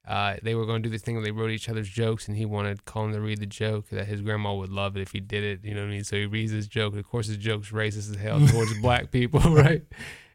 uh, 0.07 0.35
they 0.43 0.55
were 0.55 0.67
going 0.67 0.83
to 0.83 0.89
do 0.89 0.93
this 0.93 1.03
thing 1.03 1.15
where 1.15 1.23
they 1.23 1.31
wrote 1.31 1.51
each 1.51 1.69
other's 1.69 1.89
jokes, 1.89 2.27
and 2.27 2.37
he 2.37 2.45
wanted 2.45 2.85
Colin 2.85 3.13
to 3.13 3.21
read 3.21 3.39
the 3.39 3.47
joke 3.47 3.89
that 3.91 4.07
his 4.07 4.21
grandma 4.21 4.53
would 4.53 4.71
love 4.71 4.97
it 4.97 5.01
if 5.01 5.13
he 5.13 5.21
did 5.21 5.45
it. 5.45 5.65
You 5.65 5.75
know 5.75 5.83
what 5.83 5.89
I 5.89 5.91
mean? 5.91 6.05
So 6.05 6.17
he 6.17 6.27
reads 6.27 6.51
his 6.51 6.67
joke. 6.67 6.95
And 6.95 7.01
Of 7.01 7.09
course, 7.09 7.29
his 7.29 7.37
joke's 7.37 7.71
racist 7.71 8.11
as 8.11 8.17
hell 8.17 8.45
towards 8.49 8.77
black 8.83 9.13
people, 9.13 9.41
right? 9.55 9.83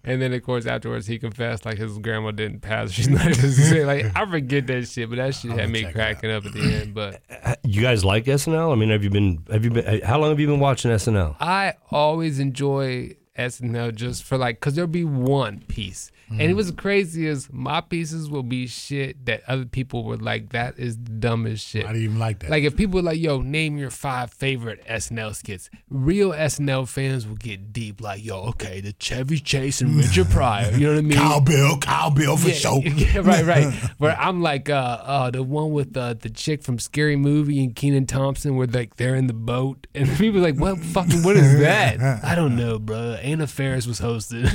And 0.04 0.22
then, 0.22 0.32
of 0.34 0.42
course, 0.44 0.66
afterwards, 0.66 1.08
he 1.08 1.20
confessed 1.20 1.66
like 1.66 1.78
his 1.78 1.98
grandma 1.98 2.32
didn't 2.32 2.62
pass. 2.62 2.92
She's 2.98 3.10
not 3.10 3.28
even 3.28 3.88
like 3.88 4.06
I 4.16 4.26
forget 4.26 4.66
that 4.68 4.88
shit, 4.88 5.10
but 5.10 5.18
that 5.18 5.36
shit 5.36 5.52
I'm 5.52 5.58
had 5.60 5.70
me 5.70 5.92
cracking 5.92 6.32
up 6.32 6.46
at 6.46 6.54
the 6.54 6.62
end. 6.62 6.94
But 6.94 7.22
You 7.64 7.82
guys 7.82 8.06
like 8.06 8.26
SNL? 8.26 8.72
I 8.72 8.76
mean, 8.76 8.90
have 8.90 9.04
you 9.04 9.10
been? 9.10 9.44
Have 9.52 9.64
you 9.66 9.72
been? 9.72 9.86
uh, 9.86 10.06
How 10.06 10.20
long 10.20 10.30
have 10.30 10.40
you 10.40 10.48
been 10.48 10.60
watching 10.60 10.92
SNL? 10.92 11.36
I 11.42 11.74
always 11.92 12.40
enjoy 12.40 13.16
SNL 13.38 13.94
just 13.96 14.24
for 14.24 14.38
like, 14.38 14.60
cause 14.62 14.76
there'll 14.76 14.88
be 14.88 15.04
one 15.04 15.62
piece. 15.68 16.12
And 16.30 16.42
it 16.42 16.56
was 16.56 16.72
crazy 16.72 17.28
as 17.28 17.52
my 17.52 17.82
pieces 17.82 18.30
will 18.30 18.44
be 18.44 18.68
shit 18.68 19.26
that 19.26 19.44
other 19.48 19.66
people 19.66 20.04
were 20.04 20.18
like, 20.18 20.50
that 20.50 20.78
is 20.78 20.98
dumb 20.98 21.46
as 21.48 21.62
shit. 21.62 21.86
I 21.86 21.90
didn't 21.90 22.04
even 22.04 22.20
like 22.20 22.40
that. 22.40 22.50
Like 22.50 22.64
if 22.64 22.76
people 22.76 22.96
were 22.96 23.04
like, 23.04 23.20
yo, 23.20 23.42
name 23.42 23.78
your 23.78 23.90
five 23.90 24.32
favorite 24.34 24.86
SNL 24.88 25.36
skits, 25.36 25.70
real 25.90 26.32
SNL 26.32 26.88
fans 26.88 27.26
will 27.26 27.36
get 27.36 27.72
deep. 27.72 28.02
Like, 28.02 28.24
yo, 28.24 28.42
okay, 28.50 28.82
the 28.82 28.94
Chevy 29.00 29.40
Chase 29.40 29.82
and 29.82 29.96
Richard 29.96 30.30
Pryor. 30.30 30.72
You 30.72 30.88
know 30.88 30.94
what 30.94 31.00
I 31.00 31.02
mean? 31.02 31.18
Cowbell, 31.18 31.78
cowbell 31.78 32.38
for 32.38 32.50
yeah, 32.50 32.54
sure. 32.56 32.82
yeah, 32.84 33.20
right, 33.20 33.46
right. 33.46 33.74
Where 33.98 34.18
I'm 34.20 34.42
like, 34.42 34.70
uh, 34.70 35.00
uh, 35.02 35.32
the 35.32 35.44
one 35.44 35.72
with 35.72 35.96
uh, 35.96 36.14
the 36.14 36.30
chick 36.30 36.62
from 36.62 36.78
Scary 36.78 37.16
Movie 37.16 37.64
and 37.64 37.76
Kenan 37.76 38.06
Thompson, 38.06 38.58
where 38.58 38.68
like 38.68 38.98
they're 38.98 39.16
in 39.16 39.28
the 39.28 39.34
boat, 39.34 39.88
and 39.96 40.10
people 40.18 40.40
are 40.40 40.44
like, 40.44 40.58
what 40.58 40.78
fucking, 40.80 41.24
what 41.24 41.38
is 41.38 41.60
that? 41.60 42.24
I 42.24 42.36
don't 42.36 42.56
know, 42.56 42.80
bro. 42.80 43.18
Anna 43.22 43.48
Faris 43.48 43.88
was 43.88 44.00
hosted. 44.00 44.46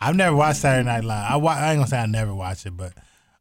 I've 0.00 0.16
never 0.16 0.34
watched 0.36 0.60
Saturday 0.60 0.86
Night 0.86 1.04
Live. 1.04 1.30
I, 1.30 1.36
wa- 1.36 1.52
I 1.52 1.70
ain't 1.72 1.78
gonna 1.78 1.88
say 1.88 1.98
I 1.98 2.06
never 2.06 2.34
watched 2.34 2.66
it, 2.66 2.76
but 2.76 2.92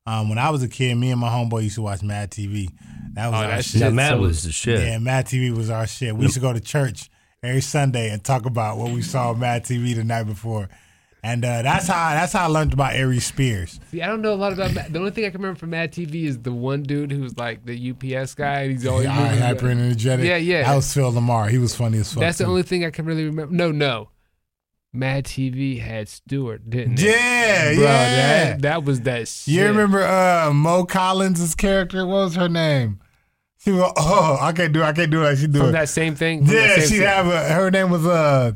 um, 0.06 0.30
when 0.30 0.38
I 0.38 0.50
was 0.52 0.62
a 0.64 0.68
kid, 0.68 0.96
me 0.96 1.12
and 1.12 1.20
my 1.20 1.30
homeboy 1.30 1.64
used 1.64 1.76
to 1.76 1.82
watch 1.82 2.02
Mad 2.04 2.32
TV. 2.32 2.70
That 3.14 3.28
was 3.32 3.34
Oh, 3.34 3.44
our 3.44 3.48
that 3.50 3.64
shit. 3.66 3.72
shit- 3.74 3.82
Yeah, 3.82 3.90
Matt 3.90 4.12
so- 4.12 4.18
was 4.20 4.44
the 4.44 4.52
shit. 4.52 4.80
Yeah, 4.80 4.98
Mad 5.00 5.26
TV 5.26 5.56
was 5.56 5.70
our 5.70 5.88
shit. 5.88 6.16
We 6.16 6.24
used 6.24 6.36
to 6.36 6.40
go 6.42 6.54
to 6.54 6.60
church 6.60 7.10
every 7.44 7.62
Sunday 7.62 8.10
and 8.12 8.24
talk 8.24 8.46
about 8.46 8.78
what 8.78 8.92
we 8.92 9.02
saw 9.02 9.30
on 9.32 9.40
Mad 9.40 9.64
TV 9.64 9.96
the 9.96 10.04
night 10.04 10.24
before, 10.24 10.70
and 11.24 11.44
uh, 11.44 11.62
that's 11.64 11.88
how 11.88 12.10
that's 12.12 12.34
how 12.34 12.44
I 12.44 12.48
learned 12.48 12.74
about 12.74 12.94
Aries 12.94 13.26
Spears. 13.26 13.80
See, 13.92 14.02
I 14.02 14.08
don't 14.08 14.22
know 14.22 14.34
a 14.34 14.36
lot 14.36 14.54
about 14.54 14.74
Mad. 14.74 14.94
The 14.94 15.00
only 15.00 15.12
thing 15.12 15.26
I 15.26 15.30
can 15.32 15.42
remember 15.42 15.60
from 15.60 15.72
Mad 15.72 15.92
TV 15.92 16.26
is 16.26 16.38
the 16.40 16.52
one 16.54 16.84
dude 16.84 17.12
who's 17.12 17.36
like 17.38 17.66
the 17.66 17.92
UPS 17.92 18.36
guy, 18.36 18.62
and 18.62 18.72
he's 18.74 18.86
always 18.86 19.06
Yeah, 19.06 19.16
moving 19.16 19.32
around. 19.32 19.42
hyper 19.42 19.70
energetic. 19.70 20.26
Yeah, 20.26 20.38
yeah. 20.38 20.64
That 20.64 20.76
was 20.76 20.94
Phil 20.94 21.12
LaMarr. 21.12 21.50
He 21.50 21.58
was 21.58 21.74
funny 21.76 21.98
as 22.00 22.14
fuck. 22.14 22.22
That's 22.22 22.38
the 22.38 22.44
too. 22.44 22.50
only 22.52 22.64
thing 22.64 22.86
I 22.86 22.92
can 22.92 23.06
really 23.06 23.26
remember. 23.26 23.54
No, 23.54 23.72
no. 23.72 24.10
Mad 24.96 25.26
TV 25.26 25.80
had 25.80 26.08
Stuart, 26.10 26.70
didn't 26.70 27.00
it? 27.00 27.06
Yeah, 27.06 27.74
Bro, 27.76 27.84
yeah. 27.84 28.18
That, 28.52 28.62
that 28.62 28.84
was 28.84 29.02
that 29.02 29.28
shit. 29.28 29.54
You 29.54 29.66
remember 29.68 30.04
uh, 30.04 30.52
Mo 30.54 30.86
Collins' 30.86 31.54
character? 31.56 32.06
What 32.06 32.16
was 32.16 32.36
her 32.36 32.50
name? 32.50 33.00
She 33.58 33.72
was 33.72 33.92
oh 33.98 34.38
I 34.42 34.52
can't 34.54 34.74
do 34.74 34.84
I 34.84 34.94
can't 34.94 35.10
do 35.12 35.22
it 35.22 35.26
like 35.26 35.38
she 35.38 35.48
do 35.48 35.60
from 35.60 35.70
it. 35.70 35.72
that 35.74 35.90
same 35.90 36.16
thing? 36.16 36.46
From 36.46 36.54
Yeah, 36.56 36.76
same 36.76 36.82
she 36.88 36.98
thing? 36.98 37.08
have 37.08 37.28
a, 37.28 37.44
her 37.54 37.72
name 37.72 37.90
was 37.90 38.06
uh 38.06 38.52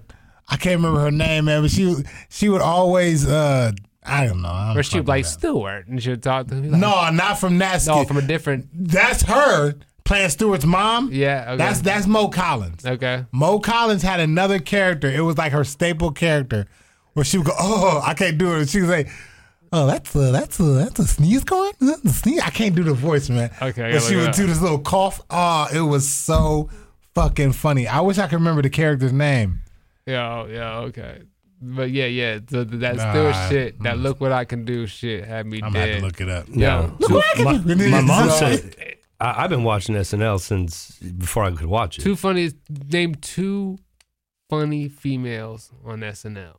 I 0.48 0.56
can't 0.58 0.76
remember 0.78 1.00
her 1.02 1.10
name, 1.12 1.46
man, 1.46 1.64
but 1.64 1.72
she 1.72 1.96
she 2.30 2.48
would 2.48 2.62
always 2.62 3.28
uh 3.28 3.72
I 4.04 4.26
don't 4.28 4.42
know. 4.42 4.50
I 4.50 4.68
don't 4.70 4.78
Or 4.78 4.84
she 4.84 4.98
would 4.98 5.08
like. 5.08 5.26
Stuart, 5.26 5.88
and 5.88 6.02
she 6.02 6.10
would 6.12 6.24
talk 6.24 6.48
to 6.48 6.56
him. 6.56 6.72
like, 6.72 6.82
No, 6.82 7.10
not 7.12 7.40
from 7.40 7.58
that 7.60 7.86
no, 7.86 8.06
from 8.06 8.18
a 8.18 8.22
different. 8.22 8.68
That's 8.74 9.24
her 9.24 9.74
playing 10.10 10.30
Stuart's 10.30 10.66
mom. 10.66 11.10
Yeah, 11.14 11.46
okay. 11.50 11.58
That's 11.58 11.82
that's 11.82 12.08
Mo 12.08 12.28
Collins. 12.28 12.86
Okay. 12.86 13.26
Mo 13.32 13.60
Collins 13.60 14.02
had 14.02 14.20
another 14.20 14.60
character. 14.60 15.10
It 15.10 15.22
was 15.22 15.38
like 15.38 15.54
her 15.54 15.64
staple 15.64 16.12
character, 16.12 16.66
where 17.14 17.24
she 17.24 17.38
would 17.38 17.48
go, 17.48 17.54
"Oh, 17.58 18.02
I 18.04 18.16
can't 18.16 18.38
do 18.38 18.58
it." 18.58 18.70
She 18.70 18.82
would 18.82 18.90
say, 18.90 19.10
"Oh, 19.72 19.86
that's 19.86 20.14
a 20.16 20.32
that's 20.32 20.60
a 20.60 20.64
that's 20.64 21.00
a 21.00 21.08
sneeze 21.08 21.44
going. 21.44 21.74
That's 21.80 22.04
a 22.04 22.10
sneeze." 22.10 22.42
I 22.42 22.50
can't 22.50 22.76
do 22.76 22.84
the 22.84 22.94
voice, 22.94 23.30
man. 23.30 23.52
Okay, 23.62 23.84
I 23.84 23.92
but 23.94 24.02
she 24.02 24.16
would 24.16 24.34
do 24.34 24.48
this 24.48 24.62
little 24.62 24.80
cough. 24.80 25.22
Oh, 25.30 25.68
it 25.74 25.82
was 25.82 26.10
so 26.10 26.70
fucking 27.14 27.54
funny. 27.54 27.88
I 27.88 28.02
wish 28.02 28.18
I 28.18 28.28
could 28.28 28.40
remember 28.40 28.64
the 28.64 28.70
character's 28.72 29.14
name. 29.14 29.62
Yeah, 30.08 30.40
oh, 30.40 30.48
yeah, 30.48 30.78
okay. 30.80 31.22
But 31.62 31.92
yeah, 31.92 32.06
yeah. 32.06 32.40
So 32.50 32.64
th- 32.64 32.80
that 32.82 32.96
Nah, 32.96 33.12
Stewart 33.12 33.36
shit, 33.50 33.84
that 33.84 33.98
mm. 33.98 34.02
look 34.02 34.22
what 34.22 34.32
I 34.32 34.46
can 34.46 34.66
do 34.66 34.88
shit 34.88 35.26
had 35.26 35.46
me 35.46 35.58
I'm 35.58 35.74
gonna 35.74 35.86
dead. 35.86 35.90
have 35.90 36.00
to 36.00 36.06
look 36.06 36.22
it 36.22 36.30
up. 36.30 36.46
Yeah. 36.50 36.90
Look 36.98 37.12
what 37.12 37.26
I 37.26 37.36
can 37.36 37.44
my, 37.44 37.58
do. 37.76 37.90
my 37.90 38.02
mom 38.02 38.30
said 38.40 38.89
I, 39.20 39.44
I've 39.44 39.50
been 39.50 39.64
watching 39.64 39.96
SNL 39.96 40.40
since 40.40 40.98
before 41.00 41.44
I 41.44 41.52
could 41.52 41.66
watch 41.68 41.98
it. 42.00 42.02
Two 42.02 42.16
funny. 42.16 42.52
Name 42.92 43.16
two 43.16 43.78
funny 44.50 44.88
females 44.90 45.72
on 45.86 46.00
SNL. 46.00 46.56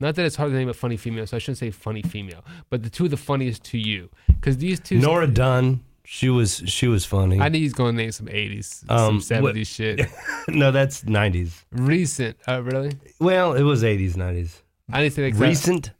Not 0.00 0.16
that 0.16 0.26
it's 0.26 0.36
hard 0.36 0.50
to 0.50 0.56
name 0.56 0.68
a 0.68 0.74
funny 0.74 0.96
female, 0.96 1.26
so 1.26 1.36
I 1.36 1.40
shouldn't 1.40 1.58
say 1.58 1.70
funny 1.70 2.02
female. 2.02 2.44
But 2.68 2.82
the 2.82 2.90
two 2.90 3.04
of 3.04 3.10
the 3.10 3.16
funniest 3.16 3.62
to 3.64 3.78
you, 3.78 4.10
because 4.28 4.58
these 4.58 4.80
two. 4.80 4.98
Nora 4.98 5.26
Dunn, 5.28 5.80
she 6.04 6.28
was 6.28 6.62
she 6.66 6.88
was 6.88 7.04
funny. 7.04 7.40
I 7.40 7.48
need 7.48 7.60
he's 7.60 7.72
going 7.72 7.96
to 7.96 8.02
name 8.02 8.12
some 8.12 8.26
'80s, 8.26 8.90
Um, 8.90 9.20
some 9.20 9.42
'70s 9.44 9.66
shit. 9.66 10.00
no, 10.48 10.70
that's 10.72 11.04
nineties. 11.04 11.64
Recent, 11.70 12.36
uh, 12.48 12.60
really? 12.62 12.92
Well, 13.20 13.54
it 13.54 13.62
was 13.62 13.84
eighties, 13.84 14.16
nineties. 14.16 14.60
I 14.92 15.02
need 15.02 15.10
to 15.10 15.14
say 15.14 15.22
exact- 15.24 15.48
Recent. 15.48 15.90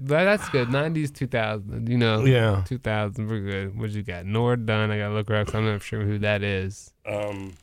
That, 0.00 0.24
that's 0.24 0.48
good. 0.50 0.68
'90s, 0.68 1.12
2000. 1.12 1.88
You 1.88 1.98
know, 1.98 2.24
Yeah. 2.24 2.62
2000. 2.66 3.26
We're 3.28 3.40
good. 3.40 3.78
What 3.78 3.90
you 3.90 4.02
got? 4.02 4.26
Nora 4.26 4.56
Dunn. 4.56 4.90
I 4.92 4.98
gotta 4.98 5.14
look 5.14 5.28
her 5.28 5.36
up. 5.36 5.46
'cause 5.48 5.54
I'm 5.56 5.64
not 5.66 5.82
sure 5.82 6.02
who 6.02 6.18
that 6.20 6.42
is. 6.42 6.92
Um. 7.04 7.54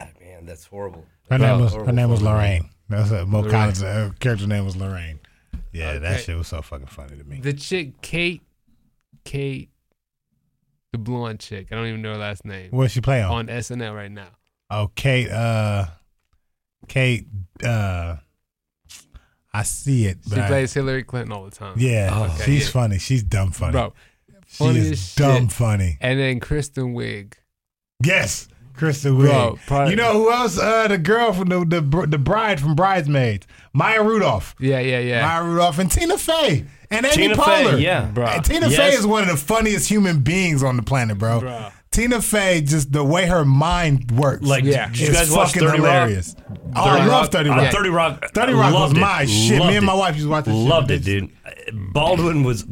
ah, 0.00 0.08
Man, 0.20 0.44
that's 0.46 0.64
horrible. 0.66 1.06
Her 1.30 1.38
name 1.38 1.56
Bro, 1.56 1.64
was 1.64 1.74
her 1.74 1.92
name 1.92 2.10
was 2.10 2.20
horrible. 2.20 2.38
Lorraine. 2.40 2.70
That's 2.88 3.10
a 3.10 3.24
Mo 3.24 3.38
Lorraine. 3.40 3.50
Collins' 3.52 3.82
uh, 3.82 4.10
character 4.20 4.46
name 4.46 4.64
was 4.64 4.76
Lorraine. 4.76 5.20
Yeah, 5.72 5.98
that 5.98 6.20
shit 6.20 6.36
was 6.36 6.48
so 6.48 6.60
fucking 6.62 6.86
funny 6.88 7.16
to 7.16 7.24
me. 7.24 7.40
The 7.40 7.52
chick, 7.52 8.00
Kate, 8.02 8.42
Kate, 9.24 9.70
the 10.92 10.98
blonde 10.98 11.38
chick. 11.40 11.68
I 11.70 11.76
don't 11.76 11.86
even 11.86 12.02
know 12.02 12.12
her 12.14 12.18
last 12.18 12.44
name. 12.44 12.70
What's 12.72 12.92
she 12.92 13.00
playing 13.00 13.24
on? 13.26 13.32
On 13.32 13.46
SNL 13.46 13.94
right 13.94 14.10
now. 14.10 14.30
Oh, 14.68 14.90
Kate. 14.96 15.30
Uh, 15.30 15.86
Kate. 16.88 17.26
Uh, 17.64 18.16
I 19.52 19.62
see 19.64 20.06
it. 20.06 20.18
She 20.24 20.30
but 20.30 20.38
I- 20.40 20.46
plays 20.48 20.72
Hillary 20.72 21.02
Clinton 21.02 21.32
all 21.32 21.44
the 21.44 21.50
time. 21.50 21.74
yeah, 21.76 22.10
Oh, 22.12 22.24
okay, 22.34 22.44
she's 22.44 22.66
yeah. 22.66 22.70
funny. 22.72 22.98
She's 22.98 23.22
dumb 23.22 23.50
funny. 23.50 23.72
bro. 23.72 23.92
she 24.46 24.56
funny 24.64 24.78
is 24.78 24.90
as 24.92 25.14
dumb 25.16 25.44
shit. 25.48 25.52
funny. 25.52 25.98
And 26.00 26.18
then 26.20 26.38
Kristen 26.40 26.94
Wiig. 26.94 27.34
Yes, 28.04 28.48
Kristen 28.74 29.18
Wiig. 29.18 29.58
Bro, 29.66 29.88
you 29.88 29.96
know 29.96 30.12
who 30.14 30.30
else? 30.32 30.58
Uh, 30.58 30.88
the 30.88 30.98
girl 30.98 31.32
from 31.32 31.48
the, 31.48 31.64
the 31.64 32.06
the 32.06 32.18
bride 32.18 32.60
from 32.60 32.74
Bridesmaids, 32.74 33.46
Maya 33.72 34.02
Rudolph. 34.02 34.54
Yeah, 34.60 34.78
yeah, 34.80 35.00
yeah. 35.00 35.22
Maya 35.26 35.44
Rudolph 35.44 35.78
and 35.78 35.90
Tina 35.90 36.16
Fey 36.16 36.64
and 36.90 37.04
Amy 37.06 37.14
Tina 37.14 37.34
Poehler. 37.36 37.70
Fey, 37.72 37.80
yeah. 37.80 38.06
Bro. 38.06 38.26
And 38.26 38.44
Tina 38.44 38.68
Yes. 38.68 38.76
Fey 38.78 38.96
is 38.98 39.06
one 39.06 39.22
of 39.24 39.28
the 39.28 39.36
funniest 39.36 39.88
human 39.90 40.20
beings 40.20 40.62
on 40.62 40.76
the 40.76 40.82
planet, 40.82 41.18
bro. 41.18 41.40
Bro. 41.40 41.68
Tina 41.92 42.22
Fey, 42.22 42.60
just 42.60 42.92
the 42.92 43.02
way 43.02 43.26
her 43.26 43.44
mind 43.44 44.12
works. 44.12 44.44
Like, 44.46 44.62
Yeah. 44.62 44.88
did 44.90 44.98
you 45.00 45.12
guys 45.12 45.28
watch 45.30 45.48
fucking 45.54 45.66
30 45.68 45.76
hilarious. 45.78 46.36
Rock? 46.48 46.58
Oh, 46.76 46.84
I 46.84 46.98
30 46.98 47.08
love 47.08 47.08
Rock? 47.22 47.32
30 47.32 47.50
Uh, 47.50 47.56
Rock. 47.56 47.72
30 47.72 47.88
Rock. 47.90 48.24
30 48.32 48.52
Rock 48.52 48.72
loved 48.74 48.92
was 48.94 48.98
it. 48.98 49.00
my 49.00 49.24
shit. 49.26 49.58
Loved 49.58 49.70
Me 49.72 49.76
and 49.76 49.86
my 49.86 49.94
wife 49.94 50.14
used 50.14 50.26
to 50.26 50.30
watch 50.30 50.44
this 50.44 50.54
shit. 50.54 50.62
Loved 50.68 50.90
it, 50.92 51.04
dude. 51.04 51.30
Baldwin 51.92 52.44
was 52.44 52.64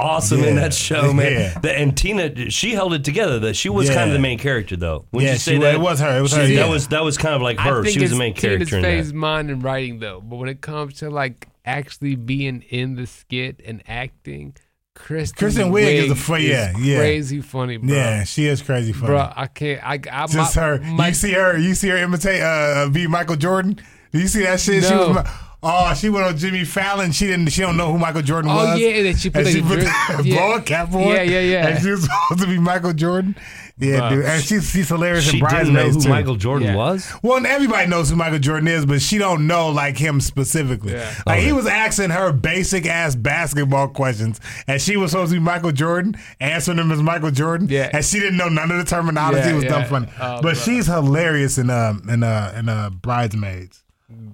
awesome 0.00 0.42
in 0.42 0.56
that 0.56 0.74
show, 0.74 1.12
man. 1.12 1.32
Yeah. 1.32 1.58
The- 1.60 1.78
and 1.78 1.96
Tina, 1.96 2.50
she 2.50 2.72
held 2.74 2.92
it 2.92 3.04
together. 3.04 3.38
That 3.38 3.54
she 3.54 3.68
was 3.68 3.88
Yeah. 3.88 3.94
kind 3.94 4.10
of 4.10 4.14
the 4.14 4.18
main 4.20 4.36
character, 4.38 4.74
though. 4.76 5.04
When 5.10 5.24
Yeah, 5.24 5.34
you 5.34 5.38
say 5.38 5.52
she 5.54 5.58
that, 5.60 5.74
it 5.76 5.80
was 5.80 6.00
her. 6.00 6.18
It 6.18 6.20
was 6.22 6.32
her, 6.32 6.44
she- 6.48 6.54
yeah. 6.54 6.62
That 6.64 6.68
was 6.70 6.88
that 6.88 7.04
was 7.04 7.16
kind 7.16 7.36
of 7.36 7.42
like 7.42 7.60
her. 7.60 7.80
I 7.80 7.82
think 7.84 7.94
She 7.94 8.00
was 8.00 8.10
the 8.10 8.16
main 8.16 8.34
Tina's 8.34 8.68
character 8.68 8.78
in 8.78 8.82
Fey's 8.82 9.12
that. 9.12 9.14
mind 9.16 9.48
and 9.48 9.62
writing 9.62 10.00
though, 10.00 10.20
but 10.20 10.36
when 10.36 10.48
it 10.48 10.60
comes 10.60 10.94
to 10.94 11.08
like 11.08 11.46
actually 11.64 12.16
being 12.16 12.62
in 12.68 12.96
the 12.96 13.06
skit 13.06 13.60
and 13.64 13.80
acting, 13.86 14.54
Kristen, 14.96 15.36
Kristen 15.38 15.70
Wiig 15.70 15.94
is 16.04 16.10
a 16.10 16.16
fu- 16.16 16.34
yeah, 16.36 16.72
yeah. 16.78 16.98
crazy 16.98 17.40
funny, 17.40 17.76
bro. 17.76 17.94
Yeah, 17.94 18.24
she 18.24 18.46
is 18.46 18.60
crazy 18.62 18.92
funny. 18.92 19.06
bro, 19.06 19.30
I 19.36 19.46
can't. 19.46 19.80
I, 19.84 20.00
I 20.10 20.26
Just 20.26 20.56
my, 20.56 20.62
her. 20.62 20.78
My, 20.80 21.08
you 21.08 21.14
see 21.14 21.32
her. 21.32 21.56
You 21.56 21.74
see 21.74 21.88
her 21.90 21.96
imitate 21.96 22.42
uh, 22.42 22.88
be 22.90 23.06
Michael 23.06 23.36
Jordan. 23.36 23.78
Do 24.12 24.18
you 24.18 24.26
see 24.26 24.42
that 24.42 24.58
shit? 24.58 24.82
She 24.84 24.90
No. 24.90 25.08
was. 25.10 25.16
mi- 25.24 25.30
Oh, 25.68 25.94
she 25.94 26.10
went 26.10 26.24
on 26.26 26.36
Jimmy 26.36 26.64
Fallon. 26.64 27.10
She 27.12 27.26
didn't. 27.26 27.48
She 27.48 27.60
don't 27.60 27.76
know 27.76 27.90
who 27.90 27.98
Michael 27.98 28.22
Jordan 28.22 28.50
Oh, 28.52 28.54
was. 28.56 28.78
yeah, 28.78 29.02
that 29.02 29.16
she 29.18 29.30
put, 29.30 29.38
and 29.38 29.46
like, 29.46 29.54
she 29.54 29.62
put 29.62 29.80
the 30.22 30.22
yeah. 30.28 30.36
ball 30.36 30.60
cap 30.60 30.92
on. 30.94 31.00
Yeah, 31.00 31.22
yeah, 31.22 31.40
yeah. 31.40 31.66
And 31.68 31.82
she 31.82 31.90
was 31.90 32.02
supposed 32.04 32.42
to 32.42 32.46
be 32.46 32.58
Michael 32.58 32.92
Jordan. 32.92 33.34
Yeah, 33.78 34.00
Bruh. 34.00 34.10
dude. 34.10 34.24
And 34.24 34.42
she's 34.42 34.70
she's 34.70 34.88
hilarious 34.88 35.24
She 35.24 35.38
in 35.38 35.44
didn't 35.44 35.50
know 35.68 35.72
Bridesmaids 35.82 35.96
who 35.96 36.02
too. 36.04 36.08
Michael 36.08 36.36
Jordan 36.36 36.68
Yeah. 36.68 36.76
was. 36.76 37.12
Well, 37.22 37.36
and 37.36 37.46
everybody 37.46 37.86
knows 37.88 38.08
who 38.08 38.16
Michael 38.16 38.38
Jordan 38.38 38.68
is, 38.68 38.86
but 38.86 39.02
she 39.02 39.18
don't 39.18 39.46
know 39.46 39.68
like 39.68 39.98
him 39.98 40.20
specifically. 40.22 40.92
Yeah. 40.94 41.14
Like 41.26 41.40
he 41.40 41.52
was 41.52 41.66
asking 41.66 42.08
her 42.10 42.32
basic 42.32 42.86
ass 42.86 43.14
basketball 43.14 43.88
questions, 43.88 44.40
and 44.66 44.80
she 44.80 44.96
was 44.96 45.10
supposed 45.10 45.32
to 45.32 45.36
be 45.36 45.40
Michael 45.44 45.72
Jordan, 45.72 46.16
answering 46.40 46.78
them 46.78 46.90
as 46.90 47.02
Michael 47.02 47.30
Jordan. 47.30 47.68
Yeah. 47.68 47.90
and 47.92 48.02
she 48.02 48.18
didn't 48.18 48.38
know 48.38 48.48
none 48.48 48.70
of 48.70 48.78
the 48.78 48.84
terminology. 48.84 49.40
Yeah, 49.40 49.50
it 49.50 49.54
was 49.56 49.64
dumb 49.64 49.84
funny, 49.84 50.06
Oh, 50.18 50.36
but 50.36 50.42
bro. 50.42 50.54
she's 50.54 50.86
hilarious 50.86 51.58
in 51.58 51.68
um 51.68 52.02
in 52.08 52.22
uh 52.22 52.54
in 52.58 52.68
uh 52.70 52.88
Bridesmaids. 52.90 53.82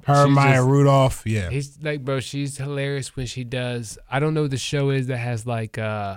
Her, 0.06 0.26
She's 0.26 0.34
Maya 0.34 0.56
just- 0.56 0.68
Rudolph. 0.68 1.22
Yeah, 1.26 1.48
He's 1.50 1.78
like, 1.82 2.04
bro, 2.04 2.20
she's 2.20 2.58
hilarious 2.58 3.16
when 3.16 3.26
she 3.26 3.42
does. 3.42 3.98
I 4.10 4.20
don't 4.20 4.34
know 4.34 4.42
what 4.42 4.50
the 4.50 4.56
show 4.58 4.90
is 4.90 5.06
that 5.08 5.16
has 5.16 5.46
like 5.46 5.78
uh 5.78 6.16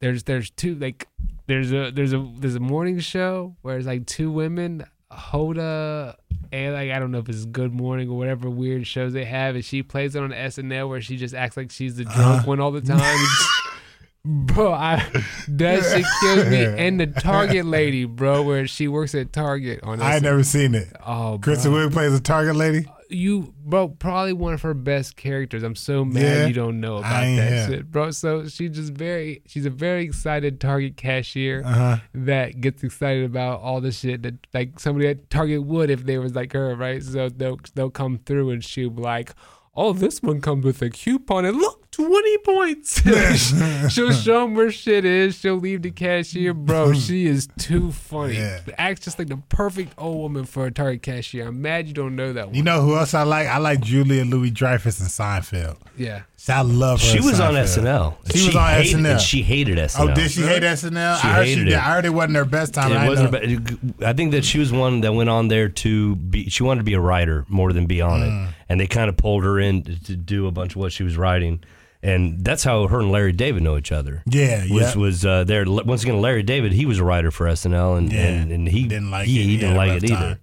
there's 0.00 0.24
there's 0.24 0.50
two 0.50 0.74
like 0.74 1.06
there's 1.46 1.72
a 1.72 1.90
there's 1.90 2.12
a 2.12 2.28
there's 2.38 2.54
a 2.54 2.60
morning 2.60 2.98
show 3.00 3.56
where 3.62 3.76
it's 3.78 3.86
like 3.86 4.06
two 4.06 4.30
women, 4.30 4.84
Hoda 5.10 6.16
and 6.52 6.74
like 6.74 6.90
I 6.90 6.98
don't 6.98 7.10
know 7.10 7.18
if 7.18 7.28
it's 7.28 7.44
Good 7.44 7.72
Morning 7.72 8.08
or 8.08 8.16
whatever 8.18 8.48
weird 8.50 8.86
shows 8.86 9.12
they 9.12 9.24
have, 9.24 9.54
and 9.54 9.64
she 9.64 9.82
plays 9.82 10.14
it 10.14 10.22
on 10.22 10.30
SNL 10.30 10.88
where 10.88 11.00
she 11.00 11.16
just 11.16 11.34
acts 11.34 11.56
like 11.56 11.70
she's 11.70 11.96
the 11.96 12.04
drunk 12.04 12.18
Uh-huh. 12.18 12.42
one 12.44 12.60
all 12.60 12.70
the 12.70 12.80
time. 12.80 13.00
Bro, 14.24 14.72
I 14.72 15.04
that 15.48 15.82
shit 15.92 16.04
kills 16.20 16.48
me. 16.48 16.64
And 16.64 17.00
the 17.00 17.06
Target 17.20 17.66
lady, 17.66 18.04
bro, 18.04 18.42
where 18.42 18.68
she 18.68 18.86
works 18.86 19.16
at 19.16 19.32
Target 19.32 19.80
on 19.82 20.00
I 20.00 20.10
had 20.12 20.22
never 20.22 20.44
seen 20.44 20.76
it. 20.76 20.86
Oh, 21.04 21.40
Kristen 21.42 21.72
Wiig 21.72 21.92
plays 21.92 22.12
a 22.14 22.20
Target 22.20 22.54
lady. 22.54 22.86
You 23.12 23.54
bro 23.64 23.88
probably 23.88 24.32
one 24.32 24.54
of 24.54 24.62
her 24.62 24.74
best 24.74 25.16
characters. 25.16 25.62
I'm 25.62 25.74
so 25.76 26.04
mad 26.04 26.22
Yeah? 26.22 26.46
you 26.46 26.54
don't 26.54 26.80
know 26.80 26.96
about 26.98 27.22
that 27.22 27.68
shit 27.68 27.90
bro. 27.90 28.10
So 28.10 28.46
she's 28.48 28.70
just 28.70 28.92
very 28.92 29.42
she's 29.46 29.66
a 29.66 29.70
very 29.70 30.04
excited 30.04 30.60
target 30.60 30.96
cashier 30.96 31.62
Uh 31.64 31.72
huh. 31.72 31.96
that 32.14 32.60
gets 32.60 32.82
excited 32.82 33.24
about 33.24 33.60
all 33.60 33.80
the 33.80 33.92
shit 33.92 34.22
that 34.22 34.34
like 34.54 34.80
somebody 34.80 35.08
at 35.08 35.30
target 35.30 35.62
would 35.64 35.90
if 35.90 36.04
they 36.04 36.18
was 36.18 36.34
like 36.34 36.52
her 36.52 36.74
right? 36.74 37.02
So 37.02 37.28
they'll 37.28 37.60
they'll 37.74 37.90
come 37.90 38.18
through 38.24 38.50
and 38.50 38.64
she'll 38.64 38.90
be 38.90 39.02
like 39.02 39.34
oh 39.74 39.92
this 39.92 40.20
one 40.22 40.40
comes 40.40 40.64
with 40.64 40.82
a 40.82 40.90
coupon. 40.90 41.44
And 41.44 41.56
look 41.58 41.81
20 41.92 42.38
points 42.38 43.02
she'll 43.92 44.12
show 44.12 44.40
them 44.40 44.54
where 44.54 44.70
shit 44.72 45.04
is 45.04 45.36
she'll 45.38 45.56
leave 45.56 45.82
the 45.82 45.90
cashier 45.90 46.54
bro 46.54 46.92
she 46.94 47.26
is 47.26 47.48
too 47.58 47.92
funny 47.92 48.36
Yeah. 48.38 48.60
acts 48.78 49.00
just 49.02 49.18
like 49.18 49.28
the 49.28 49.36
perfect 49.50 49.92
old 49.98 50.16
woman 50.18 50.44
for 50.44 50.64
a 50.66 50.70
target 50.70 51.02
cashier 51.02 51.48
i'm 51.48 51.60
mad 51.60 51.86
you 51.88 51.92
don't 51.94 52.16
know 52.16 52.32
that 52.32 52.46
one 52.46 52.54
You 52.54 52.62
know 52.62 52.80
who 52.80 52.96
else 52.96 53.12
I 53.14 53.24
like? 53.24 53.46
I 53.46 53.58
like 53.58 53.80
Julia 53.82 54.24
Louis 54.24 54.50
Dreyfus 54.50 55.00
and 55.00 55.08
Seinfeld. 55.10 55.76
yeah 55.96 56.22
I 56.48 56.62
love 56.62 56.98
her. 57.00 57.06
She 57.06 57.18
in 57.18 57.24
was 57.24 57.38
on 57.38 57.54
SNL. 57.54 58.16
She 58.34 58.46
was 58.46 58.56
on 58.56 58.68
hated, 58.68 58.96
SNL. 58.96 59.10
And 59.12 59.20
she 59.20 59.42
hated 59.42 59.78
SNL. 59.78 60.10
Oh, 60.10 60.12
did 60.14 60.28
she 60.28 60.40
hate 60.42 60.64
SNL? 60.64 61.20
She 61.20 61.28
I 61.28 61.32
heard 61.34 61.46
hated 61.46 61.58
she 61.60 61.64
did. 61.66 61.72
it. 61.74 61.76
I 61.76 61.80
heard 61.94 62.04
it 62.04 62.08
wasn't 62.10 62.34
her 62.34 62.44
best 62.44 62.74
time. 62.74 62.90
It 62.90 62.96
I 62.96 63.08
wasn't. 63.08 63.30
know. 63.32 63.38
About, 63.38 64.04
I 64.08 64.12
think 64.12 64.32
that 64.32 64.44
she 64.44 64.58
was 64.58 64.72
one 64.72 65.02
that 65.02 65.12
went 65.14 65.30
on 65.30 65.46
there 65.46 65.68
to 65.68 66.16
be. 66.16 66.50
She 66.50 66.64
wanted 66.64 66.80
to 66.80 66.84
be 66.84 66.94
a 66.94 67.00
writer 67.00 67.44
more 67.48 67.72
than 67.72 67.86
be 67.86 68.00
on 68.00 68.22
Mm. 68.22 68.48
it, 68.48 68.54
and 68.68 68.80
they 68.80 68.88
kind 68.88 69.08
of 69.08 69.16
pulled 69.16 69.44
her 69.44 69.60
in 69.60 69.82
to, 69.84 70.02
to 70.04 70.16
do 70.16 70.48
a 70.48 70.50
bunch 70.50 70.72
of 70.72 70.78
what 70.78 70.90
she 70.90 71.04
was 71.04 71.16
writing, 71.16 71.62
and 72.02 72.44
that's 72.44 72.64
how 72.64 72.86
her 72.88 73.00
and 73.00 73.10
Larry 73.12 73.32
David 73.32 73.62
know 73.62 73.76
each 73.76 73.92
other. 73.92 74.22
Yeah, 74.26 74.62
was 74.70 74.94
yeah. 74.94 75.00
was 75.00 75.24
uh, 75.24 75.44
there 75.44 75.64
once 75.66 76.02
again? 76.02 76.20
Larry 76.20 76.42
David, 76.42 76.72
he 76.72 76.86
was 76.86 76.98
a 76.98 77.04
writer 77.04 77.30
for 77.30 77.46
SNL, 77.46 77.96
and 77.98 78.12
Yeah. 78.12 78.20
and, 78.26 78.50
and 78.52 78.68
he 78.68 78.84
Didn't 78.88 79.10
like 79.10 79.26
he, 79.26 79.40
it. 79.40 79.42
He 79.44 79.48
He 79.50 79.56
didn't 79.56 79.70
had 79.70 79.76
like 79.76 79.88
rough 79.90 79.96
it 80.04 80.10
either. 80.10 80.14
time. 80.16 80.38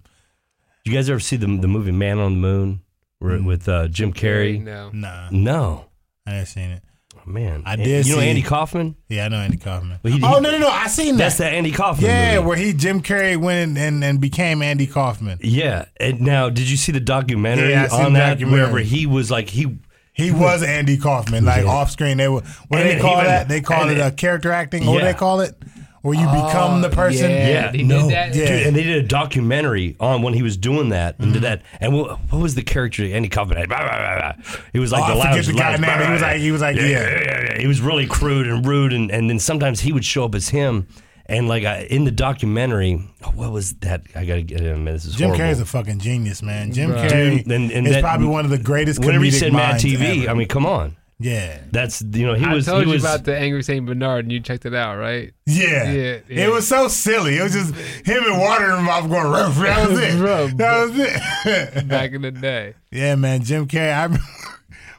You 0.84 0.92
guys 0.92 1.10
ever 1.10 1.20
see 1.20 1.36
the 1.36 1.46
the 1.46 1.68
movie 1.68 1.92
Man 1.92 2.18
on 2.18 2.32
the 2.34 2.38
Moon 2.40 2.80
where- 3.18 3.38
Mm. 3.38 3.44
with 3.44 3.68
uh, 3.68 3.88
Jim 3.88 4.12
Carrey? 4.12 4.62
no 4.62 4.90
Nah, 4.94 5.28
No, 5.30 5.84
I 6.26 6.32
didn't 6.32 6.48
seen 6.48 6.70
it. 6.70 6.82
Oh, 7.16 7.30
man, 7.30 7.62
I 7.66 7.76
did 7.76 8.06
You 8.06 8.14
know 8.16 8.22
Andy 8.22 8.40
Kaufman? 8.40 8.96
Yeah, 9.10 9.26
I 9.26 9.28
know 9.28 9.36
Andy 9.36 9.58
Kaufman. 9.58 9.98
Well, 10.02 10.12
he- 10.14 10.22
oh 10.22 10.36
he- 10.36 10.40
no, 10.40 10.50
no, 10.52 10.58
no! 10.58 10.68
I 10.70 10.86
seen 10.86 11.16
that. 11.18 11.24
That's 11.24 11.36
that. 11.36 11.50
the 11.50 11.56
Andy 11.56 11.70
Kaufman. 11.70 12.06
yeah, 12.08 12.36
movie. 12.36 12.46
where 12.48 12.56
he 12.56 12.72
Jim 12.72 13.02
Carrey 13.02 13.36
went 13.36 13.76
and 13.76 14.02
and 14.02 14.18
became 14.22 14.62
Andy 14.62 14.86
Kaufman. 14.86 15.38
Yeah. 15.42 15.84
And 15.98 16.22
now, 16.22 16.48
did 16.48 16.70
you 16.70 16.78
see 16.78 16.92
the 16.92 17.00
documentary 17.00 17.70
Yeah, 17.72 17.88
on 17.92 18.14
the 18.14 18.18
that? 18.18 18.30
documentary. 18.38 18.72
Where 18.72 18.82
he 18.82 19.04
was 19.06 19.30
like 19.30 19.50
he. 19.50 19.78
He 20.12 20.30
was 20.32 20.62
Andy 20.62 20.96
Kaufman, 20.98 21.44
like 21.44 21.64
Yeah. 21.64 21.70
off 21.70 21.90
screen. 21.90 22.16
They 22.18 22.28
were 22.28 22.42
what 22.68 22.80
And 22.80 22.90
do 22.90 22.94
they 22.96 23.00
call 23.00 23.14
even- 23.14 23.24
that? 23.26 23.48
They 23.48 23.60
call 23.60 23.88
it 23.88 23.96
it- 23.98 24.00
uh, 24.00 24.10
character 24.10 24.52
acting. 24.52 24.84
What 24.86 24.98
do 24.98 25.04
they 25.04 25.14
call 25.14 25.40
it? 25.40 25.54
Where 26.02 26.14
you 26.18 26.24
become 26.26 26.80
the 26.80 26.88
person. 26.88 27.30
yeah. 27.30 27.48
Yeah, 27.48 27.72
he 27.72 27.82
no, 27.82 28.02
did 28.08 28.10
that? 28.16 28.34
Yeah. 28.34 28.46
Dude, 28.46 28.66
and 28.68 28.74
they 28.76 28.82
did 28.84 29.04
a 29.04 29.06
documentary 29.06 29.96
on 30.00 30.22
when 30.22 30.32
he 30.32 30.42
was 30.42 30.56
doing 30.56 30.88
that 30.90 31.16
and 31.18 31.26
Mm-hmm. 31.26 31.32
did 31.34 31.42
that. 31.42 31.62
And 31.78 31.92
what, 31.92 32.18
what 32.30 32.40
was 32.40 32.54
the 32.54 32.62
character 32.62 33.04
Andy 33.04 33.28
Kaufman 33.28 33.58
had? 33.58 33.68
Blah, 33.68 33.78
blah, 33.80 33.98
blah, 33.98 34.16
blah. 34.18 34.60
He 34.72 34.78
was 34.78 34.92
like 34.92 35.02
Oh, 35.04 35.08
the 35.08 35.12
I 35.20 35.24
loudest. 35.30 35.48
the 35.48 35.54
guy 35.54 35.64
loudest, 35.76 35.82
name. 35.82 35.96
blah, 35.98 36.06
He 36.06 36.12
was 36.12 36.22
like- 36.22 36.40
he 36.40 36.52
was 36.52 36.60
like, 36.62 36.76
yeah, 36.76 36.82
yeah. 36.84 36.88
yeah, 37.00 37.20
yeah, 37.20 37.44
yeah. 37.52 37.58
He 37.60 37.66
was 37.66 37.80
really 37.82 38.06
crude 38.06 38.46
and 38.46 38.64
rude, 38.66 38.94
and, 38.94 39.10
and 39.10 39.28
then 39.28 39.38
sometimes 39.38 39.80
he 39.80 39.92
would 39.92 40.04
show 40.04 40.24
up 40.24 40.34
as 40.34 40.48
him. 40.48 40.86
And 41.30 41.46
like 41.48 41.64
I, 41.64 41.82
in 41.88 42.04
the 42.04 42.10
documentary, 42.10 43.00
oh, 43.24 43.30
what 43.30 43.52
was 43.52 43.72
that? 43.74 44.02
I 44.16 44.24
gotta 44.24 44.42
get 44.42 44.60
him. 44.60 44.84
This 44.84 45.04
is 45.04 45.14
Jim 45.14 45.28
horrible. 45.30 45.44
Carrey's 45.46 45.60
a 45.60 45.64
fucking 45.64 46.00
genius, 46.00 46.42
man. 46.42 46.72
Jim 46.72 46.90
Bruh. 46.90 47.08
Carrey 47.08 47.36
Dude, 47.44 47.52
and- 47.52 47.70
and 47.70 47.86
is 47.86 47.94
that- 47.94 48.02
probably 48.02 48.26
one 48.26 48.44
of 48.44 48.50
the 48.50 48.58
greatest. 48.58 48.98
Whenever 49.04 49.24
you 49.24 49.30
said 49.30 49.52
Mad 49.52 49.76
TV, 49.80 50.22
ever. 50.24 50.30
I 50.30 50.34
mean, 50.34 50.48
come 50.48 50.66
on. 50.66 50.96
yeah, 51.20 51.58
That's 51.70 52.02
you 52.02 52.26
know 52.26 52.34
he 52.34 52.46
was 52.48 52.66
I 52.66 52.72
told 52.72 52.82
he 52.84 52.88
you 52.88 52.94
was 52.94 53.04
about 53.04 53.24
the 53.24 53.36
Angry 53.38 53.62
Saint 53.62 53.86
Bernard, 53.86 54.24
and 54.24 54.32
you 54.32 54.40
checked 54.40 54.66
it 54.66 54.74
out, 54.74 54.96
right? 54.96 55.32
yeah, 55.46 55.92
Yeah, 55.92 56.18
yeah. 56.28 56.46
It 56.46 56.50
was 56.50 56.66
so 56.66 56.88
silly. 56.88 57.36
It 57.38 57.42
was 57.44 57.52
just 57.52 57.74
him 58.06 58.24
and 58.24 58.38
water 58.40 58.64
in 58.70 58.76
his 58.78 58.86
mouth 58.86 59.08
going. 59.08 59.30
Ruff, 59.30 59.56
that 59.58 59.88
was 59.88 59.98
it. 60.00 60.56
That 60.56 60.80
was 60.88 60.98
it. 60.98 61.88
Back 61.88 62.10
in 62.12 62.22
the 62.22 62.32
day. 62.32 62.74
yeah, 62.90 63.14
man. 63.14 63.44
Jim 63.44 63.68
Carrey. 63.68 63.94
I 63.94 64.02
remember 64.04 64.24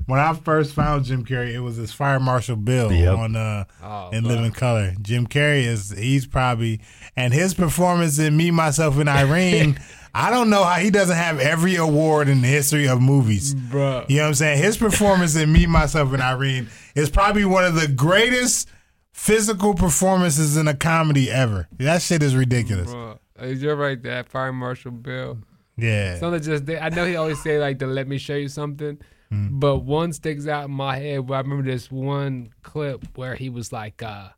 when 0.08 0.20
I 0.20 0.34
first 0.34 0.74
found 0.74 1.06
Jim 1.06 1.24
Carrey, 1.26 1.54
it 1.54 1.60
was 1.60 1.76
his 1.78 1.92
Fire 1.92 2.20
Marshal 2.20 2.56
Bill 2.56 2.92
Yep. 2.92 3.18
on 3.18 3.36
uh 3.36 3.64
Oh, 3.84 4.10
in 4.12 4.24
bro. 4.24 4.34
Living 4.36 4.52
Color. 4.52 4.94
Jim 5.02 5.28
Carrey 5.28 5.64
is 5.66 5.92
he's 5.92 6.26
probably 6.28 6.82
and 7.16 7.34
his 7.34 7.54
performance 7.54 8.20
in 8.20 8.36
Me, 8.38 8.52
Myself, 8.52 8.98
and 8.98 9.10
Irene. 9.10 9.80
I 10.14 10.30
don't 10.30 10.50
know 10.50 10.64
how 10.66 10.78
he 10.80 10.90
doesn't 10.90 11.16
have 11.16 11.40
every 11.40 11.76
award 11.78 12.28
in 12.28 12.42
the 12.42 12.48
history 12.48 12.86
of 12.88 13.02
movies. 13.02 13.54
Bro. 13.54 14.06
You 14.10 14.18
know 14.18 14.24
what 14.24 14.28
I'm 14.30 14.34
saying? 14.36 14.62
His 14.62 14.76
performance 14.76 15.38
in 15.38 15.54
Me, 15.54 15.66
Myself, 15.66 16.12
and 16.12 16.22
Irene 16.22 16.68
is 16.96 17.10
probably 17.10 17.46
one 17.46 17.64
of 17.64 17.76
the 17.76 17.88
greatest 17.88 18.68
physical 19.14 19.74
performances 19.74 20.58
in 20.58 20.68
a 20.68 20.74
comedy 20.74 21.32
ever. 21.32 21.68
That 21.78 22.02
shit 22.02 22.24
is 22.24 22.36
ridiculous. 22.36 22.92
Bro, 22.92 23.20
uh, 23.42 23.46
you're 23.46 23.76
right. 23.76 24.02
That 24.04 24.28
Fire 24.28 24.52
Marshal 24.52 24.92
Bill. 24.92 25.38
Yeah. 25.78 26.20
Something 26.20 26.42
just. 26.42 26.70
I 26.70 26.90
know 26.90 27.06
he 27.06 27.16
always 27.16 27.42
say 27.42 27.58
like 27.60 27.80
to 27.80 27.88
let 27.88 28.08
me 28.08 28.18
show 28.18 28.36
you 28.36 28.50
something, 28.50 29.00
Mm. 29.32 29.62
but 29.62 29.78
one 29.78 30.12
sticks 30.12 30.46
out 30.46 30.66
in 30.66 30.72
my 30.72 30.98
head. 30.98 31.30
Where 31.30 31.38
I 31.38 31.42
remember 31.42 31.70
this 31.70 31.90
one 31.90 32.50
clip 32.64 33.06
where 33.16 33.36
he 33.36 33.50
was 33.50 33.72
like, 33.72 34.04
uh 34.04 34.30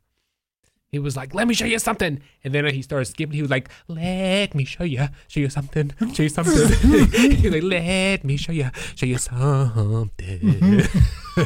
he 0.94 1.00
was 1.00 1.16
like, 1.16 1.34
"Let 1.34 1.48
me 1.48 1.54
show 1.54 1.66
you 1.66 1.80
something," 1.80 2.22
and 2.44 2.54
then 2.54 2.64
he 2.66 2.80
started 2.80 3.06
skipping. 3.06 3.34
He 3.34 3.42
was 3.42 3.50
like, 3.50 3.68
"Let 3.88 4.54
me 4.54 4.64
show 4.64 4.84
you, 4.84 5.08
show 5.26 5.40
you 5.40 5.50
something, 5.50 5.90
show 6.12 6.22
you 6.22 6.28
something." 6.28 6.54
he 7.34 7.48
was 7.48 7.52
like, 7.52 7.64
"Let 7.64 8.22
me 8.22 8.36
show 8.36 8.52
you, 8.52 8.70
show 8.94 9.06
you 9.06 9.18
something." 9.18 10.86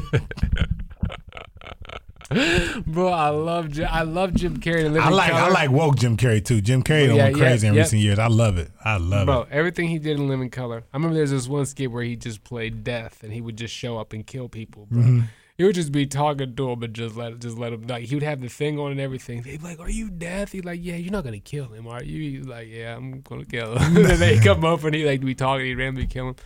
Bro, 2.86 3.08
I 3.08 3.30
love 3.30 3.70
Jim, 3.70 3.88
I 3.90 4.02
love 4.02 4.34
Jim 4.34 4.58
Carrey. 4.58 4.84
I 5.00 5.08
like 5.08 5.32
I 5.32 5.48
like 5.48 5.70
woke 5.70 5.96
Jim 5.96 6.16
Carrey 6.16 6.44
too. 6.44 6.60
Jim 6.60 6.82
Carrey 6.82 7.08
Yeah, 7.08 7.14
went 7.24 7.36
yeah, 7.36 7.42
crazy 7.42 7.66
in 7.66 7.74
yeah. 7.74 7.80
recent 7.80 8.02
years. 8.02 8.18
I 8.18 8.26
love 8.26 8.58
it. 8.58 8.70
I 8.84 8.98
love 8.98 9.26
Bro, 9.26 9.42
it. 9.42 9.48
Bro, 9.48 9.58
everything 9.58 9.88
he 9.88 9.98
did 9.98 10.18
in 10.18 10.28
Living 10.28 10.50
Color. 10.50 10.84
I 10.92 10.96
remember 10.96 11.16
there's 11.16 11.30
this 11.30 11.48
one 11.48 11.64
skit 11.64 11.90
where 11.90 12.02
he 12.02 12.16
just 12.16 12.44
played 12.44 12.84
death 12.84 13.22
and 13.22 13.32
he 13.32 13.40
would 13.40 13.56
just 13.56 13.74
show 13.74 13.98
up 13.98 14.12
and 14.12 14.26
kill 14.26 14.48
people, 14.48 14.86
bro. 14.90 15.02
Mm-hmm. 15.02 15.20
He 15.56 15.64
would 15.64 15.74
just 15.74 15.90
be 15.90 16.06
talking 16.06 16.54
to 16.54 16.70
him 16.70 16.82
and 16.84 16.94
just 16.94 17.16
let 17.16 17.40
just 17.40 17.58
let 17.58 17.72
him 17.72 17.86
like 17.88 18.04
he 18.04 18.14
would 18.14 18.22
have 18.22 18.40
the 18.40 18.48
thing 18.48 18.78
on 18.78 18.92
and 18.92 19.00
everything. 19.00 19.42
They'd 19.42 19.60
be 19.60 19.64
like, 19.66 19.80
Are 19.80 19.90
you 19.90 20.08
death? 20.10 20.52
He's 20.52 20.64
like, 20.64 20.80
Yeah, 20.82 20.96
you're 20.96 21.10
not 21.10 21.24
gonna 21.24 21.40
kill 21.40 21.66
him, 21.68 21.88
are 21.88 22.02
you? 22.02 22.38
He's 22.38 22.46
like, 22.46 22.68
Yeah, 22.68 22.94
I'm 22.94 23.22
gonna 23.22 23.44
kill 23.44 23.76
him. 23.76 23.96
and 23.96 24.04
then 24.04 24.20
they 24.20 24.38
come 24.44 24.64
up 24.64 24.84
and 24.84 24.94
he 24.94 25.04
like 25.04 25.20
be 25.20 25.34
talking, 25.34 25.66
he 25.66 25.74
randomly 25.74 26.06
kill 26.06 26.28
him. 26.28 26.36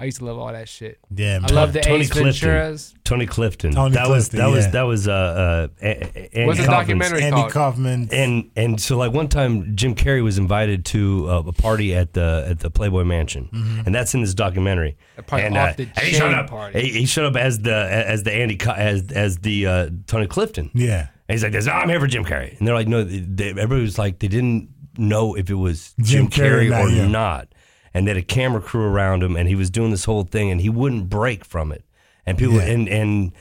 I 0.00 0.04
used 0.04 0.18
to 0.18 0.24
love 0.24 0.38
all 0.38 0.50
that 0.50 0.68
shit. 0.68 0.98
Yeah, 1.14 1.36
I 1.36 1.38
man. 1.40 1.54
love 1.54 1.72
the 1.74 1.80
Tony 1.80 2.00
Ace 2.00 2.10
Clifton. 2.10 2.48
Venturas. 2.48 2.94
Tony 3.04 3.26
Clifton. 3.26 3.72
Tony 3.72 3.94
that 3.94 4.08
was 4.08 4.30
Clifton, 4.30 4.38
that 4.38 4.46
was 4.56 4.64
yeah. 4.64 4.70
that 4.70 4.82
was 4.82 5.08
uh, 5.08 5.12
uh 5.12 5.68
A- 5.82 6.40
A- 6.42 6.46
What's 6.46 6.58
Andy 6.60 6.66
the 6.66 6.72
documentary 6.72 7.22
Andy 7.22 7.36
called? 7.36 7.52
Kaufman. 7.52 8.08
And 8.12 8.50
and 8.56 8.80
so 8.80 8.96
like 8.96 9.12
one 9.12 9.28
time 9.28 9.76
Jim 9.76 9.94
Carrey 9.94 10.22
was 10.24 10.38
invited 10.38 10.84
to 10.86 11.28
uh, 11.28 11.42
a 11.46 11.52
party 11.52 11.94
at 11.94 12.14
the 12.14 12.46
at 12.48 12.60
the 12.60 12.70
Playboy 12.70 13.04
Mansion, 13.04 13.48
Mm-hmm. 13.52 13.80
and 13.86 13.94
that's 13.94 14.14
in 14.14 14.22
this 14.22 14.32
documentary. 14.34 14.96
A 15.18 15.34
and, 15.34 15.56
off 15.56 15.76
the 15.76 15.82
and 15.84 15.98
he 15.98 16.14
showed 16.14 16.32
up. 16.34 16.48
party. 16.48 16.80
He, 16.80 17.00
he 17.00 17.06
showed 17.06 17.26
up 17.26 17.36
as 17.36 17.58
the 17.58 17.74
as 17.74 18.22
the 18.22 18.32
Andy 18.32 18.58
as 18.74 19.10
as 19.12 19.38
the 19.38 19.66
uh, 19.66 19.90
Tony 20.06 20.26
Clifton. 20.26 20.70
yeah. 20.74 21.08
And 21.28 21.34
he's 21.34 21.44
like, 21.44 21.52
"This- 21.52 21.68
I'm 21.68 21.88
here 21.88 22.00
for 22.00 22.08
Jim 22.08 22.24
Carrey. 22.24 22.58
And 22.58 22.66
they're 22.66 22.74
like, 22.74 22.88
no, 22.88 23.04
they, 23.04 23.50
everybody 23.50 23.82
was 23.82 23.98
like, 23.98 24.18
they 24.18 24.26
didn't 24.26 24.68
know 24.98 25.36
if 25.36 25.48
it 25.48 25.54
was 25.54 25.94
Jim, 26.00 26.28
Jim 26.28 26.44
Carrey 26.44 26.68
Carrey, 26.68 26.72
or 26.72 26.88
or 26.88 26.90
not, 26.90 26.96
yeah. 26.96 27.06
not. 27.08 27.48
And 27.92 28.06
they 28.06 28.10
had 28.10 28.16
a 28.18 28.22
camera 28.22 28.60
crew 28.60 28.84
around 28.84 29.22
him, 29.22 29.36
and 29.36 29.48
he 29.48 29.54
was 29.54 29.68
doing 29.70 29.90
this 29.90 30.04
whole 30.04 30.22
thing, 30.24 30.50
and 30.50 30.60
he 30.60 30.68
wouldn't 30.68 31.08
break 31.08 31.44
from 31.44 31.72
it. 31.72 31.84
And 32.26 32.38
people, 32.38 32.56
Yeah. 32.56 32.62
and 32.72 32.88
and 32.88 33.32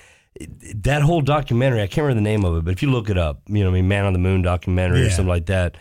that 0.84 1.02
whole 1.02 1.22
documentary, 1.22 1.82
I 1.82 1.88
can't 1.88 2.06
remember 2.08 2.16
the 2.16 2.30
name 2.30 2.46
of 2.46 2.56
it, 2.58 2.64
but 2.66 2.72
if 2.72 2.82
you 2.82 2.90
look 2.90 3.10
it 3.10 3.18
up, 3.18 3.42
you 3.48 3.64
know, 3.64 3.70
I 3.70 3.74
mean, 3.74 3.88
Man 3.88 4.06
on 4.06 4.14
the 4.14 4.20
Moon 4.20 4.42
documentary 4.42 5.02
or 5.02 5.10
something 5.10 5.28
like 5.28 5.48
that, 5.48 5.76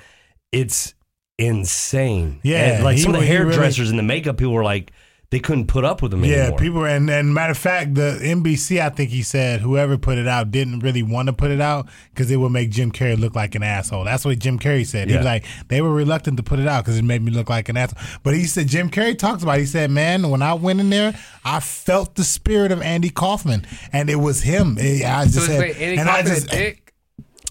it's 0.53 0.95
insane. 1.39 2.41
Yeah, 2.43 2.75
And, 2.75 2.85
like 2.85 2.99
some 2.99 3.15
of 3.15 3.21
the 3.21 3.27
he 3.27 3.33
really- 3.37 3.53
hairdressers 3.55 3.91
and 3.91 3.99
the 3.99 4.03
makeup 4.03 4.37
people 4.37 4.53
were 4.53 4.65
like, 4.65 4.91
they 5.31 5.39
couldn't 5.41 5.67
put 5.67 5.85
up 5.85 6.01
with 6.01 6.15
him 6.15 6.25
Yeah, 6.25 6.37
anymore. 6.37 6.59
people 6.59 6.85
and 6.87 7.11
and 7.11 7.35
matter 7.35 7.51
of 7.51 7.59
fact, 7.59 7.95
the 7.95 8.19
NBC 8.23 8.81
I 8.81 8.89
think 8.89 9.11
he 9.11 9.23
said 9.23 9.61
whoever 9.61 9.99
put 9.99 10.17
it 10.17 10.27
out 10.27 10.51
didn't 10.51 10.81
really 10.81 11.03
want 11.03 11.27
to 11.27 11.35
put 11.35 11.51
it 11.51 11.61
out 11.61 11.87
because 12.11 12.31
it 12.31 12.37
would 12.37 12.51
make 12.51 12.71
Jim 12.71 12.91
Carrey 12.91 13.19
look 13.19 13.35
like 13.35 13.55
an 13.55 13.63
asshole. 13.63 14.05
That's 14.05 14.25
what 14.25 14.39
Jim 14.39 14.59
Carrey 14.59 14.87
said. 14.87 15.11
He 15.11 15.17
was 15.17 15.27
like 15.27 15.45
they 15.69 15.83
were 15.83 15.93
reluctant 15.93 16.39
to 16.39 16.43
put 16.43 16.59
it 16.59 16.67
out 16.67 16.85
because 16.85 16.97
it 16.99 17.05
made 17.05 17.21
me 17.23 17.31
look 17.31 17.51
like 17.51 17.69
an 17.69 17.77
asshole. 17.77 18.03
But 18.23 18.35
he 18.35 18.45
said 18.45 18.69
Jim 18.69 18.91
Carrey 18.91 19.19
talks 19.19 19.43
about. 19.43 19.59
It. 19.59 19.61
He 19.61 19.67
said, 19.67 19.91
"Man, 19.91 20.31
when 20.31 20.41
I 20.41 20.55
went 20.55 20.81
in 20.81 20.89
there, 20.89 21.15
I 21.45 21.61
felt 21.61 22.15
the 22.15 22.25
spirit 22.25 22.73
of 22.73 22.81
Andy 22.81 23.11
Kaufman, 23.11 23.67
and 23.93 24.09
it 24.09 24.17
was 24.17 24.43
him. 24.43 24.79
Eh, 24.81 25.03
I 25.07 25.25
just 25.25 25.35
So 25.37 25.43
said, 25.43 25.61
wait, 25.61 25.77
Andy 25.77 25.99
and 26.01 26.09
I 26.09 26.17
Kaufman 26.23 26.33
is 26.33 26.39
just, 26.45 26.51
dick. 26.51 26.88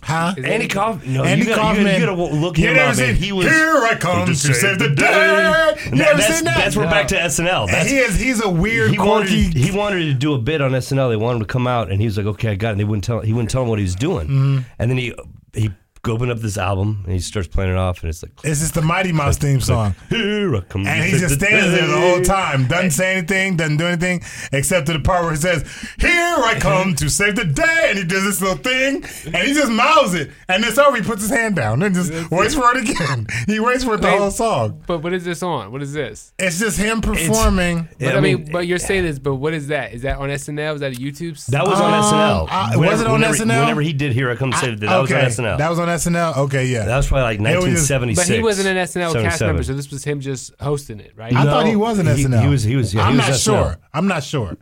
Huh? 0.03 0.33
Is 0.37 0.45
Andy 0.45 0.67
Kaufman, 0.67 1.13
no, 1.13 1.23
Andy 1.23 1.43
you 1.43 1.49
gotta, 1.49 1.61
Kaufman. 1.61 1.85
You 1.85 1.91
gotta, 2.05 2.11
you 2.11 2.17
gotta 2.17 2.35
look 2.35 2.57
You 2.57 2.67
him 2.69 2.77
up. 2.77 2.97
man. 2.97 3.15
seen 3.15 3.15
He 3.15 3.31
was 3.31 3.47
Here 3.47 3.77
I 3.83 3.95
come 3.99 4.25
to 4.25 4.35
save 4.35 4.79
the 4.79 4.89
day. 4.89 5.05
You 5.05 5.91
And 5.91 5.99
never 5.99 6.17
that- 6.17 6.17
that's, 6.17 6.35
seen 6.35 6.45
that? 6.45 6.57
that's 6.57 6.75
where 6.75 6.85
No. 6.85 6.91
back 6.91 7.07
to 7.09 7.15
SNL. 7.15 7.63
And 7.65 7.73
That's, 7.73 7.89
he 7.89 7.97
is. 7.97 8.19
He's 8.19 8.43
a 8.43 8.49
weird, 8.49 8.91
he 8.91 8.97
wanted 8.99 9.29
he 9.29 9.71
wanted 9.71 9.99
to 10.05 10.13
do 10.13 10.33
a 10.33 10.39
bit 10.39 10.61
on 10.61 10.71
SNL. 10.71 11.09
They 11.09 11.15
wanted 11.15 11.37
him 11.37 11.41
to 11.41 11.45
come 11.47 11.67
out, 11.67 11.91
and 11.91 11.99
he 11.99 12.05
was 12.07 12.17
like, 12.17 12.25
"Okay, 12.25 12.49
I 12.49 12.55
got 12.55 12.69
it." 12.69 12.71
And 12.71 12.79
they 12.79 12.83
wouldn't 12.85 13.03
tell. 13.03 13.21
He 13.21 13.33
wouldn't 13.33 13.49
tell 13.49 13.63
him 13.63 13.69
what 13.69 13.79
he 13.79 13.83
was 13.83 13.95
doing. 13.95 14.27
Mm-hmm. 14.27 14.57
And 14.79 14.89
then 14.91 14.97
he 14.97 15.13
he 15.53 15.69
opened 16.09 16.31
up 16.31 16.39
this 16.39 16.57
album 16.57 17.01
and 17.05 17.13
he 17.13 17.19
starts 17.19 17.47
playing 17.47 17.71
it 17.71 17.77
off, 17.77 18.01
and 18.01 18.09
it's 18.09 18.23
like, 18.23 18.31
It's 18.43 18.59
just 18.61 18.73
the 18.73 18.81
Mighty 18.81 19.11
Mouse 19.11 19.37
theme 19.37 19.61
song. 19.61 19.95
"Here 20.09 20.55
I 20.55 20.61
come." 20.61 20.85
And 20.87 21.03
to 21.03 21.09
he 21.09 21.17
just 21.19 21.39
the 21.39 21.45
stands 21.45 21.71
there 21.71 21.87
the 21.87 21.99
whole 21.99 22.21
time, 22.21 22.67
doesn't 22.67 22.91
say 22.91 23.15
anything, 23.17 23.57
doesn't 23.57 23.77
do 23.77 23.85
anything, 23.85 24.21
except 24.51 24.87
to 24.87 24.93
the 24.93 24.99
part 24.99 25.23
where 25.23 25.31
he 25.31 25.37
says, 25.37 25.63
Here 25.99 26.35
I 26.37 26.57
come 26.59 26.95
to 26.95 27.09
save 27.09 27.35
the 27.35 27.45
day. 27.45 27.85
And 27.89 27.97
he 27.97 28.03
does 28.05 28.23
this 28.23 28.41
little 28.41 28.57
thing, 28.57 29.03
and 29.25 29.35
he 29.47 29.53
just 29.53 29.71
mouths 29.71 30.13
it. 30.13 30.31
And 30.49 30.63
it's 30.65 30.77
over, 30.77 30.97
he 30.97 31.03
puts 31.03 31.21
his 31.21 31.31
hand 31.31 31.55
down 31.55 31.81
and 31.83 31.93
just 31.95 32.11
waits 32.31 32.53
for 32.55 32.75
it 32.75 32.89
again. 32.89 33.27
He 33.47 33.59
waits 33.59 33.83
for 33.83 33.95
it 33.95 34.01
the 34.01 34.07
Wait. 34.07 34.17
whole 34.17 34.31
song. 34.31 34.83
But 34.87 34.99
what 34.99 35.13
is 35.13 35.23
this 35.23 35.41
on? 35.43 35.71
What 35.71 35.81
is 35.81 35.93
this? 35.93 36.33
It's 36.39 36.59
just 36.59 36.77
him 36.77 37.01
performing. 37.01 37.87
But 37.99 38.15
I 38.15 38.19
mean, 38.19 38.49
but 38.51 38.67
you're 38.67 38.77
saying 38.77 39.03
this, 39.03 39.19
but 39.19 39.35
what 39.35 39.53
is 39.53 39.67
that? 39.67 39.93
Is 39.93 40.01
that 40.01 40.17
on 40.17 40.29
SNL? 40.29 40.75
Is 40.75 40.79
that 40.81 40.93
a 40.93 40.95
YouTube? 40.95 41.43
that 41.47 41.65
was 41.65 41.79
on 41.79 41.93
Um, 41.93 42.03
SNL. 42.03 42.47
I- 42.49 42.67
was 42.69 42.77
Whenever- 42.77 43.01
it 43.03 43.07
on 43.07 43.13
whenever, 43.13 43.33
SNL? 43.35 43.59
Whenever 43.61 43.81
he 43.81 43.93
did 43.93 44.13
"Here 44.13 44.29
I 44.29 44.35
Come 44.35 44.51
to 44.51 44.57
Save 44.57 44.79
the 44.79 44.85
Day," 44.85 44.87
that 44.87 44.99
was 45.01 45.11
on 45.11 45.19
SNL. 45.21 45.57
That 45.57 45.69
was 45.69 45.79
on 45.79 45.87
SNL? 45.97 46.37
Okay, 46.37 46.65
yeah. 46.67 46.85
That 46.85 46.97
was 46.97 47.07
probably 47.07 47.23
like 47.23 47.39
It 47.39 47.41
was 47.57 47.65
just- 47.65 47.89
1976. 47.91 48.27
But 48.29 48.35
he 48.37 48.43
wasn't 48.43 48.67
an 48.69 48.77
SNL 48.77 49.13
cast 49.13 49.39
77. 49.39 49.47
member, 49.47 49.63
so 49.63 49.73
this 49.73 49.91
was 49.91 50.03
him 50.03 50.19
just 50.19 50.53
hosting 50.59 50.99
it, 50.99 51.13
right? 51.15 51.33
I 51.35 51.43
No, 51.43 51.49
thought 51.51 51.65
he 51.67 51.75
was 51.75 51.99
an 51.99 52.05
he- 52.07 52.23
SNL. 52.23 52.41
he 52.41 52.47
was- 52.47 52.63
he 52.63 52.75
was- 52.75 52.93
yeah, 52.93 53.03
I'm 53.03 53.13
he 53.13 53.17
was 53.17 53.27
not 53.27 53.33
SNL. 53.35 53.63
sure. 53.63 53.77
I'm 53.93 54.07
not 54.07 54.23
sure. 54.23 54.57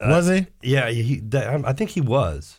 Uh, 0.00 0.08
was 0.08 0.28
he? 0.28 0.46
Yeah, 0.62 0.90
he. 0.90 1.20
That, 1.20 1.64
I 1.64 1.72
think 1.72 1.90
he 1.90 2.00
was. 2.00 2.56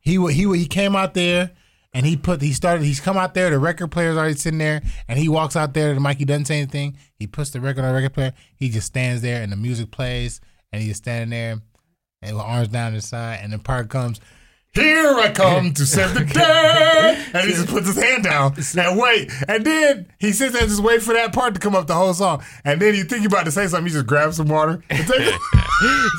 He 0.00 0.18
wa- 0.18 0.28
he 0.28 0.46
wa- 0.46 0.54
he 0.54 0.66
came 0.66 0.96
out 0.96 1.14
there 1.14 1.50
and 1.94 2.06
he 2.06 2.16
put 2.16 2.40
he 2.40 2.52
started 2.52 2.82
he's 2.84 2.98
come 3.00 3.16
out 3.18 3.34
there 3.34 3.50
the 3.50 3.58
record 3.58 3.88
player's 3.88 4.16
already 4.16 4.34
sitting 4.34 4.58
there 4.58 4.80
and 5.08 5.18
he 5.18 5.28
walks 5.28 5.54
out 5.54 5.74
there 5.74 5.92
the 5.94 6.00
mic 6.00 6.16
he 6.18 6.24
doesn't 6.24 6.46
say 6.46 6.56
anything 6.56 6.96
he 7.14 7.26
puts 7.26 7.50
the 7.50 7.60
record 7.60 7.84
on 7.84 7.88
the 7.88 7.94
record 7.94 8.14
player 8.14 8.32
he 8.56 8.70
just 8.70 8.86
stands 8.86 9.20
there 9.22 9.42
and 9.42 9.52
the 9.52 9.56
music 9.56 9.90
plays 9.90 10.40
and 10.72 10.80
he's 10.80 10.92
just 10.92 11.02
standing 11.04 11.28
there 11.28 11.60
and 12.22 12.34
with 12.34 12.42
arms 12.44 12.68
down 12.68 12.94
his 12.94 13.06
side 13.06 13.38
and 13.42 13.52
the 13.52 13.58
part 13.58 13.90
comes 13.90 14.18
here 14.74 15.14
I 15.18 15.30
come 15.32 15.74
to 15.74 15.84
save 15.84 16.14
the 16.14 16.24
day 16.24 17.24
and 17.34 17.46
he 17.46 17.52
just 17.52 17.68
puts 17.68 17.86
his 17.86 17.96
hand 18.02 18.24
down 18.24 18.54
and 18.56 18.98
wait 18.98 19.30
and 19.46 19.64
then 19.66 20.06
he 20.18 20.32
sits 20.32 20.52
there 20.54 20.62
and 20.62 20.70
just 20.70 20.82
wait 20.82 21.02
for 21.02 21.12
that 21.12 21.34
part 21.34 21.52
to 21.54 21.60
come 21.60 21.74
up 21.74 21.86
the 21.86 21.94
whole 21.94 22.14
song 22.14 22.42
and 22.64 22.80
then 22.80 22.94
you 22.94 23.04
think 23.04 23.20
you're 23.22 23.28
about 23.28 23.44
to 23.44 23.52
say 23.52 23.66
something 23.66 23.86
you 23.86 23.92
just 23.92 24.06
grab 24.06 24.32
some 24.32 24.48
water 24.48 24.82
and 24.88 25.06
take 25.06 25.20
it. 25.20 25.40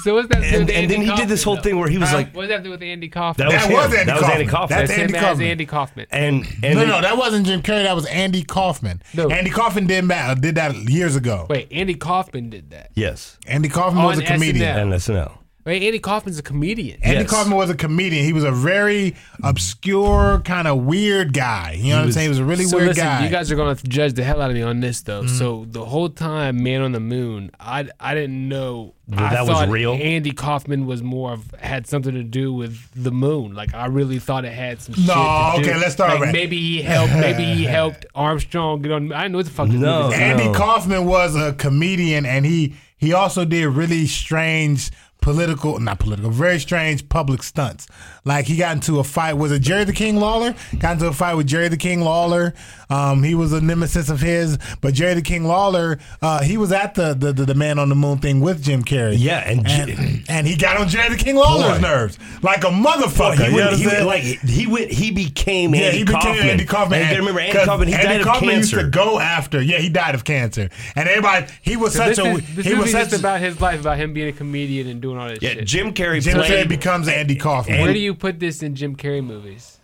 So 0.03 0.15
what's 0.15 0.27
that? 0.27 0.43
And, 0.43 0.53
and 0.55 0.69
Andy 0.71 0.87
then 0.95 1.01
he 1.05 1.15
did 1.15 1.29
this 1.29 1.41
whole 1.41 1.55
Kaufman, 1.55 1.71
thing 1.71 1.79
where 1.79 1.87
he 1.87 1.97
was 1.97 2.11
though? 2.11 2.17
like, 2.17 2.35
What 2.35 2.41
does 2.41 2.49
that 2.49 2.63
do 2.63 2.69
with 2.71 2.83
Andy 2.83 3.07
Kaufman? 3.07 3.47
That 3.47 3.53
was 3.53 3.63
That 3.63 3.71
was 3.71 3.93
Andy 3.93 4.05
That 4.05 4.13
was 4.15 4.21
Kaufman. 4.23 4.33
Andy 4.41 4.47
Kaufman. 4.51 4.77
That's 4.79 4.89
That's 4.89 4.99
Andy 5.01 5.13
Kaufman. 5.13 5.47
Andy 5.47 5.65
Kaufman. 5.65 6.05
and 6.11 6.45
and 6.45 6.61
no, 6.61 6.79
then- 6.81 6.87
no, 6.89 7.01
that 7.01 7.17
wasn't 7.17 7.45
Jim 7.45 7.61
Carrey. 7.61 7.83
That 7.83 7.95
was 7.95 8.05
Andy 8.07 8.43
Kaufman. 8.43 9.01
No. 9.13 9.29
Andy 9.29 9.49
Kaufman 9.49 9.87
did 9.87 10.05
that, 10.09 10.41
did 10.41 10.55
that 10.55 10.75
years 10.75 11.15
ago. 11.15 11.47
Wait, 11.49 11.69
Andy 11.71 11.95
Kaufman 11.95 12.49
did 12.49 12.71
that. 12.71 12.89
yes, 12.93 13.37
Andy 13.47 13.69
Kaufman 13.69 14.03
was 14.03 14.17
On 14.17 14.23
a 14.25 14.27
comedian. 14.27 14.65
SNL. 14.75 14.81
and 14.81 14.91
SNL. 14.93 15.37
Wait, 15.65 15.81
Andy 15.83 15.99
Kaufman's 15.99 16.37
a 16.37 16.43
comedian. 16.43 16.99
Andy 17.01 17.21
Yes. 17.21 17.29
Kaufman 17.29 17.57
was 17.57 17.69
a 17.69 17.75
comedian. 17.75 18.25
He 18.25 18.33
was 18.33 18.43
a 18.43 18.51
very 18.51 19.15
obscure, 19.41 20.41
kind 20.43 20.67
of 20.67 20.79
weird 20.83 21.33
guy. 21.33 21.77
You 21.79 21.89
know 21.91 21.95
what 21.95 21.99
I'm 22.01 22.05
was- 22.07 22.15
saying? 22.15 22.25
He 22.25 22.29
was 22.29 22.39
a 22.39 22.43
really 22.45 22.65
so 22.65 22.77
weird 22.77 22.89
listen, 22.89 23.03
guy. 23.05 23.15
Mm-hmm. 23.15 23.23
you 23.25 23.29
guys 23.29 23.51
are 23.51 23.55
gonna 23.55 23.75
judge 23.75 24.13
the 24.13 24.23
hell 24.23 24.41
out 24.41 24.49
of 24.49 24.55
me 24.55 24.61
on 24.61 24.81
this 24.81 25.01
though. 25.01 25.25
So 25.25 25.65
the 25.69 25.85
whole 25.85 26.09
time, 26.09 26.61
Man 26.63 26.81
on 26.81 26.91
the 26.91 26.99
Moon, 26.99 27.49
I 27.59 27.87
I 27.99 28.13
didn't 28.13 28.47
know 28.49 28.93
That 29.07 29.19
I 29.21 29.33
that 29.35 29.47
was 29.47 29.69
real? 29.69 29.93
Andy 29.93 30.31
Kaufman 30.31 30.85
was 30.85 31.01
more 31.01 31.31
of 31.33 31.53
had 31.59 31.87
something 31.87 32.13
to 32.13 32.23
do 32.23 32.51
with 32.53 32.77
the 32.95 33.11
moon. 33.11 33.53
Like 33.55 33.73
I 33.73 33.85
really 33.85 34.19
thought 34.19 34.43
it 34.45 34.53
had 34.53 34.81
some. 34.81 34.95
shit 34.95 35.07
No, 35.07 35.53
to 35.55 35.61
do. 35.63 35.69
okay, 35.69 35.79
let's 35.79 35.93
start 35.93 36.11
Like, 36.11 36.19
with- 36.19 36.31
maybe 36.33 36.57
he 36.57 36.81
helped. 36.81 37.13
Maybe 37.13 37.45
he 37.45 37.63
helped 37.79 38.05
Armstrong 38.15 38.81
get 38.81 38.91
on. 38.91 39.13
I 39.13 39.21
didn't 39.23 39.31
know 39.33 39.37
what 39.39 39.45
the 39.45 39.51
fuck. 39.51 39.69
this 39.69 39.79
No. 39.79 40.11
Andy 40.11 40.45
No. 40.45 40.53
Kaufman 40.53 41.05
was 41.05 41.35
a 41.35 41.53
comedian, 41.53 42.25
and 42.25 42.45
he 42.45 42.73
he 42.97 43.11
also 43.13 43.43
did 43.45 43.67
really 43.67 44.07
strange 44.07 44.89
political, 45.23 45.79
not 45.79 45.99
political, 45.99 46.29
very 46.29 46.59
strange 46.59 47.07
public 47.09 47.41
stunts. 47.41 47.87
Like 48.25 48.45
he 48.45 48.57
got 48.57 48.75
into 48.75 48.99
a 48.99 49.03
fight. 49.03 49.33
Was 49.33 49.51
it 49.51 49.59
Jerry 49.59 49.85
the 49.85 49.93
King 49.93 50.17
Lawler? 50.17 50.53
Got 50.79 50.93
into 50.93 51.07
a 51.07 51.13
fight 51.13 51.33
with 51.35 51.47
Jerry 51.47 51.69
the 51.69 51.77
King 51.77 52.01
Lawler. 52.01 52.53
Um, 52.89 53.23
he 53.23 53.33
was 53.33 53.53
a 53.53 53.61
nemesis 53.61 54.09
of 54.09 54.19
his, 54.21 54.57
but 54.81 54.93
Jerry 54.93 55.13
the 55.15 55.21
King 55.21 55.45
Lawler, 55.45 55.97
uh, 56.21 56.43
he 56.43 56.57
was 56.57 56.71
at 56.71 56.93
the, 56.95 57.13
the 57.13 57.33
the 57.33 57.45
the 57.45 57.55
Man 57.55 57.79
on 57.79 57.89
the 57.89 57.95
Moon 57.95 58.17
thing 58.19 58.39
with 58.41 58.61
Jim 58.63 58.83
Carrey. 58.83 59.15
Yeah, 59.17 59.39
and 59.39 59.65
J- 59.65 59.91
and, 59.97 60.25
and 60.29 60.47
he 60.47 60.55
got 60.55 60.77
on 60.77 60.87
Jerry 60.89 61.09
the 61.09 61.21
King 61.23 61.35
Lawler's 61.37 61.79
Boy. 61.79 61.87
nerves 61.87 62.19
like 62.43 62.63
a 62.63 62.67
motherfucker. 62.67 63.45
he, 63.45 63.49
you 63.51 63.55
went, 63.55 63.73
he 63.75 63.85
understand? 63.85 64.05
like 64.05 64.21
he 64.23 64.67
went 64.67 64.91
he 64.91 65.11
became 65.11 65.73
Yeah, 65.73 65.81
Andy 65.85 65.97
he 65.99 66.03
became 66.03 66.21
Kaufman. 66.21 66.49
Andy 66.49 66.65
Kaufman. 66.65 67.01
And 67.01 67.11
you 67.11 67.17
remember 67.17 67.39
Andy 67.39 67.53
'Cause 67.57 67.65
Kaufman. 67.65 67.87
He 67.87 67.93
Andy 67.95 68.07
died 68.07 68.21
of 68.21 68.27
Kaufman 68.27 68.49
cancer. 68.51 68.75
used 68.75 68.85
to 68.85 68.89
go 68.91 69.19
after. 69.19 69.61
Yeah, 69.61 69.77
he 69.79 69.89
died 69.89 70.15
of 70.15 70.23
cancer, 70.25 70.69
and 70.95 71.07
everybody. 71.09 71.47
He 71.61 71.77
was 71.77 71.93
So 71.93 72.13
such 72.13 72.19
a. 72.19 72.31
is, 72.35 72.55
this 72.55 72.65
he 72.65 72.73
was 72.73 72.77
movie 72.79 72.89
is 72.89 72.91
such 72.91 73.09
just 73.11 73.19
about 73.21 73.39
his 73.39 73.59
life, 73.61 73.79
about 73.79 73.97
him 73.97 74.13
being 74.13 74.27
a 74.29 74.33
comedian 74.33 74.87
and 74.87 75.01
doing 75.01 75.12
all 75.17 75.29
this 75.29 75.39
yeah, 75.41 75.49
shit. 75.51 75.65
Jim 75.65 75.93
Carrey 75.93 76.21
Jim 76.21 76.35
played. 76.35 76.51
Carrey 76.51 76.67
becomes 76.69 77.07
Andy 77.07 77.35
Kaufman. 77.35 77.81
Where 77.81 77.93
do 77.93 77.99
you 77.99 78.13
put 78.15 78.39
this 78.39 78.63
in 78.63 78.75
Jim 78.75 78.95
Carrey 78.95 79.23
movies? 79.23 79.79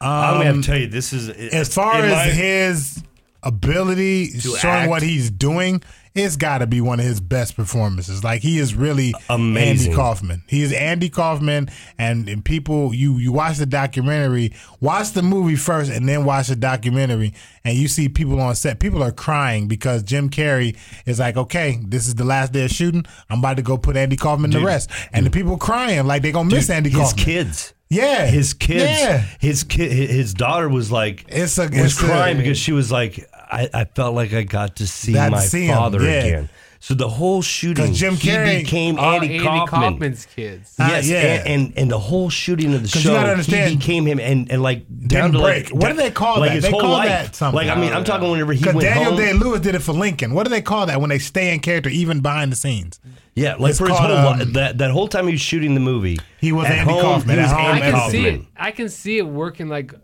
I'm 0.00 0.34
gonna 0.34 0.44
have 0.44 0.54
Um, 0.56 0.62
to 0.62 0.66
tell 0.68 0.78
you, 0.78 0.86
this 0.86 1.12
is 1.12 1.28
as 1.28 1.72
far 1.74 1.98
in 1.98 2.04
as 2.04 2.12
my- 2.12 2.32
his 2.32 3.02
ability, 3.42 4.30
showing 4.40 4.64
act. 4.74 4.90
what 4.90 5.02
he's 5.02 5.30
doing, 5.30 5.82
it's 6.14 6.36
got 6.36 6.58
to 6.58 6.66
be 6.66 6.80
one 6.80 6.98
of 6.98 7.06
his 7.06 7.20
best 7.20 7.54
performances. 7.56 8.24
Like 8.24 8.42
he 8.42 8.58
is 8.58 8.74
really 8.74 9.14
Amazing. 9.30 9.86
Andy 9.88 9.96
Kaufman. 9.96 10.42
He 10.48 10.62
is 10.62 10.72
Andy 10.72 11.08
Kaufman, 11.08 11.68
and, 11.98 12.28
and 12.28 12.44
people, 12.44 12.92
you 12.94 13.18
you 13.18 13.32
watch 13.32 13.56
the 13.58 13.66
documentary, 13.66 14.52
watch 14.80 15.12
the 15.12 15.22
movie 15.22 15.56
first, 15.56 15.90
and 15.90 16.08
then 16.08 16.24
watch 16.24 16.48
the 16.48 16.56
documentary, 16.56 17.32
and 17.68 17.76
you 17.78 17.86
see 17.88 18.08
people 18.08 18.40
on 18.40 18.54
set. 18.54 18.80
People 18.80 19.02
are 19.02 19.12
crying 19.12 19.68
because 19.68 20.02
Jim 20.02 20.30
Carrey 20.30 20.76
is 21.06 21.18
like, 21.18 21.36
okay, 21.36 21.78
this 21.86 22.06
is 22.08 22.14
the 22.14 22.24
last 22.24 22.52
day 22.52 22.64
of 22.64 22.70
shooting. 22.70 23.04
I'm 23.30 23.38
about 23.40 23.56
to 23.58 23.62
go 23.62 23.76
put 23.78 23.96
Andy 23.96 24.16
Kaufman 24.16 24.50
to 24.52 24.60
rest, 24.64 24.90
and 25.12 25.24
the 25.26 25.30
people 25.30 25.56
crying 25.58 26.06
like 26.06 26.22
they're 26.22 26.32
gonna 26.32 26.50
miss 26.50 26.70
Andy 26.70 26.90
his 26.90 26.98
Kaufman. 26.98 27.24
kids. 27.24 27.74
Yeah, 27.90 28.26
His 28.26 28.52
kids, 28.52 28.82
Yeah. 28.84 29.24
his 29.40 29.64
kid, 29.64 29.90
his 30.10 30.34
daughter 30.34 30.68
was 30.68 30.92
like, 30.92 31.24
It's 31.28 31.56
a- 31.56 31.62
was 31.62 31.70
it's 31.74 32.02
a- 32.02 32.04
crying 32.04 32.36
because 32.36 32.58
she 32.58 32.72
was 32.72 32.92
like, 32.92 33.26
I, 33.50 33.70
I 33.72 33.84
felt 33.86 34.14
like 34.14 34.34
I 34.34 34.42
got 34.42 34.76
to 34.76 34.86
see 34.86 35.14
to 35.14 35.30
my 35.30 35.40
see 35.40 35.68
father 35.68 36.02
yeah. 36.02 36.10
again. 36.10 36.48
So 36.80 36.94
the 36.94 37.08
whole 37.08 37.42
shooting, 37.42 37.86
'Cause 37.88 37.98
Jim 37.98 38.14
he 38.14 38.28
Carrey- 38.30 38.58
became 38.62 38.98
Oh, 39.00 39.14
Andy, 39.16 39.34
Andy 39.36 39.40
Kaufman. 39.40 39.66
Kaufman's 39.94 40.26
kids. 40.26 40.74
Uh, 40.78 40.86
Yes, 40.92 41.08
yeah. 41.08 41.18
and, 41.18 41.46
and 41.48 41.72
and 41.76 41.90
the 41.90 41.98
whole 41.98 42.30
shooting 42.30 42.72
of 42.72 42.82
the 42.82 42.88
'Cause 42.88 42.94
you 43.04 43.10
show, 43.10 43.14
gotta 43.14 43.30
understand- 43.32 43.70
he 43.70 43.76
became 43.76 44.06
him, 44.06 44.20
and 44.20 44.50
and 44.50 44.62
like 44.62 44.84
down 45.08 45.32
to 45.32 45.40
break. 45.40 45.72
like 45.72 45.82
what 45.82 45.90
do 45.90 45.96
they 45.96 46.10
call 46.12 46.38
like 46.38 46.50
that? 46.50 46.54
His 46.54 46.64
they 46.64 46.70
whole 46.70 46.80
call 46.80 46.90
life. 46.92 47.08
that 47.08 47.34
something. 47.34 47.56
Like 47.56 47.68
I 47.76 47.80
mean, 47.80 47.92
I'm 47.92 48.04
talking 48.04 48.30
whenever 48.30 48.52
he 48.52 48.60
Because 48.60 48.76
went 48.76 48.86
Daniel 48.88 49.10
home. 49.10 49.16
Day 49.20 49.32
Lewis 49.32 49.60
did 49.60 49.74
it 49.74 49.80
for 49.82 49.92
Lincoln. 49.92 50.34
What 50.34 50.44
do 50.44 50.50
they 50.50 50.62
call 50.62 50.86
that 50.86 51.00
when 51.00 51.10
they 51.10 51.18
stay 51.18 51.52
in 51.52 51.58
character 51.60 51.90
even 51.90 52.20
behind 52.20 52.52
the 52.52 52.56
scenes? 52.56 53.00
yeah, 53.34 53.56
like 53.56 53.70
it's 53.70 53.78
for 53.80 53.88
his 53.88 53.96
called, 53.96 54.10
whole 54.10 54.28
um, 54.34 54.38
li- 54.38 54.44
that 54.52 54.78
that 54.78 54.90
whole 54.92 55.08
time 55.08 55.26
he 55.26 55.32
was 55.32 55.40
shooting 55.40 55.74
the 55.74 55.80
movie, 55.80 56.18
He 56.40 56.52
was 56.52 56.66
at 56.66 56.78
Andy 56.78 56.92
home, 56.92 57.02
Kaufman. 57.02 57.36
He 57.36 57.42
was 57.42 57.50
At 57.52 57.56
home, 57.56 57.66
I 57.66 57.68
Andy 57.70 57.80
can 57.82 57.92
Kaufman. 57.92 58.10
see 58.12 58.18
Kaufman. 58.22 58.40
it. 58.40 58.46
I 58.56 58.70
can 58.70 58.88
see 58.88 59.18
it 59.18 59.26
working 59.26 59.68
like 59.68 59.94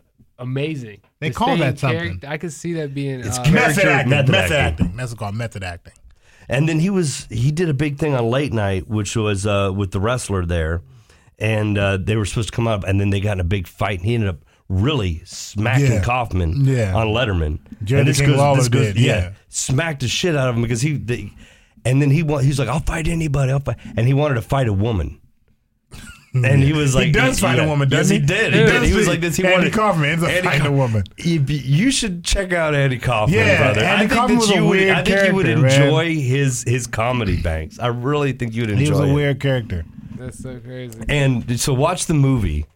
amazing. 0.40 0.98
They 1.20 1.28
The 1.28 1.34
call 1.34 1.48
staying 1.48 1.60
that 1.60 1.78
something. 1.78 1.98
character- 2.00 2.28
I 2.28 2.36
can 2.36 2.50
see 2.50 2.72
that 2.74 2.92
being. 2.94 3.20
It's 3.20 3.38
uh, 3.38 3.42
character- 3.44 3.52
Method 3.68 3.84
acting. 3.86 4.10
method 4.10 4.30
Method 4.32 4.52
acting. 4.56 4.86
acting. 4.86 4.96
That's 4.96 5.14
called 5.14 5.34
method 5.36 5.62
acting. 5.62 5.92
And 6.48 6.68
then 6.68 6.78
he 6.80 6.90
was 6.90 7.26
he 7.30 7.50
did 7.50 7.68
a 7.68 7.74
big 7.74 7.98
thing 7.98 8.14
on 8.14 8.28
late 8.30 8.52
night, 8.52 8.88
which 8.88 9.16
was 9.16 9.46
uh, 9.46 9.70
with 9.74 9.90
the 9.92 10.00
wrestler 10.00 10.44
there, 10.46 10.82
and 11.38 11.78
uh, 11.78 11.96
they 11.96 12.16
were 12.16 12.24
supposed 12.26 12.50
to 12.50 12.54
come 12.56 12.66
up, 12.68 12.84
and 12.84 13.00
then 13.00 13.10
they 13.10 13.20
got 13.20 13.32
in 13.32 13.40
a 13.40 13.44
big 13.44 13.66
fight, 13.66 13.98
and 14.00 14.06
he 14.06 14.14
ended 14.14 14.28
up 14.30 14.44
really 14.68 15.22
smacking 15.24 15.92
Yeah. 15.92 16.02
Kaufman 16.02 16.64
Yeah. 16.64 16.94
on 16.94 17.08
Letterman. 17.08 17.58
Jerry 17.82 18.00
and 18.00 18.08
this 18.08 18.20
King 18.20 18.30
goes, 18.36 18.56
this 18.58 18.68
goes, 18.68 18.86
did, 18.94 18.96
yeah, 18.98 19.16
yeah. 19.16 19.30
smacked 19.48 20.00
the 20.00 20.08
shit 20.08 20.34
out 20.36 20.48
of 20.48 20.56
him 20.56 20.62
because 20.62 20.80
he. 20.80 20.96
They, 20.96 21.32
and 21.86 22.00
then 22.00 22.10
he 22.10 22.22
wa- 22.22 22.38
he 22.38 22.48
was 22.48 22.58
like, 22.58 22.68
"I'll 22.68 22.80
fight 22.80 23.08
anybody." 23.08 23.52
I'll 23.52 23.60
fight, 23.60 23.76
and 23.96 24.06
he 24.06 24.14
wanted 24.14 24.34
to 24.36 24.42
fight 24.42 24.68
a 24.68 24.72
woman. 24.72 25.20
And 26.34 26.60
he 26.62 26.72
was 26.72 26.96
like, 26.96 27.06
he 27.06 27.12
does 27.12 27.38
fight 27.38 27.60
a 27.60 27.64
woman, 27.66 27.88
doesn't 27.88 28.12
yes, 28.22 28.28
he? 28.30 28.34
he 28.34 28.40
did. 28.42 28.52
He 28.54 28.64
did. 28.64 28.82
He 28.82 28.94
was 28.94 29.06
like 29.06 29.20
this. 29.20 29.36
He 29.36 29.44
Andy 29.44 29.54
wanted 29.56 29.72
Kaufman 29.72 30.08
ends 30.10 30.24
up 30.24 30.30
Andy 30.30 30.42
fighting 30.48 30.66
a 30.66 30.70
Kauf- 30.70 30.76
woman. 30.76 31.04
You, 31.16 31.40
you 31.42 31.90
should 31.92 32.24
check 32.24 32.52
out 32.52 32.74
Andy 32.74 32.98
Kaufman, 32.98 33.38
Yeah, 33.38 33.58
brother. 33.58 33.80
Andy 33.82 33.94
I 33.94 33.98
think 34.08 34.12
Kaufman 34.12 34.34
that 34.38 34.40
was 34.40 34.50
a 34.50 34.54
you 34.56 34.64
would. 34.66 34.70
weird 34.70 34.96
I 34.96 35.02
think 35.04 35.28
you 35.28 35.34
would 35.36 35.46
character, 35.46 35.62
man. 35.62 35.82
enjoy 35.82 36.14
his 36.16 36.64
his 36.66 36.86
comedy 36.88 37.40
banks. 37.40 37.78
I 37.78 37.86
really 37.86 38.32
think 38.32 38.52
you'd 38.54 38.68
enjoy. 38.70 38.84
He 38.84 38.90
was 38.90 38.98
a 38.98 39.04
it. 39.04 39.12
weird 39.14 39.38
character, 39.40 39.84
That's 40.18 40.42
so 40.42 40.58
crazy. 40.58 40.98
And 41.08 41.60
so 41.60 41.72
watch 41.72 42.06
the 42.06 42.14
movie, 42.14 42.66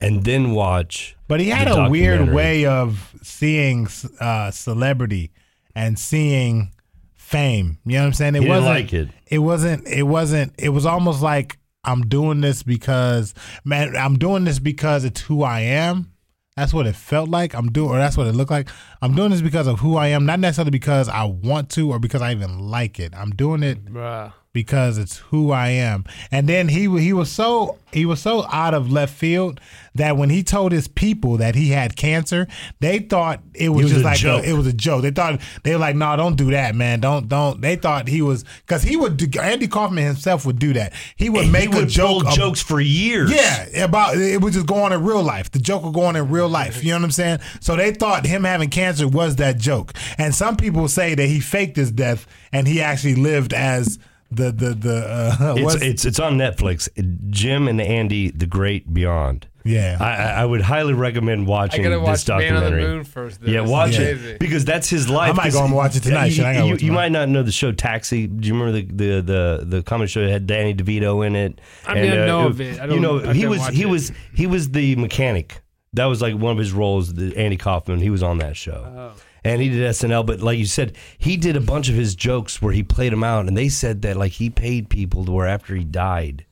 and 0.00 0.24
then 0.24 0.50
watch. 0.50 1.16
but 1.28 1.38
he 1.38 1.50
had 1.50 1.68
the 1.68 1.84
a 1.84 1.88
weird 1.90 2.32
way 2.32 2.66
of 2.66 3.14
seeing 3.22 3.86
uh, 4.18 4.50
celebrity 4.50 5.30
and 5.76 5.96
seeing 5.98 6.72
fame. 7.14 7.78
You 7.86 7.92
know 7.92 8.00
what 8.00 8.06
I'm 8.06 8.12
saying? 8.14 8.34
It 8.34 8.38
He 8.42 8.44
didn't 8.46 8.64
wasn't 8.64 8.74
like 8.74 8.92
it. 8.92 9.08
It 9.28 9.38
wasn't. 9.38 9.86
It 9.86 10.02
wasn't. 10.02 10.52
It 10.58 10.70
was 10.70 10.84
almost 10.84 11.22
like 11.22 11.58
I'm 11.84 12.08
doing 12.08 12.40
this 12.40 12.62
because 12.62 13.34
man, 13.64 13.96
I'm 13.96 14.18
doing 14.18 14.44
this 14.44 14.58
because 14.58 15.04
it's 15.04 15.20
who 15.20 15.42
I 15.42 15.60
am. 15.60 16.12
That's 16.56 16.72
what 16.72 16.86
it 16.86 16.94
felt 16.94 17.28
like. 17.28 17.52
I'm 17.54 17.70
doing, 17.72 17.90
or 17.90 17.98
that's 17.98 18.16
what 18.16 18.28
it 18.28 18.34
looked 18.34 18.52
like. 18.52 18.68
I'm 19.02 19.14
doing 19.16 19.30
this 19.30 19.40
because 19.40 19.66
of 19.66 19.80
who 19.80 19.96
I 19.96 20.08
am, 20.08 20.24
not 20.24 20.38
necessarily 20.38 20.70
because 20.70 21.08
I 21.08 21.24
want 21.24 21.68
to 21.70 21.90
or 21.90 21.98
because 21.98 22.22
I 22.22 22.30
even 22.30 22.58
like 22.70 23.00
it. 23.00 23.12
I'm 23.16 23.30
doing 23.30 23.64
it 23.64 23.84
Bruh. 23.86 24.32
Because 24.54 24.96
it's 24.96 25.18
who 25.18 25.50
I 25.50 25.68
am. 25.68 26.04
And 26.30 26.48
then 26.48 26.68
he 26.68 26.82
he 26.98 27.12
was 27.12 27.30
so 27.30 27.76
he 27.92 28.06
was 28.06 28.22
so 28.22 28.46
out 28.50 28.72
of 28.72 28.90
left 28.90 29.12
field 29.12 29.60
that 29.96 30.16
when 30.16 30.30
he 30.30 30.42
told 30.42 30.72
his 30.72 30.88
people 30.88 31.36
that 31.36 31.54
he 31.54 31.70
had 31.70 31.96
cancer, 31.96 32.46
they 32.80 33.00
thought 33.00 33.40
it 33.52 33.68
was, 33.68 33.84
was 33.84 33.92
just 33.92 34.04
like. 34.04 34.24
A, 34.24 34.48
it 34.48 34.54
was 34.54 34.66
a 34.66 34.72
joke. 34.72 35.02
They 35.02 35.10
thought 35.10 35.40
they 35.64 35.72
were 35.72 35.78
like, 35.78 35.96
"No, 35.96 36.16
don't 36.16 36.36
do 36.36 36.52
that, 36.52 36.74
man. 36.74 37.00
Don't 37.00 37.28
don't." 37.28 37.60
They 37.60 37.76
thought 37.76 38.08
he 38.08 38.22
was 38.22 38.44
because 38.64 38.82
he 38.82 38.96
would 38.96 39.16
do, 39.16 39.40
Andy 39.40 39.68
Kaufman 39.68 40.04
himself 40.04 40.46
would 40.46 40.58
do 40.58 40.72
that. 40.74 40.92
He 41.16 41.28
would 41.28 41.50
make 41.50 41.74
he 41.74 41.80
a 41.80 41.86
joke 41.86 42.24
of- 42.24 42.32
jokes 42.32 42.62
for 42.62 42.80
years. 42.80 43.32
yeah, 43.32 43.84
about 43.84 44.16
it 44.16 44.40
would 44.40 44.52
just 44.52 44.66
go 44.66 44.76
on 44.76 44.92
in 44.92 45.02
real 45.04 45.22
life. 45.22 45.50
The 45.50 45.58
joke 45.58 45.82
would 45.82 45.94
go 45.94 46.04
on 46.04 46.14
in 46.16 46.30
real 46.30 46.48
life. 46.48 46.82
You 46.84 46.90
know 46.92 46.98
what 46.98 47.04
I'm 47.04 47.10
saying? 47.10 47.40
So 47.60 47.74
they 47.74 47.92
thought 47.92 48.24
him 48.24 48.44
having 48.44 48.70
cancer 48.70 49.08
was 49.08 49.36
that 49.36 49.58
joke. 49.58 49.92
And 50.16 50.32
some 50.32 50.56
people 50.56 50.86
say 50.86 51.16
that 51.16 51.26
he 51.26 51.40
faked 51.40 51.76
his 51.76 51.90
death 51.90 52.26
and 52.52 52.68
he 52.68 52.80
actually 52.80 53.16
lived 53.16 53.52
as 53.52 53.98
the 54.34 54.52
the 54.52 54.74
the 54.74 54.96
uh, 55.40 55.54
It's, 55.58 55.74
it's 55.76 56.04
it's 56.04 56.18
on 56.20 56.36
Netflix. 56.36 56.88
Jim 57.30 57.68
and 57.68 57.80
Andy, 57.80 58.30
The 58.30 58.46
Great 58.46 58.92
Beyond. 58.92 59.48
Yeah. 59.66 59.96
I, 59.98 60.04
I 60.14 60.42
I 60.42 60.44
would 60.44 60.60
highly 60.60 60.92
recommend 60.92 61.46
I 61.46 61.50
watching 61.50 61.82
gotta 61.84 61.96
this 61.96 62.04
watch 62.06 62.28
Man 62.28 62.36
on 62.36 62.54
the 62.56 62.60
documentary. 62.70 62.82
Moon 62.96 63.04
first. 63.04 63.40
though. 63.40 63.50
Yeah, 63.50 63.60
This 63.60 63.66
is 63.68 63.72
watch 63.72 63.96
crazy. 63.96 64.28
it 64.32 64.38
because 64.38 64.64
that's 64.66 64.90
his 64.90 65.08
life. 65.08 65.30
I 65.30 65.32
might 65.36 65.42
'Cause 65.44 65.54
go 65.54 65.64
and 65.64 65.72
watch 65.74 65.96
it 65.96 66.02
tonight. 66.02 66.26
You, 66.26 66.32
Shit, 66.32 66.44
I 66.44 66.62
you- 66.64 66.76
you 66.76 66.92
might 66.92 67.12
not 67.12 67.28
know 67.30 67.42
the 67.42 67.50
show 67.52 67.72
Taxi. 67.72 68.26
Do 68.26 68.46
you 68.46 68.54
remember 68.54 68.72
the 68.82 68.84
the 68.84 69.22
the, 69.22 69.64
the 69.78 69.82
comedy 69.82 70.08
show 70.10 70.22
that 70.22 70.30
had 70.30 70.46
Danny 70.46 70.74
DeVito 70.74 71.26
in 71.26 71.34
it? 71.34 71.60
I 71.86 71.94
mean, 71.94 72.12
I 72.12 72.26
know 72.26 72.46
of 72.48 72.60
it. 72.60 72.78
I 72.78 72.84
you 72.84 73.00
don't- 73.00 73.02
know, 73.02 73.30
I 73.30 73.32
he 73.32 73.46
was 73.46 73.66
he 73.68 73.82
it. 73.82 73.88
was 73.88 74.12
he 74.34 74.46
was 74.46 74.70
the 74.70 74.96
mechanic. 74.96 75.62
That 75.94 76.06
was 76.06 76.20
like 76.20 76.34
one 76.34 76.52
of 76.52 76.58
his 76.58 76.72
roles. 76.72 77.14
The 77.14 77.34
Andy 77.36 77.56
Kaufman. 77.56 78.00
He 78.00 78.10
was 78.10 78.22
on 78.22 78.38
that 78.38 78.56
show. 78.58 78.84
Oh. 79.16 79.20
And 79.44 79.60
he 79.60 79.68
did 79.68 79.80
SNL, 79.90 80.24
but 80.24 80.40
like 80.40 80.58
you 80.58 80.64
said, 80.64 80.96
he 81.18 81.36
did 81.36 81.54
a 81.54 81.60
bunch 81.60 81.90
of 81.90 81.94
his 81.94 82.14
jokes 82.14 82.62
where 82.62 82.72
he 82.72 82.82
played 82.82 83.12
them 83.12 83.22
out, 83.22 83.46
and 83.46 83.56
they 83.56 83.68
said 83.68 84.00
that 84.02 84.16
like 84.16 84.32
he 84.32 84.48
paid 84.48 84.88
people 84.88 85.24
to 85.26 85.32
where 85.32 85.46
after 85.46 85.74
he 85.74 85.84
died 85.84 86.46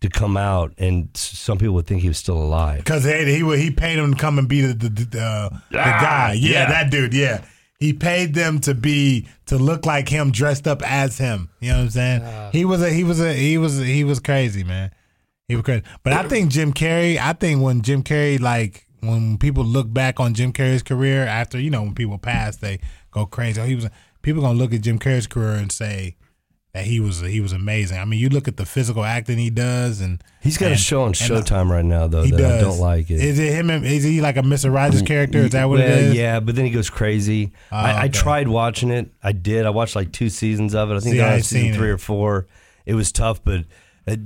to 0.00 0.08
come 0.08 0.36
out, 0.36 0.72
and 0.76 1.08
some 1.14 1.58
people 1.58 1.74
would 1.76 1.86
think 1.86 2.02
he 2.02 2.08
was 2.08 2.18
still 2.18 2.36
alive. 2.36 2.78
Because 2.78 3.04
he, 3.04 3.24
he 3.24 3.56
he 3.56 3.70
paid 3.70 3.98
him 3.98 4.12
to 4.14 4.20
come 4.20 4.38
and 4.40 4.48
be 4.48 4.60
the 4.62 4.74
the, 4.74 4.88
the, 4.88 5.20
uh, 5.20 5.48
the 5.70 5.78
Ah, 5.78 6.00
guy. 6.00 6.32
Yeah, 6.36 6.50
yeah. 6.50 6.66
that 6.70 6.90
dude. 6.90 7.14
Yeah, 7.14 7.44
he 7.78 7.92
paid 7.92 8.34
them 8.34 8.58
to 8.62 8.74
be 8.74 9.28
to 9.46 9.56
look 9.56 9.86
like 9.86 10.08
him, 10.08 10.32
dressed 10.32 10.66
up 10.66 10.82
as 10.82 11.16
him. 11.18 11.50
You 11.60 11.68
know 11.70 11.76
what 11.76 11.82
I'm 11.84 11.90
saying? 11.90 12.50
he 12.52 12.64
was 12.64 12.82
a 12.82 12.90
he 12.90 13.04
was 13.04 13.20
a 13.20 13.32
he 13.32 13.58
was 13.58 13.78
he 13.78 14.02
was 14.02 14.18
crazy, 14.18 14.64
man. 14.64 14.90
He 15.46 15.54
was 15.54 15.64
crazy. 15.64 15.84
But 16.02 16.14
I 16.14 16.26
think 16.26 16.50
Jim 16.50 16.72
Carrey. 16.72 17.16
I 17.16 17.32
think 17.32 17.62
when 17.62 17.82
Jim 17.82 18.02
Carrey 18.02 18.40
like 18.40 18.83
when 19.06 19.38
people 19.38 19.64
look 19.64 19.92
back 19.92 20.20
on 20.20 20.34
Jim 20.34 20.52
Carrey's 20.52 20.82
career 20.82 21.24
after 21.24 21.58
you 21.58 21.70
know 21.70 21.82
when 21.82 21.94
people 21.94 22.18
pass, 22.18 22.56
they 22.56 22.80
go 23.10 23.26
crazy. 23.26 23.60
Oh, 23.60 23.64
he 23.64 23.74
was 23.74 23.88
people 24.22 24.42
gonna 24.42 24.58
look 24.58 24.72
at 24.72 24.80
Jim 24.82 24.98
Carrey's 24.98 25.26
career 25.26 25.52
and 25.52 25.70
say. 25.70 26.16
That 26.72 26.86
he 26.86 26.98
was 26.98 27.20
he 27.20 27.40
was 27.40 27.52
amazing. 27.52 27.98
I 27.98 28.04
mean, 28.04 28.18
you 28.18 28.28
look 28.28 28.48
at 28.48 28.56
the 28.56 28.66
physical 28.66 29.04
acting 29.04 29.38
he 29.38 29.48
does, 29.48 30.00
and 30.00 30.20
He's 30.40 30.58
got 30.58 30.72
a 30.72 30.76
show 30.76 31.02
on 31.02 31.06
and, 31.06 31.14
uh, 31.14 31.40
Showtime 31.40 31.70
right 31.70 31.84
now, 31.84 32.08
though, 32.08 32.24
he 32.24 32.32
that 32.32 32.36
does. 32.36 32.62
I 32.62 32.68
don't 32.68 32.80
like 32.80 33.12
it. 33.12 33.20
Is 33.20 33.38
it 33.38 33.52
him? 33.52 33.70
and- 33.70 33.86
Is 33.86 34.02
he 34.02 34.20
like 34.20 34.36
a 34.36 34.42
Mr. 34.42 34.74
Rogers 34.74 35.02
character? 35.02 35.38
Is 35.38 35.52
that 35.52 35.68
what 35.68 35.78
well, 35.78 35.88
it 35.88 35.98
is? 36.06 36.14
Yeah, 36.14 36.40
but 36.40 36.56
then 36.56 36.64
he 36.64 36.72
goes 36.72 36.90
crazy. 36.90 37.52
I, 37.70 37.92
I 37.92 37.98
okay. 38.00 38.08
tried 38.08 38.48
watching 38.48 38.90
it. 38.90 39.08
I 39.22 39.30
did. 39.30 39.66
I 39.66 39.70
watched 39.70 39.94
like 39.94 40.10
two 40.10 40.28
seasons 40.28 40.74
of 40.74 40.90
it. 40.90 40.96
I 40.96 40.98
think 40.98 41.14
See, 41.14 41.20
I 41.20 41.36
was 41.36 41.46
season 41.46 41.66
seen 41.66 41.74
three 41.74 41.90
it. 41.90 41.92
or 41.92 41.98
four. 41.98 42.48
It 42.86 42.94
was 42.94 43.12
tough, 43.12 43.44
but 43.44 43.66
uh, 44.08 44.16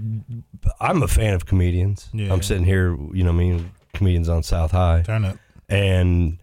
I'm 0.80 1.02
a 1.02 1.08
fan 1.08 1.34
of 1.34 1.44
comedians. 1.44 2.08
Yeah. 2.14 2.32
I'm 2.32 2.40
sitting 2.40 2.64
here, 2.64 2.96
you 3.12 3.24
know, 3.24 3.32
me 3.34 3.62
comedians 3.98 4.28
on 4.28 4.42
South 4.42 4.70
High, 4.70 5.02
Turn 5.02 5.24
up. 5.24 5.36
and 5.68 6.38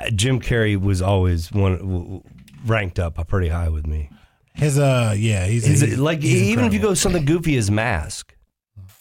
uh, 0.00 0.10
Jim 0.10 0.40
Carrey 0.40 0.78
was 0.80 1.00
always 1.00 1.50
one 1.50 2.22
ranked 2.66 2.98
up 2.98 3.26
pretty 3.28 3.48
high 3.48 3.68
with 3.70 3.86
me. 3.86 4.10
His 4.54 4.78
uh, 4.78 5.14
yeah, 5.16 5.46
he's, 5.46 5.66
Is 5.66 5.80
he's 5.80 5.98
like 5.98 6.20
he's 6.20 6.42
even 6.42 6.64
if 6.66 6.74
you 6.74 6.80
go 6.80 6.92
something 6.94 7.24
goofy 7.24 7.56
as 7.56 7.70
Mask? 7.70 8.34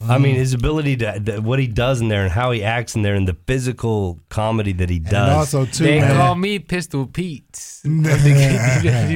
I 0.07 0.17
mean, 0.17 0.35
mm. 0.35 0.39
his 0.39 0.53
ability 0.53 0.97
to 0.97 1.19
the, 1.23 1.41
what 1.41 1.59
he 1.59 1.67
does 1.67 2.01
in 2.01 2.07
there 2.07 2.23
and 2.23 2.31
how 2.31 2.51
he 2.51 2.63
acts 2.63 2.95
in 2.95 3.01
there 3.03 3.15
and 3.15 3.27
the 3.27 3.35
physical 3.47 4.19
comedy 4.29 4.73
that 4.73 4.89
he 4.89 4.97
and 4.97 5.05
does. 5.05 5.53
also 5.53 5.65
too, 5.71 5.83
They 5.83 5.99
man. 5.99 6.15
call 6.15 6.35
me 6.35 6.59
Pistol 6.59 7.05
Pete. 7.07 7.79
Do 7.83 7.89
you 7.91 8.01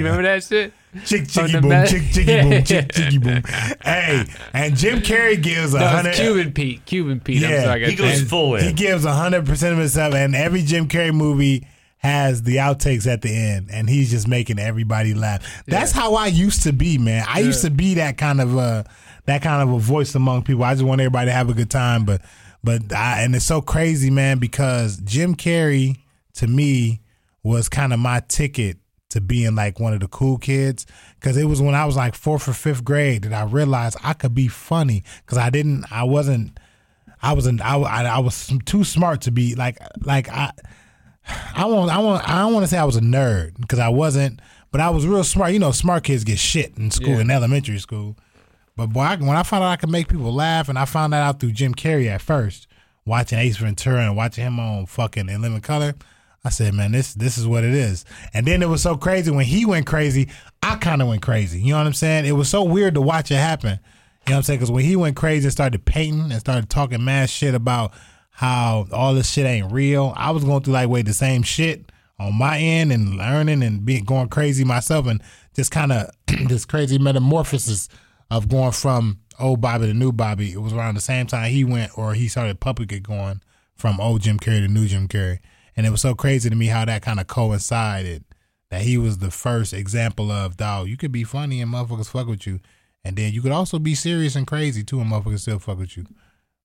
remember 0.03 0.23
that 0.23 0.43
shit? 0.43 0.73
chick 1.03 1.27
chicky 1.27 1.59
boom, 1.59 1.69
ma- 1.69 1.85
chick 1.85 2.03
chicky 2.13 2.41
boom, 2.41 2.63
chick 2.63 2.91
chicky 2.93 3.17
boom. 3.17 3.43
Hey, 3.83 4.25
and 4.53 4.77
Jim 4.77 4.99
Carrey 4.99 5.41
gives 5.41 5.73
a 5.73 5.79
No, 5.79 5.87
hundred. 5.87 6.09
it's 6.11 6.19
Cuban 6.19 6.53
Pete. 6.53 6.85
Cuban 6.85 7.19
Pete. 7.19 7.43
I'm 7.43 7.49
Yeah, 7.51 7.63
sorry, 7.63 7.73
I 7.75 7.79
got 7.79 7.89
he 7.89 7.95
goes 7.95 8.21
that. 8.21 8.29
full 8.29 8.55
He 8.55 8.69
in. 8.69 8.75
gives 8.75 9.03
hundred 9.05 9.45
percent 9.45 9.73
of 9.73 9.79
himself, 9.79 10.13
and 10.13 10.33
every 10.35 10.61
Jim 10.61 10.87
Carrey 10.87 11.13
movie 11.13 11.67
has 12.05 12.43
the 12.43 12.57
outtakes 12.57 13.07
at 13.07 13.21
the 13.21 13.35
end, 13.35 13.69
and 13.71 13.89
he's 13.89 14.11
just 14.11 14.27
making 14.27 14.59
everybody 14.59 15.13
laugh. 15.13 15.63
That's 15.65 15.91
how 15.91 16.15
I 16.15 16.27
used 16.27 16.63
to 16.63 16.73
be, 16.73 16.97
man. 16.97 17.25
I 17.27 17.39
used 17.39 17.63
to 17.63 17.71
be 17.71 17.95
that 17.95 18.17
kind 18.17 18.39
of 18.39 18.57
uh 18.57 18.83
that 19.25 19.41
kind 19.41 19.67
of 19.67 19.75
a 19.75 19.79
voice 19.79 20.15
among 20.15 20.43
people. 20.43 20.63
I 20.63 20.73
just 20.73 20.85
want 20.85 21.01
everybody 21.01 21.27
to 21.27 21.33
have 21.33 21.49
a 21.49 21.53
good 21.53 21.71
time, 21.71 22.05
but 22.05 22.21
but 22.63 22.93
I, 22.93 23.21
and 23.21 23.35
it's 23.35 23.45
so 23.45 23.61
crazy, 23.61 24.09
man, 24.09 24.39
because 24.39 24.97
Jim 24.97 25.35
Carrey 25.35 25.97
to 26.35 26.47
me 26.47 27.01
was 27.43 27.69
kind 27.69 27.93
of 27.93 27.99
my 27.99 28.21
ticket 28.27 28.77
to 29.09 29.21
being 29.21 29.55
like 29.55 29.79
one 29.79 29.93
of 29.93 29.99
the 29.99 30.07
cool 30.07 30.37
kids 30.37 30.85
because 31.19 31.37
it 31.37 31.45
was 31.45 31.61
when 31.61 31.75
I 31.75 31.85
was 31.85 31.95
like 31.95 32.15
fourth 32.15 32.47
or 32.47 32.53
fifth 32.53 32.83
grade 32.83 33.23
that 33.23 33.33
I 33.33 33.43
realized 33.43 33.97
I 34.03 34.13
could 34.13 34.33
be 34.33 34.47
funny 34.47 35.03
because 35.23 35.37
I 35.37 35.49
didn't 35.49 35.85
I 35.91 36.03
wasn't 36.03 36.59
I 37.21 37.33
wasn't 37.33 37.61
I, 37.61 37.77
I, 37.77 38.03
I 38.03 38.19
was 38.19 38.51
too 38.65 38.83
smart 38.83 39.21
to 39.21 39.31
be 39.31 39.55
like 39.55 39.77
like 40.01 40.27
I 40.27 40.51
I 41.27 41.65
want 41.65 41.91
I 41.91 41.97
want 41.99 42.27
I 42.29 42.39
don't 42.39 42.53
want 42.53 42.63
to 42.63 42.67
say 42.67 42.77
I 42.77 42.83
was 42.85 42.95
a 42.95 43.01
nerd 43.01 43.59
because 43.59 43.79
I 43.79 43.89
wasn't 43.89 44.39
but 44.71 44.81
I 44.81 44.89
was 44.89 45.07
real 45.07 45.23
smart 45.23 45.53
you 45.53 45.59
know 45.59 45.71
smart 45.71 46.03
kids 46.03 46.23
get 46.23 46.37
shit 46.39 46.77
in 46.77 46.91
school 46.91 47.15
Yeah. 47.15 47.21
in 47.21 47.31
elementary 47.31 47.79
school 47.79 48.15
but 48.75 48.87
boy 48.87 49.01
I, 49.01 49.15
when 49.15 49.29
I 49.37 49.43
found 49.43 49.63
out 49.63 49.69
I 49.71 49.75
could 49.77 49.89
make 49.89 50.07
people 50.07 50.33
laugh 50.33 50.69
and 50.69 50.77
I 50.77 50.85
found 50.85 51.13
that 51.13 51.21
out 51.23 51.39
through 51.39 51.53
Jim 51.53 51.73
Carrey 51.73 52.07
at 52.07 52.21
first 52.21 52.67
watching 53.05 53.39
Ace 53.39 53.57
Ventura 53.57 54.01
and 54.01 54.15
watching 54.15 54.43
him 54.45 54.59
on 54.59 54.85
fucking 54.85 55.29
In 55.29 55.41
Living 55.41 55.61
Color 55.61 55.95
I 56.43 56.49
said, 56.49 56.75
man, 56.75 56.91
this 56.91 57.15
this 57.15 57.39
is 57.39 57.47
what 57.47 57.63
it 57.63 57.73
is. 57.73 58.05
And 58.31 58.45
then 58.45 58.61
it 58.61 58.69
was 58.69 58.83
so 58.83 58.97
crazy 58.97 59.31
when 59.31 59.45
he 59.47 59.65
went 59.65 59.87
crazy, 59.87 60.29
I 60.61 60.75
kind 60.75 61.01
of 61.01 61.07
went 61.07 61.23
crazy. 61.23 61.59
You 61.59 61.71
know 61.71 61.79
what 61.79 61.87
I'm 61.87 61.93
saying? 61.93 62.25
It 62.27 62.33
was 62.33 62.47
so 62.49 62.61
weird 62.63 62.93
to 62.93 63.01
watch 63.01 63.31
it 63.31 63.37
happen. 63.37 63.79
You 64.27 64.31
know 64.31 64.35
what 64.35 64.37
I'm 64.37 64.43
saying? 64.43 64.59
Because 64.59 64.69
when 64.69 64.85
he 64.85 64.95
went 64.95 65.15
crazy 65.15 65.45
and 65.45 65.51
started 65.51 65.85
painting 65.85 66.31
and 66.31 66.39
started 66.39 66.69
talking 66.69 67.03
mad 67.03 67.31
shit 67.31 67.55
about 67.55 67.93
how 68.35 68.85
all 68.91 69.13
this 69.13 69.31
shit 69.31 69.45
ain't 69.45 69.71
real, 69.71 70.13
I 70.17 70.31
was 70.31 70.43
going 70.43 70.61
through 70.61 70.73
like 70.73 70.89
wait 70.89 71.05
the 71.05 71.13
same 71.13 71.41
shit 71.41 71.89
on 72.19 72.35
my 72.35 72.59
end 72.59 72.91
and 72.91 73.15
learning 73.15 73.63
and 73.63 73.85
being 73.85 74.03
going 74.03 74.27
crazy 74.27 74.65
myself 74.65 75.07
and 75.07 75.21
just 75.55 75.71
kind 75.71 75.93
of 75.93 76.09
this 76.47 76.65
crazy 76.65 76.97
metamorphosis 76.97 77.87
of 78.29 78.49
going 78.49 78.73
from 78.73 79.19
old 79.39 79.61
Bobby 79.61 79.87
to 79.87 79.93
new 79.93 80.11
Bobby. 80.11 80.51
It 80.51 80.61
was 80.61 80.73
around 80.73 80.95
the 80.95 81.01
same 81.01 81.27
time 81.27 81.49
he 81.49 81.63
went 81.63 81.97
or 81.97 82.13
he 82.13 82.27
started 82.27 82.59
publicly 82.59 82.99
going 82.99 83.41
from 83.73 84.01
old 84.01 84.21
Jim 84.21 84.37
Carrey 84.37 84.65
to 84.65 84.67
new 84.67 84.85
Jim 84.85 85.07
Carrey. 85.07 85.39
And 85.77 85.87
it 85.87 85.89
was 85.91 86.01
so 86.01 86.13
crazy 86.13 86.49
to 86.49 86.55
me 86.57 86.67
how 86.67 86.83
that 86.83 87.03
kind 87.03 87.21
of 87.21 87.27
coincided 87.27 88.25
that 88.69 88.81
he 88.81 88.97
was 88.97 89.19
the 89.19 89.31
first 89.31 89.71
example 89.71 90.29
of 90.29 90.57
dog, 90.57 90.89
you 90.89 90.97
could 90.97 91.13
be 91.13 91.23
funny 91.23 91.61
and 91.61 91.73
motherfuckers 91.73 92.09
fuck 92.09 92.27
with 92.27 92.45
you. 92.45 92.59
And 93.05 93.15
then 93.15 93.31
you 93.31 93.41
could 93.41 93.53
also 93.53 93.79
be 93.79 93.95
serious 93.95 94.35
and 94.35 94.45
crazy 94.45 94.83
too 94.83 94.99
and 94.99 95.09
motherfuckers 95.09 95.39
still 95.39 95.59
fuck 95.59 95.77
with 95.77 95.95
you. 95.95 96.05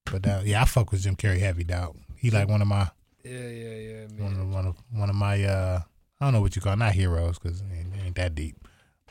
But 0.07 0.26
uh, 0.26 0.40
yeah, 0.44 0.62
I 0.62 0.64
fuck 0.64 0.90
with 0.90 1.03
Jim 1.03 1.16
Carrey 1.16 1.38
heavy 1.40 1.64
dog. 1.64 1.96
He 2.16 2.30
like 2.30 2.48
one 2.48 2.62
of 2.62 2.68
my 2.68 2.88
Yeah, 3.24 3.48
yeah, 3.48 3.74
yeah, 3.74 4.05
one 4.18 4.32
of 4.40 4.53
one 4.53 4.66
of 4.66 4.76
one 4.92 5.11
of 5.11 5.16
my 5.16 5.44
uh 5.44 5.80
I 6.20 6.24
don't 6.24 6.34
know 6.34 6.40
what 6.40 6.55
you 6.57 6.62
call 6.62 6.74
it, 6.74 6.76
not 6.76 6.92
heroes 6.92 7.38
because 7.38 7.61
it 7.61 7.66
ain't, 7.72 7.94
ain't 8.05 8.14
that 8.16 8.34
deep. 8.34 8.57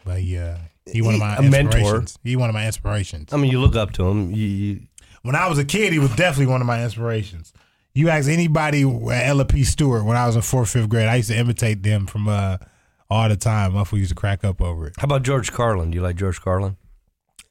But 0.05 0.21
yeah, 0.23 0.57
he 0.85 1.01
one 1.01 1.15
of 1.15 1.19
my 1.19 1.37
A 1.37 1.41
mentor. 1.41 1.77
inspirations. 1.77 2.19
He 2.23 2.35
one 2.35 2.49
of 2.49 2.53
my 2.53 2.65
inspirations. 2.65 3.33
I 3.33 3.37
mean, 3.37 3.51
you 3.51 3.59
look 3.59 3.75
up 3.75 3.91
to 3.93 4.07
him. 4.07 4.31
You, 4.31 4.45
you 4.47 4.81
When 5.23 5.35
I 5.35 5.47
was 5.47 5.57
a 5.57 5.65
kid, 5.65 5.91
he 5.93 5.99
was 5.99 6.15
definitely 6.15 6.51
one 6.51 6.61
of 6.61 6.67
my 6.67 6.83
inspirations. 6.83 7.53
You 7.93 8.09
ask 8.09 8.29
anybody 8.29 8.83
at 8.83 9.27
Ella 9.27 9.45
P. 9.45 9.63
Stewart 9.63 10.05
when 10.05 10.15
I 10.15 10.27
was 10.27 10.35
in 10.35 10.41
fourth, 10.43 10.69
fifth 10.69 10.89
grade, 10.89 11.07
I 11.07 11.15
used 11.15 11.29
to 11.29 11.37
imitate 11.37 11.81
them 11.81 12.05
from 12.05 12.27
uh, 12.27 12.57
all 13.09 13.27
the 13.27 13.35
time. 13.35 13.73
Motherfuckers 13.73 13.97
used 13.97 14.09
to 14.09 14.15
crack 14.15 14.43
up 14.43 14.61
over 14.61 14.87
it. 14.87 14.93
how 14.97 15.05
about 15.05 15.23
George 15.23 15.51
Carlin? 15.51 15.91
Do 15.91 15.95
you 15.95 16.01
like 16.03 16.15
George 16.15 16.39
Carlin? 16.39 16.77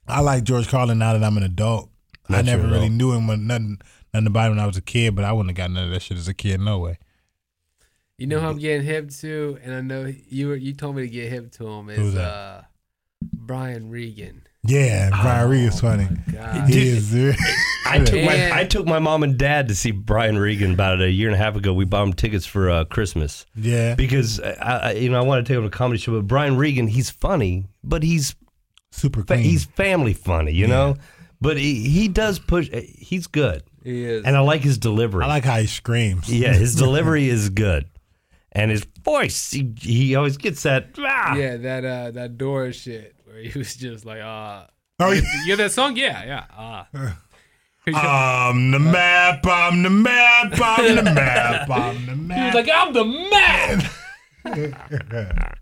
I 0.06 0.20
like 0.20 0.44
George 0.44 0.68
Carlin 0.68 0.98
now 0.98 1.12
that 1.12 1.24
I'm 1.24 1.36
an 1.36 1.42
adult. 1.42 1.90
I 2.28 2.42
never 2.42 2.62
your 2.62 2.72
really 2.72 2.88
knew 2.88 3.12
him 3.12 3.26
when 3.26 3.46
nothing, 3.46 3.80
nothing 4.12 4.26
about 4.26 4.46
him 4.46 4.56
when 4.56 4.60
I 4.60 4.66
was 4.66 4.76
a 4.76 4.82
kid, 4.82 5.14
but 5.14 5.24
I 5.24 5.32
wouldn't 5.32 5.56
have 5.56 5.56
got 5.56 5.70
none 5.72 5.84
of 5.84 5.90
that 5.90 6.02
shit 6.02 6.16
as 6.16 6.28
a 6.28 6.34
kid, 6.34 6.60
no 6.60 6.78
way. 6.78 6.98
You 8.18 8.26
know 8.26 8.40
who 8.40 8.48
I'm 8.48 8.58
getting 8.58 8.84
hip 8.84 9.10
to, 9.20 9.58
and 9.62 9.74
I 9.74 9.80
know 9.80 10.12
you 10.28 10.48
were, 10.48 10.56
you 10.56 10.74
told 10.74 10.96
me 10.96 11.02
to 11.02 11.08
get 11.08 11.30
hip 11.30 11.52
to 11.52 11.68
him. 11.68 11.88
Who's 11.88 12.08
Is 12.08 12.14
that? 12.14 12.24
uh, 12.24 12.62
Brian 13.22 13.90
Regan. 13.90 14.42
Yeah, 14.64 15.10
Brian 15.10 15.48
Reed 15.48 15.64
is 15.68 15.80
funny. 15.80 16.08
God. 16.32 16.68
He 16.68 16.88
is. 16.88 17.14
I 17.86 18.04
took 18.04 18.22
my 18.22 18.50
I 18.52 18.64
took 18.64 18.86
my 18.86 18.98
mom 18.98 19.22
and 19.22 19.38
dad 19.38 19.68
to 19.68 19.74
see 19.74 19.92
Brian 19.92 20.36
Regan 20.36 20.72
about 20.74 21.00
a 21.00 21.10
year 21.10 21.28
and 21.28 21.34
a 21.34 21.38
half 21.38 21.56
ago. 21.56 21.72
We 21.72 21.84
bought 21.84 22.04
them 22.04 22.12
tickets 22.12 22.44
for 22.44 22.68
uh, 22.68 22.84
Christmas 22.84 23.46
yeah, 23.54 23.94
because 23.94 24.40
I, 24.40 24.52
I, 24.52 24.90
you 24.92 25.08
know 25.08 25.18
I 25.18 25.22
want 25.22 25.46
to 25.46 25.50
take 25.50 25.56
him 25.56 25.62
to 25.62 25.68
a 25.68 25.70
comedy 25.70 25.98
show. 25.98 26.12
But 26.12 26.26
Brian 26.26 26.56
Regan, 26.56 26.88
he's 26.88 27.08
funny, 27.08 27.66
but 27.82 28.02
he's 28.02 28.34
super 28.90 29.20
fa- 29.20 29.34
clean. 29.34 29.44
he's 29.44 29.64
family 29.64 30.12
funny, 30.12 30.52
you 30.52 30.66
know. 30.66 30.96
But 31.40 31.56
he, 31.56 31.88
he 31.88 32.08
does 32.08 32.38
push. 32.38 32.68
He's 32.70 33.26
good, 33.28 33.62
He 33.84 34.04
is. 34.04 34.24
and 34.24 34.36
I 34.36 34.40
like 34.40 34.62
his 34.62 34.76
delivery. 34.78 35.22
I 35.24 35.28
like 35.28 35.44
how 35.44 35.58
he 35.58 35.66
screams. 35.66 36.28
yeah, 36.32 36.52
his 36.52 36.74
delivery 36.84 37.28
is 37.28 37.48
good, 37.50 37.86
and 38.52 38.70
his 38.70 38.84
voice. 39.04 39.52
He, 39.52 39.72
he 39.78 40.14
always 40.16 40.36
gets 40.36 40.62
that. 40.64 40.88
Ah! 40.98 41.36
yeah, 41.36 41.56
that 41.56 41.84
uh, 41.84 42.10
that 42.10 42.38
Doris 42.38 42.76
shit 42.76 43.14
where 43.24 43.38
he 43.38 43.56
was 43.58 43.76
just 43.76 44.04
like, 44.04 44.20
uh, 44.20 44.64
Oh, 45.00 45.12
you 45.12 45.22
yeah. 45.22 45.42
hear 45.44 45.56
that 45.56 45.70
song? 45.72 45.96
Yeah, 45.96 46.24
yeah. 46.24 46.84
Uh. 46.94 47.10
I'm 47.94 48.70
the 48.72 48.78
map, 48.80 49.46
I'm 49.46 49.82
the 49.82 49.88
map, 49.90 50.52
I'm 50.60 50.94
the 50.96 51.02
map, 51.04 51.70
I'm 51.70 52.04
the 52.28 52.34
he 52.34 52.44
was 52.44 52.54
like, 52.54 52.68
I'm 52.70 52.92
the 52.92 53.04
man. 53.04 53.90
yeah, 54.44 55.52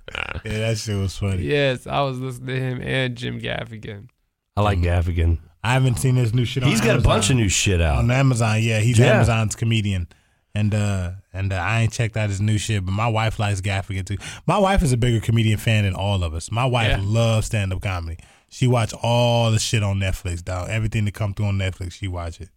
that 0.45 0.79
shit 0.79 0.97
was 0.99 1.17
funny. 1.17 1.43
yes, 1.43 1.87
I 1.87 2.01
was 2.03 2.19
listening 2.19 2.47
to 2.57 2.61
him 2.61 2.81
and 2.83 3.15
Jim 3.17 3.41
Gaffigan. 3.41 4.09
I 4.57 4.63
like 4.63 4.79
Gaffigan. 4.81 5.39
I 5.67 5.73
haven't 5.73 5.97
seen 5.99 6.15
this 6.15 6.33
new 6.35 6.45
shit 6.45 6.63
on 6.63 6.69
He's 6.71 6.81
got 6.81 6.97
a 6.99 7.03
bunch 7.03 7.31
of 7.31 7.37
new 7.37 7.49
shit 7.49 7.81
out. 7.81 7.99
on 7.99 8.11
Amazon. 8.11 8.63
Yeah, 8.63 8.81
he's 8.81 8.99
Yeah. 8.99 9.15
Amazon's 9.17 9.55
comedian, 9.57 10.07
and 10.55 10.75
uh, 10.75 11.13
and 11.33 11.53
uh, 11.53 11.57
I 11.57 11.83
ain't 11.83 11.93
checked 11.93 12.17
out 12.17 12.29
his 12.29 12.41
new 12.41 12.59
shit, 12.59 12.85
but 12.85 12.93
my 12.93 13.09
wife 13.09 13.39
likes 13.39 13.61
Gaffigan 13.61 14.05
too. 14.07 14.17
My 14.47 14.59
wife 14.59 14.83
is 14.83 14.93
a 14.93 14.97
bigger 14.97 15.21
comedian 15.21 15.59
fan 15.59 15.85
than 15.85 15.95
all 15.95 16.23
of 16.25 16.35
us. 16.35 16.51
My 16.51 16.65
wife 16.65 16.89
Yeah. 16.89 17.01
loves 17.03 17.47
stand 17.47 17.73
up 17.73 17.83
comedy. 17.83 18.19
She 18.49 18.67
watch 18.67 18.95
all 19.03 19.51
the 19.51 19.59
shit 19.59 19.83
on 19.83 19.99
Netflix, 19.99 20.43
dog. 20.45 20.69
Everything 20.71 21.05
that 21.07 21.15
come 21.15 21.35
through 21.35 21.47
on 21.47 21.59
Netflix, 21.59 21.93
she 21.95 22.07
watch 22.09 22.41
it. 22.41 22.49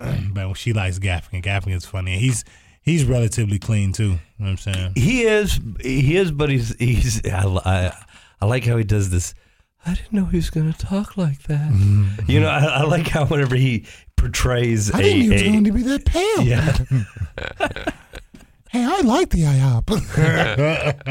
but 0.32 0.54
she 0.54 0.72
likes 0.72 0.98
Gaffigan. 0.98 1.42
Gaffigan's 1.42 1.86
funny. 1.86 2.12
And 2.12 2.20
he's 2.20 2.44
he's 2.80 3.04
relatively 3.04 3.58
clean 3.58 3.92
too. 3.92 4.04
You 4.04 4.10
know 4.10 4.18
what 4.38 4.48
I'm 4.48 4.56
saying? 4.56 4.92
He 4.96 5.22
is, 5.22 5.60
he 5.80 6.16
is, 6.16 6.32
but 6.32 6.48
he's 6.50 6.74
he's. 6.78 7.24
I, 7.26 7.44
I, 7.64 7.92
I 8.40 8.46
like 8.46 8.64
how 8.64 8.76
he 8.76 8.84
does 8.84 9.10
this. 9.10 9.34
I 9.84 9.94
didn't 9.94 10.12
know 10.12 10.24
he 10.26 10.36
was 10.36 10.50
going 10.50 10.72
to 10.72 10.78
talk 10.78 11.16
like 11.16 11.42
that. 11.44 11.70
You 12.28 12.40
know, 12.40 12.48
I, 12.48 12.64
I 12.64 12.82
like 12.84 13.08
how 13.08 13.26
whenever 13.26 13.56
he 13.56 13.84
portrays 14.16 14.90
Mm-hmm. 14.90 14.96
I 14.96 15.00
a, 15.00 15.02
didn't 15.02 15.28
know 15.28 15.36
he 15.36 15.42
was 15.42 15.42
going 15.42 15.64
to 15.64 15.72
be 15.72 15.82
that 15.82 16.04
pale. 16.04 16.42
yeah, 16.42 17.92
Hey, 18.70 18.84
I 18.84 19.00
like 19.02 19.30
the 19.30 19.42
IHOP. 19.42 19.90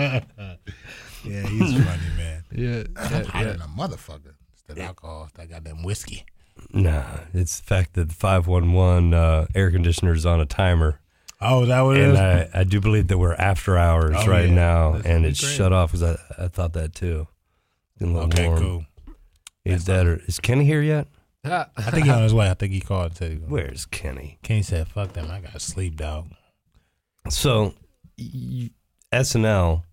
yeah, 1.26 1.48
he's 1.48 1.74
funny, 1.74 2.10
man. 2.18 2.44
Yeah, 2.54 2.84
I'm 2.96 3.26
hotter 3.26 3.52
than 3.54 3.62
a 3.62 3.66
motherfucker. 3.68 4.34
It's 4.54 4.64
that 4.68 4.78
alcohol. 4.80 5.26
It's 5.26 5.34
that 5.38 5.50
goddamn 5.50 5.84
whiskey. 5.84 6.26
nah, 6.74 7.04
it's 7.34 7.60
the 7.60 7.66
fact 7.66 7.94
that 7.94 8.10
the 8.10 8.16
five 8.16 8.48
one 8.48 8.74
one 8.74 9.14
uh, 9.14 9.46
air 9.54 9.70
conditioner 9.72 10.14
is 10.14 10.26
on 10.26 10.40
a 10.40 10.46
timer, 10.46 11.00
Oh, 11.40 11.66
that 11.66 11.82
what 11.82 11.98
it 11.98 12.10
and? 12.10 12.18
I, 12.18 12.50
I 12.54 12.64
do 12.64 12.80
believe 12.82 13.08
that 13.08 13.18
we're 13.18 13.34
after 13.36 13.78
hours 13.78 14.16
Oh, 14.18 14.28
right 14.28 14.48
yeah. 14.50 14.56
now, 14.56 14.92
That's 14.94 15.06
and 15.06 15.24
great. 15.24 15.30
it's 15.32 15.40
shut 15.40 15.72
off 15.74 15.92
because 15.92 16.04
I, 16.04 16.44
I 16.44 16.48
thought 16.48 16.74
that 16.74 16.94
too. 16.96 17.28
Getting 18.02 18.16
a 18.16 18.20
little 18.20 18.34
okay, 18.34 18.48
warm. 18.48 18.60
cool. 18.60 18.86
Is 19.64 19.86
that 19.86 20.08
or, 20.08 20.22
is 20.26 20.40
Kenny 20.40 20.66
here 20.66 20.82
yet? 20.82 21.08
I 21.44 21.66
think 21.92 22.06
he's 22.06 22.14
on 22.14 22.24
his 22.24 22.34
way. 22.34 22.50
I 22.50 22.56
think 22.56 22.74
he 22.74 22.80
called 22.82 23.06
and 23.06 23.16
said 23.16 23.32
he 23.32 23.38
was. 23.38 23.50
Where's 23.50 23.86
Kenny? 23.86 24.40
Kenny 24.42 24.64
said, 24.64 24.88
"Fuck 24.88 25.14
them. 25.14 25.30
I 25.30 25.40
got 25.40 25.54
to 25.54 25.60
sleep, 25.60 25.98
dog." 25.98 26.32
So, 27.30 27.76
y- 28.18 28.72
SNL, 29.14 29.84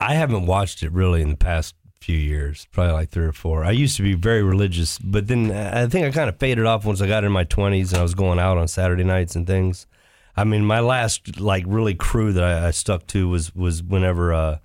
I 0.00 0.14
haven't 0.14 0.46
watched 0.46 0.82
it 0.82 0.90
really 0.92 1.20
in 1.20 1.28
the 1.30 1.36
past 1.36 1.74
few 2.00 2.16
years, 2.16 2.66
probably 2.72 2.94
like 2.94 3.10
three 3.10 3.26
or 3.26 3.32
four. 3.32 3.64
I 3.64 3.72
used 3.72 3.96
to 3.98 4.02
be 4.02 4.14
very 4.14 4.42
religious, 4.42 4.98
but 4.98 5.26
then 5.26 5.50
I 5.50 5.86
think 5.88 6.06
I 6.06 6.10
kind 6.10 6.30
of 6.30 6.38
faded 6.38 6.64
off 6.64 6.86
once 6.86 7.02
I 7.02 7.06
got 7.06 7.24
in 7.24 7.32
my 7.32 7.44
20s 7.44 7.90
and 7.90 7.98
I 7.98 8.02
was 8.02 8.14
going 8.14 8.38
out 8.38 8.56
on 8.56 8.66
Saturday 8.66 9.04
nights 9.04 9.36
and 9.36 9.46
things. 9.46 9.86
I 10.36 10.44
mean, 10.44 10.64
my 10.64 10.80
last 10.80 11.38
like 11.38 11.64
really 11.66 11.94
crew 11.94 12.32
that 12.32 12.44
I, 12.44 12.68
I 12.68 12.70
stuck 12.70 13.06
to 13.08 13.28
was 13.28 13.54
was 13.54 13.82
whenever 13.82 14.32
uh 14.32 14.52
yeah, 14.52 14.58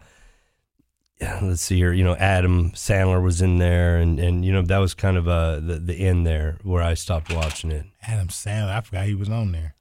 let's 1.41 1.61
see 1.61 1.77
here, 1.77 1.93
you 1.93 2.03
know, 2.03 2.15
Adam 2.15 2.71
Sandler 2.71 3.21
was 3.23 3.41
in 3.41 3.57
there 3.57 3.97
and 3.97 4.19
and 4.19 4.43
you 4.45 4.51
know 4.51 4.61
that 4.63 4.77
was 4.79 4.93
kind 4.93 5.17
of 5.17 5.27
uh 5.27 5.59
the, 5.59 5.79
the 5.79 5.95
end 5.95 6.25
there 6.27 6.57
where 6.63 6.81
I 6.83 6.93
stopped 6.93 7.33
watching 7.33 7.71
it. 7.71 7.85
Adam 8.01 8.27
Sandler. 8.27 8.75
I 8.75 8.81
forgot 8.81 9.05
he 9.05 9.15
was 9.15 9.29
on 9.29 9.51
there. 9.51 9.75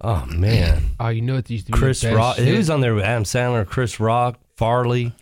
Oh 0.00 0.26
man. 0.26 0.82
Oh, 1.00 1.08
you 1.08 1.20
know 1.22 1.36
it 1.36 1.48
used 1.50 1.66
to 1.66 1.72
be 1.72 1.78
Chris 1.78 2.02
Rock. 2.04 2.36
shit. 2.36 2.46
He 2.48 2.56
was 2.56 2.70
on 2.70 2.80
there 2.80 2.94
with 2.94 3.04
Adam 3.04 3.24
Sandler, 3.24 3.66
Chris 3.66 4.00
Rock, 4.00 4.38
Farley. 4.56 5.12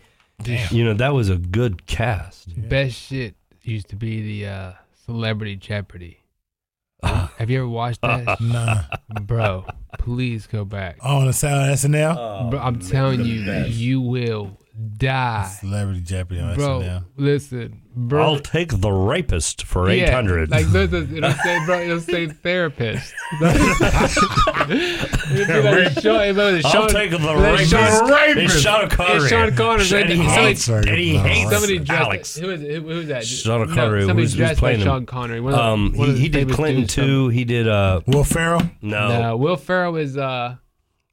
Damn. 0.43 0.75
You 0.75 0.85
know 0.85 0.95
that 0.95 1.13
was 1.15 1.29
a 1.29 1.37
good 1.37 1.87
cast. 1.87 2.49
Best 2.69 2.95
shit 2.97 3.35
used 3.63 3.89
to 3.89 3.97
be 3.97 4.23
the 4.43 4.49
uh, 4.51 4.73
Celebrity 5.07 5.57
Jeopardy. 5.57 6.19
Have 7.03 7.51
you 7.51 7.59
ever 7.59 7.69
watched 7.69 8.01
that, 8.03 8.41
Nah. 8.41 8.83
bro? 9.23 9.67
Please 9.99 10.47
go 10.47 10.65
back. 10.65 10.97
Oh, 11.03 11.19
on 11.19 11.27
the 11.27 11.33
Sal- 11.33 11.69
SNL. 11.75 12.51
Bro, 12.51 12.61
I'm 12.61 12.79
telling 12.81 13.25
you, 13.25 13.43
you 13.67 14.01
will 14.01 14.59
die, 14.97 15.49
Celebrity 15.61 16.01
Jeopardy 16.01 16.41
on 16.41 16.55
bro. 16.55 16.81
SNL. 16.81 17.05
Listen, 17.17 17.83
bro. 17.95 18.23
I'll 18.25 18.39
take 18.41 18.71
the 18.81 18.91
rapist 18.91 19.65
for 19.65 19.89
Yeah, 19.91 20.05
eight 20.05 20.09
hundred. 20.13 20.51
Like 20.51 20.69
listen, 20.71 21.17
it'll 21.17 21.31
say, 21.45 21.65
bro, 21.65 21.81
it'll 21.81 22.01
say 22.01 22.27
therapist. 22.29 23.15
it'll 23.41 24.67
be 24.67 25.83
like 25.85 25.93
Sean, 26.01 26.23
it 26.23 26.35
was 26.37 26.65
I'll 26.65 26.87
take 26.89 27.11
the 27.11 27.19
like 27.19 27.37
rapist. 27.39 27.71
Sean, 27.71 28.39
It's 28.39 28.61
Sean 28.61 28.89
Connery. 28.89 29.17
It's 29.17 29.29
Sean 29.29 29.55
Connery. 29.55 30.03
And 30.03 30.11
he 30.11 30.17
Somebody- 30.17 30.33
hates, 30.47 30.69
and 30.69 30.89
he 30.89 31.17
hates 31.17 31.51
somebody 31.51 31.79
dressed. 31.79 32.03
Alex. 32.03 32.37
Who 32.37 32.51
is 32.51 32.63
it? 32.63 32.71
Who, 32.75 32.81
who 32.83 33.01
is 33.01 33.09
that? 33.09 33.25
Sean 33.25 33.69
No, 33.69 33.75
Connery, 33.75 34.01
somebody 34.03 34.23
who's- 34.23 34.33
who's 34.33 34.37
dressed 34.39 34.59
playing 34.61 34.79
like 34.81 34.87
him? 34.87 34.93
Sean 34.93 35.07
Connery. 35.07 35.41
One 35.41 35.53
of 35.55 35.59
the- 35.59 35.65
Um, 35.65 35.93
one 35.95 36.11
of 36.11 36.15
he, 36.17 36.19
the 36.19 36.23
he 36.23 36.29
did 36.29 36.39
famous 36.41 36.57
Clinton 36.57 36.81
dudes 36.83 36.95
from- 36.95 37.05
too. 37.05 37.29
He 37.29 37.45
did 37.45 37.69
uh 37.69 38.01
Will 38.07 38.25
Ferrell. 38.25 38.63
no, 38.83 39.09
No, 39.21 39.37
Will 39.37 39.57
Ferrell 39.57 39.97
is 39.97 40.17
uh 40.17 40.57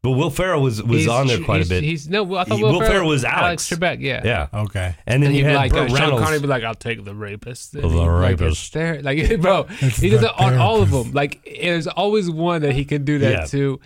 but 0.04 0.12
Will 0.12 0.30
Ferrell 0.32 0.62
was 0.64 0.82
was 0.82 1.02
he's- 1.02 1.10
on 1.10 1.28
there 1.28 1.40
quite 1.40 1.58
a 1.58 1.60
he's- 1.60 1.70
bit. 1.70 1.84
He's 1.84 2.10
no, 2.10 2.24
Well, 2.24 2.40
I 2.40 2.44
thought 2.46 2.58
He- 2.58 2.64
Will, 2.64 2.74
Will 2.74 2.80
Ferrell 2.82 3.08
was 3.10 3.24
Alex. 3.24 3.70
Trebek, 3.70 3.98
yeah. 4.02 4.22
yeah, 4.26 4.48
Okay. 4.62 4.96
and 5.06 5.22
then 5.22 5.30
And 5.30 5.38
you 5.38 5.46
had 5.46 5.56
like 5.56 5.72
Burt 5.72 5.84
uh, 5.84 5.88
Sean 5.90 6.00
Reynolds. 6.00 6.24
Connery, 6.24 6.40
be 6.40 6.48
like, 6.48 6.64
"I'll 6.64 6.74
take 6.74 7.04
the 7.06 7.14
rapist." 7.14 7.76
And 7.76 7.84
The 7.84 7.90
he'd 7.90 7.96
like, 7.98 8.10
rapist. 8.40 8.62
it's 8.62 8.70
there- 8.72 9.02
like, 9.04 9.42
bro, 9.42 9.64
he 9.64 10.10
does 10.10 10.24
it 10.24 10.32
on 10.40 10.56
all 10.56 10.82
of 10.82 10.90
them. 10.92 11.12
Like, 11.12 11.44
there's 11.62 11.88
always 11.88 12.30
one 12.32 12.62
that 12.64 12.74
he 12.74 12.84
can 12.86 13.06
do 13.06 13.20
that 13.20 13.32
Yeah. 13.32 13.46
too. 13.46 13.80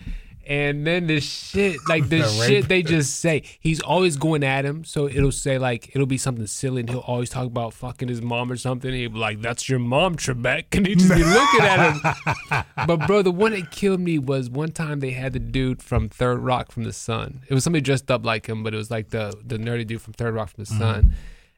And 0.47 0.85
then 0.85 1.07
the 1.07 1.19
shit, 1.19 1.77
like 1.89 2.03
the, 2.09 2.19
The 2.19 2.27
shit 2.27 2.67
they 2.67 2.83
just 2.83 3.19
say, 3.19 3.43
he's 3.59 3.81
always 3.81 4.15
going 4.15 4.43
at 4.43 4.63
him. 4.63 4.83
So 4.83 5.07
it'll 5.07 5.31
say 5.31 5.57
like 5.57 5.89
it'll 5.95 6.05
be 6.05 6.17
something 6.17 6.45
silly, 6.47 6.81
and 6.81 6.89
he'll 6.89 6.99
always 6.99 7.29
talk 7.29 7.47
about 7.47 7.73
fucking 7.73 8.07
his 8.07 8.21
mom 8.21 8.51
or 8.51 8.57
something. 8.57 8.93
He'll 8.93 9.09
be 9.09 9.17
like, 9.17 9.41
"That's 9.41 9.67
your 9.67 9.79
mom, 9.79 10.17
Trebek," 10.17 10.65
and 10.73 10.85
he 10.85 10.95
just 10.95 11.09
be 11.09 11.23
looking 11.23 11.61
at 11.61 11.93
him. 11.93 12.63
But 12.87 13.07
bro, 13.07 13.21
the 13.21 13.31
one 13.31 13.53
that 13.53 13.71
killed 13.71 13.99
me 13.99 14.19
was 14.19 14.49
one 14.49 14.71
time 14.71 14.99
they 14.99 15.11
had 15.11 15.33
the 15.33 15.39
dude 15.39 15.81
from 15.81 16.09
Third 16.09 16.39
Rock 16.39 16.71
from 16.71 16.83
the 16.83 16.93
Sun. 16.93 17.41
It 17.49 17.53
was 17.53 17.63
somebody 17.63 17.81
dressed 17.81 18.11
up 18.11 18.25
like 18.25 18.47
him, 18.47 18.63
but 18.63 18.73
it 18.73 18.77
was 18.77 18.91
like 18.91 19.09
the 19.09 19.33
the 19.43 19.57
nerdy 19.57 19.87
dude 19.87 20.01
from 20.01 20.13
Third 20.13 20.35
Rock 20.35 20.49
from 20.49 20.63
the 20.63 20.69
mm-hmm. 20.69 20.81
Sun. 20.81 21.13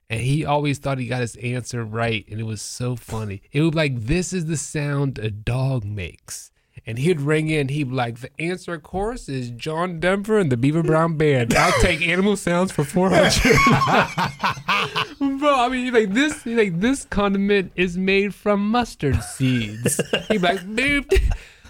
And 0.09 0.21
he 0.21 0.45
always 0.45 0.77
thought 0.77 0.99
he 0.99 1.07
got 1.07 1.19
his 1.19 1.35
answer 1.37 1.83
right, 1.83 2.25
and 2.29 2.39
it 2.39 2.45
was 2.45 2.61
so 2.61 2.95
funny. 2.95 3.41
It 3.51 3.61
was 3.61 3.73
like, 3.73 3.99
"This 3.99 4.31
is 4.31 4.45
the 4.45 4.55
sound 4.55 5.19
a 5.19 5.29
dog 5.29 5.83
makes." 5.83 6.51
And 6.87 6.97
he'd 6.99 7.19
ring 7.19 7.49
in, 7.49 7.67
he'd 7.67 7.89
be 7.89 7.95
like, 7.95 8.21
the 8.21 8.29
answer, 8.39 8.73
of 8.73 8.81
course, 8.81 9.27
is 9.27 9.51
John 9.51 9.99
Denver 9.99 10.39
and 10.39 10.49
the 10.49 10.55
Beaver 10.55 10.83
Brown 10.83 11.17
Band. 11.17 11.53
I'll 11.53 11.77
take 11.81 12.01
animal 12.01 12.37
sounds 12.37 12.71
for 12.71 12.85
400 12.85 13.33
Bro, 15.39 15.53
I 15.53 15.67
mean, 15.69 15.93
like, 15.93 16.13
this, 16.13 16.45
like, 16.45 16.79
this 16.79 17.03
condiment 17.03 17.73
is 17.75 17.97
made 17.97 18.33
from 18.33 18.71
mustard 18.71 19.21
seeds. 19.21 19.99
He'd 20.29 20.41
be 20.41 20.47
like, 20.47 20.61
boop. 20.61 21.11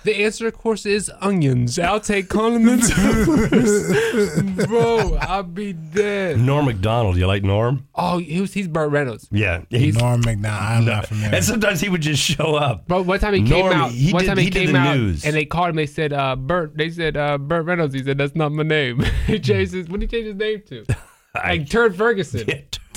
The 0.07 0.23
answer, 0.23 0.47
of 0.47 0.53
course, 0.57 0.85
is 0.85 1.11
onions. 1.19 1.77
I'll 1.77 1.99
take 1.99 2.29
condiments. 2.29 2.87
Bro, 4.65 5.17
I'll 5.19 5.43
be 5.43 5.73
dead. 5.73 6.39
Norm 6.39 6.65
Macdonald. 6.67 7.17
You 7.17 7.27
like 7.27 7.43
Norm? 7.43 7.85
Oh, 7.93 8.17
he 8.17 8.39
was, 8.39 8.53
he's 8.53 8.69
Burt 8.69 8.89
Reynolds. 8.89 9.27
Yeah, 9.31 9.63
he's. 9.69 9.97
Norm 9.97 10.21
Macdonald. 10.21 10.61
I'm 10.63 10.85
not 10.85 11.07
familiar. 11.07 11.35
And 11.35 11.43
sometimes 11.43 11.81
he 11.81 11.89
would 11.89 11.99
just 11.99 12.23
show 12.23 12.55
up. 12.55 12.87
Bro, 12.87 13.01
one 13.01 13.19
time 13.19 13.33
he 13.33 13.43
came 13.43 13.65
out. 13.65 13.91
he 13.91 14.13
one 14.13 14.21
did- 14.21 14.27
time 14.29 14.37
he, 14.37 14.45
he 14.45 14.49
did 14.49 14.65
came 14.67 14.71
the 14.71 14.79
out, 14.79 14.95
news. 14.95 15.25
and 15.25 15.35
they 15.35 15.43
called 15.43 15.71
him. 15.71 15.75
They 15.75 15.85
said, 15.87 16.13
uh, 16.13 16.37
"Burt." 16.37 16.77
They 16.77 16.89
said, 16.89 17.17
uh, 17.17 17.37
"Burt 17.37 17.65
Reynolds." 17.65 17.93
He 17.93 18.01
said, 18.01 18.17
"That's 18.17 18.33
not 18.33 18.53
my 18.53 18.63
name." 18.63 19.01
he 19.27 19.39
changed 19.41 19.73
his. 19.73 19.89
What 19.89 19.99
did 19.99 20.09
he 20.09 20.17
change 20.17 20.27
his 20.27 20.35
name 20.37 20.61
to? 20.67 20.85
like 21.35 21.69
Turd 21.69 21.97
Ferguson. 21.97 22.47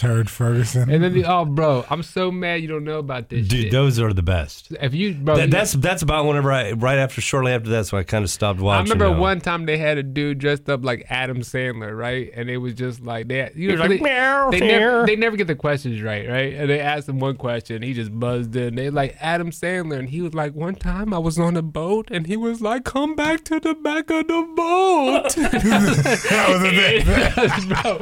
Turd 0.01 0.30
Ferguson. 0.30 0.88
And 0.90 1.05
then 1.05 1.12
the 1.12 1.26
oh, 1.26 1.44
bro, 1.44 1.84
I'm 1.90 2.03
so 2.03 2.30
mad 2.32 2.62
you 2.62 2.68
don't 2.68 2.84
know 2.84 2.98
about 3.01 3.28
this 3.28 3.46
Dude, 3.46 3.64
shit. 3.64 3.70
those 3.72 3.98
are 4.01 4.14
the 4.14 4.22
best. 4.22 4.72
if 4.80 4.94
you, 4.94 5.12
bro, 5.12 5.36
That, 5.36 5.44
you- 5.46 5.51
that's 5.51 5.72
that's 5.74 6.01
about 6.03 6.24
whenever 6.24 6.51
I 6.51 6.72
right 6.72 6.96
after 6.98 7.20
shortly 7.20 7.53
after 7.53 7.68
that, 7.70 7.84
so 7.86 7.98
I 7.98 8.03
kind 8.03 8.24
of 8.24 8.30
stopped 8.30 8.61
watching. 8.61 8.78
I 8.78 8.80
watching. 8.80 8.92
remember 8.98 9.14
now. 9.14 9.20
one 9.20 9.40
time 9.42 9.66
they 9.66 9.76
had 9.76 9.98
a 9.98 10.03
dude 10.03 10.38
dressed 10.38 10.70
up 10.70 10.82
like 10.84 11.05
Adam 11.11 11.40
Sandler, 11.40 11.94
right? 11.94 12.30
And 12.34 12.48
it 12.48 12.57
was 12.57 12.72
just 12.72 13.03
like 13.03 13.28
they, 13.28 13.51
you 13.55 13.68
was 13.72 13.76
know, 13.76 13.82
like, 13.86 13.90
they, 13.98 14.05
"Meow, 14.05 14.51
they 14.51 14.61
meow." 14.61 14.66
never, 14.68 15.07
they 15.07 15.16
never 15.16 15.36
get 15.36 15.46
the 15.48 15.55
questions 15.55 16.01
right, 16.01 16.26
right? 16.26 16.55
And 16.55 16.70
they 16.70 16.80
asked 16.80 17.07
him 17.09 17.18
one 17.18 17.36
question, 17.36 17.82
he 17.82 17.92
just 17.92 18.18
buzzed 18.18 18.57
in. 18.57 18.76
They 18.76 18.88
like 18.88 19.16
Adam 19.20 19.51
Sandler, 19.51 19.98
and 19.98 20.09
he 20.09 20.22
was 20.22 20.32
like, 20.32 20.55
one 20.55 20.76
time 20.76 21.12
I 21.12 21.18
was 21.18 21.38
on 21.38 21.57
a 21.59 21.62
boat, 21.62 22.09
and 22.11 22.26
he 22.26 22.38
was 22.38 22.62
like, 22.62 22.84
come 22.84 23.14
back 23.14 23.44
to 23.44 23.61
the 23.61 23.74
back 23.74 24.09
of 24.11 24.26
the 24.28 24.48
boat. 24.57 25.34
that 25.36 26.46
was 26.48 26.62
a 26.62 26.70
thing. 27.61 27.68
bro, 27.68 27.98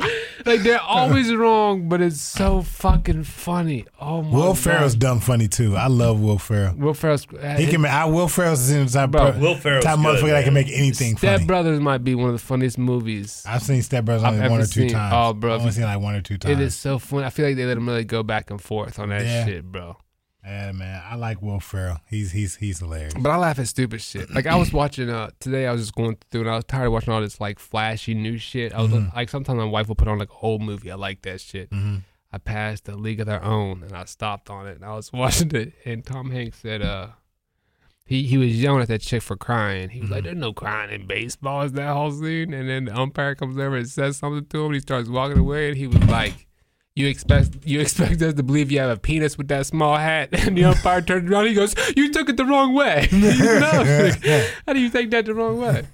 like 0.46 0.62
they're 0.62 0.80
always 0.80 1.34
wrong, 1.34 1.87
but 1.88 2.00
it's 2.00 2.20
so 2.20 2.62
fucking 2.62 3.24
funny. 3.24 3.86
Oh 4.00 4.22
my 4.22 4.30
Will 4.30 4.46
God. 4.48 4.58
Ferrell's 4.58 4.94
dumb 4.94 5.20
funny 5.20 5.48
too. 5.48 5.76
I 5.76 5.86
love 5.88 6.20
Will 6.20 6.38
Ferrell. 6.38 6.74
Will 6.76 6.94
Ferrell's. 6.94 7.26
Uh, 7.32 7.56
he 7.56 7.66
can. 7.66 7.80
make- 7.80 7.92
I 7.92 8.04
Will 8.04 8.28
Ferrell's 8.28 8.68
the 8.68 8.86
type, 8.86 9.10
Bro, 9.10 9.32
per- 9.32 9.38
Will 9.38 9.54
Ferrell's 9.56 9.84
type 9.84 9.96
good, 9.96 10.04
motherfucker 10.04 10.30
that 10.30 10.44
can 10.44 10.54
make 10.54 10.68
anything 10.68 11.16
Step 11.16 11.34
funny. 11.36 11.46
Brothers 11.46 11.80
might 11.80 12.04
be 12.04 12.14
one 12.14 12.28
of 12.28 12.34
the 12.34 12.38
funniest 12.46 12.78
movies. 12.78 13.42
I've 13.46 13.62
seen 13.62 13.82
Step 13.82 14.04
Brothers 14.04 14.24
I've 14.24 14.34
only 14.34 14.48
one 14.48 14.60
or 14.60 14.64
two 14.66 14.82
seen. 14.82 14.90
times. 14.90 15.12
Oh, 15.16 15.32
bro, 15.34 15.54
I've 15.54 15.60
only 15.60 15.72
seen 15.72 15.84
like 15.84 16.00
one 16.00 16.14
or 16.14 16.20
two 16.20 16.38
times. 16.38 16.52
It 16.52 16.60
is 16.62 16.74
so 16.74 16.98
funny. 16.98 17.24
I 17.24 17.30
feel 17.30 17.46
like 17.46 17.56
they 17.56 17.64
let 17.64 17.76
him 17.76 17.88
really 17.88 18.04
go 18.04 18.22
back 18.22 18.50
and 18.50 18.60
forth 18.60 18.98
on 18.98 19.08
that 19.10 19.24
Yeah. 19.24 19.44
shit, 19.46 19.64
bro. 19.70 19.96
Yeah, 20.48 20.72
man. 20.72 21.02
I 21.04 21.16
like 21.16 21.42
Will 21.42 21.60
Ferrell. 21.60 21.98
He's 22.08 22.32
he's 22.32 22.56
he's 22.56 22.78
hilarious. 22.78 23.12
But 23.14 23.30
I 23.30 23.36
laugh 23.36 23.58
at 23.58 23.68
stupid 23.68 24.00
shit. 24.00 24.30
Like 24.30 24.46
I 24.46 24.56
was 24.56 24.72
watching 24.72 25.10
uh 25.10 25.30
today, 25.40 25.66
I 25.66 25.72
was 25.72 25.82
just 25.82 25.94
going 25.94 26.16
through 26.30 26.42
and 26.42 26.50
I 26.50 26.56
was 26.56 26.64
tired 26.64 26.86
of 26.86 26.92
watching 26.92 27.12
all 27.12 27.20
this 27.20 27.40
like 27.40 27.58
flashy 27.58 28.14
new 28.14 28.38
shit. 28.38 28.72
I 28.72 28.80
was 28.80 28.90
Mm-hmm. 28.90 29.14
like, 29.14 29.28
sometimes 29.28 29.58
my 29.58 29.64
wife 29.64 29.88
will 29.88 29.94
put 29.94 30.08
on 30.08 30.18
like 30.18 30.30
an 30.30 30.36
old 30.40 30.62
movie. 30.62 30.90
I 30.90 30.94
like 30.94 31.20
that 31.22 31.40
shit. 31.42 31.68
I 32.30 32.38
passed 32.38 32.84
the 32.84 32.96
League 32.96 33.20
of 33.20 33.26
Their 33.26 33.42
Own 33.44 33.82
and 33.82 33.92
I 33.94 34.04
stopped 34.04 34.48
on 34.50 34.66
it 34.66 34.76
and 34.76 34.84
I 34.84 34.94
was 34.94 35.12
watching 35.12 35.54
it 35.54 35.74
and 35.84 36.04
Tom 36.04 36.30
Hanks 36.30 36.58
said 36.60 36.80
uh 36.82 37.08
he 38.06 38.22
he 38.22 38.38
was 38.38 38.58
yelling 38.58 38.80
at 38.80 38.88
that 38.88 39.02
chick 39.02 39.20
for 39.22 39.36
crying. 39.36 39.90
He 39.90 40.00
was 40.00 40.06
Mm-hmm. 40.06 40.14
like, 40.14 40.24
"There's 40.24 40.36
no 40.38 40.54
crying 40.54 40.90
in 40.90 41.06
baseball." 41.06 41.60
Is 41.62 41.72
that 41.72 41.92
whole 41.92 42.10
scene? 42.10 42.54
And 42.54 42.66
then 42.66 42.86
the 42.86 42.98
umpire 42.98 43.34
comes 43.34 43.58
over 43.58 43.76
and 43.76 43.86
says 43.86 44.16
something 44.16 44.46
to 44.46 44.58
him. 44.60 44.66
And 44.66 44.74
he 44.76 44.80
starts 44.80 45.10
walking 45.10 45.36
away, 45.38 45.68
and 45.68 45.76
he 45.76 45.86
was 45.88 46.02
like, 46.04 46.46
"You 46.98 47.06
expect 47.08 47.50
you 47.64 47.80
expect 47.86 48.20
us 48.22 48.34
to 48.34 48.42
believe 48.42 48.70
you 48.72 48.80
have 48.80 48.90
a 48.90 48.96
penis 48.96 49.38
with 49.38 49.48
that 49.48 49.66
small 49.66 49.96
hat?" 49.96 50.28
And 50.46 50.56
the 50.58 50.64
umpire 50.64 51.00
turns 51.02 51.30
around. 51.30 51.46
He 51.46 51.54
goes, 51.54 51.74
"You 51.96 52.12
took 52.12 52.28
it 52.28 52.36
the 52.36 52.44
wrong 52.44 52.74
way." 52.74 53.08
no, 53.12 54.44
how 54.66 54.72
do 54.72 54.80
you 54.80 54.90
take 54.90 55.10
that 55.10 55.24
the 55.26 55.34
wrong 55.34 55.58
way? 55.60 55.84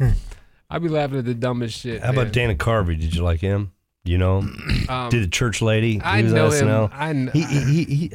i'd 0.70 0.82
be 0.82 0.88
laughing 0.88 1.18
at 1.18 1.24
the 1.26 1.34
dumbest 1.34 1.78
shit. 1.80 2.02
How 2.02 2.10
about. 2.10 2.32
Dana 2.32 2.54
Carvey? 2.54 2.98
Did 2.98 3.14
you 3.14 3.22
like 3.22 3.40
him? 3.40 3.72
You 4.04 4.18
know. 4.18 4.42
Um, 4.86 5.08
did 5.08 5.22
the 5.22 5.28
church 5.30 5.62
lady? 5.62 5.98
I 6.04 6.20
know 6.20 6.50
him. 6.50 6.90
I 6.92 7.12
kn- 7.14 7.30
He, 7.32 7.42
he, 7.42 7.60
he, 7.64 7.84
he, 7.94 8.12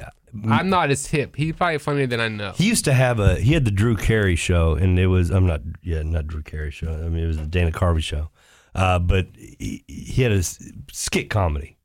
I'm 0.48 0.70
not 0.70 0.92
as 0.92 1.08
hip. 1.08 1.36
He's 1.36 1.56
probably 1.56 1.80
funnier 1.80 2.06
than 2.06 2.20
I 2.20 2.28
know. 2.28 2.52
he 2.52 2.66
used 2.68 2.86
to 2.86 2.94
have 2.94 3.20
a 3.20 3.38
he 3.40 3.54
had 3.54 3.66
the 3.66 3.72
Drew 3.72 3.96
Carey 3.96 4.36
show, 4.36 4.76
and 4.76 5.00
it 5.00 5.08
was 5.08 5.32
I'm 5.32 5.48
not 5.48 5.62
yeah 5.82 6.04
not 6.04 6.28
Drew 6.28 6.44
Carey 6.44 6.70
show. 6.70 6.92
I 6.94 7.10
mean 7.10 7.24
it 7.24 7.28
was 7.28 7.38
the 7.38 7.48
Dana 7.48 7.72
Carvey 7.72 8.04
show, 8.04 8.30
uh, 8.76 9.00
but 9.00 9.30
he, 9.36 9.84
he 9.88 10.22
had 10.22 10.32
a 10.32 10.44
skit 10.92 11.32
comedy, 11.32 11.76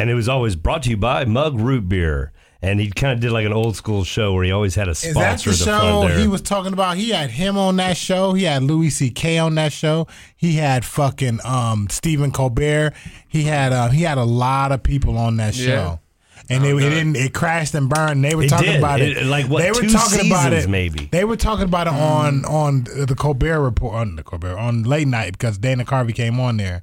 and 0.00 0.10
it 0.10 0.14
was 0.14 0.28
always 0.28 0.56
brought 0.56 0.82
to 0.84 0.90
you 0.90 0.96
by 0.96 1.24
Mug 1.24 1.58
Root 1.60 1.88
Beer, 1.88 2.32
and 2.62 2.80
he 2.80 2.90
kind 2.90 3.12
of 3.12 3.20
did 3.20 3.32
like 3.32 3.46
an 3.46 3.52
old 3.52 3.76
school 3.76 4.04
show 4.04 4.32
where 4.34 4.44
he 4.44 4.50
always 4.52 4.74
had 4.74 4.88
a 4.88 4.94
sponsor. 4.94 5.08
Is 5.10 5.14
that 5.16 5.40
sponsor 5.40 5.50
the 5.50 5.70
the 5.70 5.80
show 5.80 6.08
there. 6.08 6.18
he 6.18 6.28
was 6.28 6.40
talking 6.42 6.72
about? 6.72 6.96
He 6.96 7.10
had 7.10 7.30
him 7.30 7.56
on 7.56 7.76
that 7.76 7.96
show. 7.96 8.32
He 8.32 8.44
had 8.44 8.62
Louis 8.62 8.90
C.K. 8.90 9.38
on 9.38 9.54
that 9.56 9.72
show. 9.72 10.06
He 10.36 10.54
had 10.54 10.84
fucking 10.84 11.40
um 11.44 11.88
Stephen 11.90 12.30
Colbert. 12.32 12.92
He 13.28 13.44
had 13.44 13.72
uh, 13.72 13.88
he 13.90 14.02
had 14.02 14.18
a 14.18 14.24
lot 14.24 14.72
of 14.72 14.82
people 14.82 15.16
on 15.18 15.36
that 15.36 15.54
show. 15.54 15.64
Yeah. 15.64 15.96
And 16.52 16.66
it, 16.66 16.74
it 16.74 16.90
didn't. 16.90 17.14
It 17.16 17.32
crashed 17.32 17.74
and 17.76 17.88
burned. 17.88 18.24
They 18.24 18.34
were 18.34 18.42
It 18.42 18.48
talking 18.48 18.66
did. 18.72 18.78
about 18.78 19.00
it. 19.00 19.16
It- 19.18 19.26
like, 19.26 19.46
what, 19.46 19.62
They 19.62 19.70
were 19.70 19.82
two 19.82 19.88
talking 19.90 20.26
about 20.26 20.46
seasons, 20.50 20.64
it. 20.64 20.68
maybe? 20.68 21.08
They 21.12 21.24
were 21.24 21.36
talking 21.36 21.64
about 21.64 21.86
it 21.86 21.92
on 21.92 22.44
on 22.44 22.84
the 22.84 23.14
Colbert 23.16 23.60
report 23.62 23.94
on 23.94 24.16
the 24.16 24.24
Colbert 24.24 24.58
on 24.58 24.82
late 24.82 25.06
night 25.06 25.32
because 25.32 25.58
Dana 25.58 25.84
Carvey 25.84 26.12
came 26.12 26.40
on 26.40 26.56
there, 26.56 26.82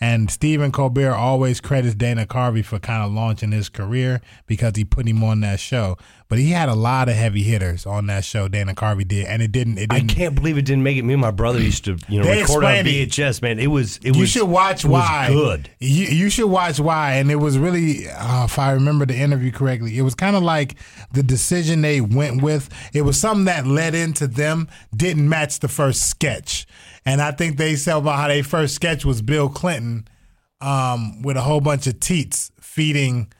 and 0.00 0.30
Stephen 0.30 0.72
Colbert 0.72 1.14
always 1.14 1.60
credits 1.60 1.94
Dana 1.94 2.26
Carvey 2.26 2.64
for 2.64 2.78
kind 2.78 3.02
of 3.02 3.12
launching 3.12 3.52
his 3.52 3.68
career 3.68 4.20
because 4.46 4.72
he 4.76 4.84
put 4.84 5.08
him 5.08 5.24
on 5.24 5.40
that 5.40 5.58
show. 5.58 5.96
But 6.28 6.38
he 6.38 6.50
had 6.50 6.68
a 6.68 6.74
lot 6.74 7.08
of 7.08 7.14
heavy 7.14 7.42
hitters 7.44 7.86
on 7.86 8.08
that 8.08 8.24
show. 8.24 8.48
Dana 8.48 8.74
Carvey 8.74 9.06
did, 9.06 9.26
and 9.26 9.40
it 9.40 9.52
didn't. 9.52 9.78
It 9.78 9.92
I 9.92 10.00
didn't. 10.00 10.10
can't 10.10 10.34
believe 10.34 10.58
it 10.58 10.64
didn't 10.64 10.82
make 10.82 10.96
it. 10.96 11.02
Me 11.04 11.14
and 11.14 11.20
my 11.20 11.30
brother 11.30 11.60
used 11.60 11.84
to, 11.84 11.98
you 12.08 12.20
know, 12.20 12.28
record 12.28 12.64
on 12.64 12.74
explained 12.74 12.88
it. 12.88 13.10
VHS. 13.10 13.42
Man, 13.42 13.58
it 13.60 13.68
was. 13.68 13.98
It 13.98 14.14
you 14.16 14.22
was. 14.22 14.30
should 14.30 14.48
watch 14.48 14.84
it 14.84 14.88
was 14.88 15.02
why. 15.02 15.28
Good. 15.28 15.70
You, 15.78 16.06
you 16.06 16.28
should 16.30 16.48
watch 16.48 16.80
why, 16.80 17.12
and 17.14 17.30
it 17.30 17.36
was 17.36 17.56
really, 17.58 18.08
uh, 18.08 18.44
if 18.44 18.58
I 18.58 18.72
remember 18.72 19.06
the 19.06 19.16
interview 19.16 19.52
correctly, 19.52 19.96
it 19.96 20.02
was 20.02 20.16
kind 20.16 20.34
of 20.34 20.42
like 20.42 20.74
the 21.12 21.22
decision 21.22 21.82
they 21.82 22.00
went 22.00 22.42
with. 22.42 22.70
It 22.92 23.02
was 23.02 23.20
something 23.20 23.44
that 23.44 23.64
led 23.64 23.94
into 23.94 24.26
them 24.26 24.68
didn't 24.94 25.28
match 25.28 25.60
the 25.60 25.68
first 25.68 26.08
sketch, 26.08 26.66
and 27.06 27.22
I 27.22 27.30
think 27.30 27.56
they 27.56 27.76
said 27.76 27.96
about 27.96 28.16
how 28.16 28.28
their 28.28 28.42
first 28.42 28.74
sketch 28.74 29.04
was 29.04 29.22
Bill 29.22 29.48
Clinton 29.48 30.08
um, 30.60 31.22
with 31.22 31.36
a 31.36 31.40
whole 31.40 31.60
bunch 31.60 31.86
of 31.86 32.00
teats 32.00 32.50
feeding. 32.60 33.32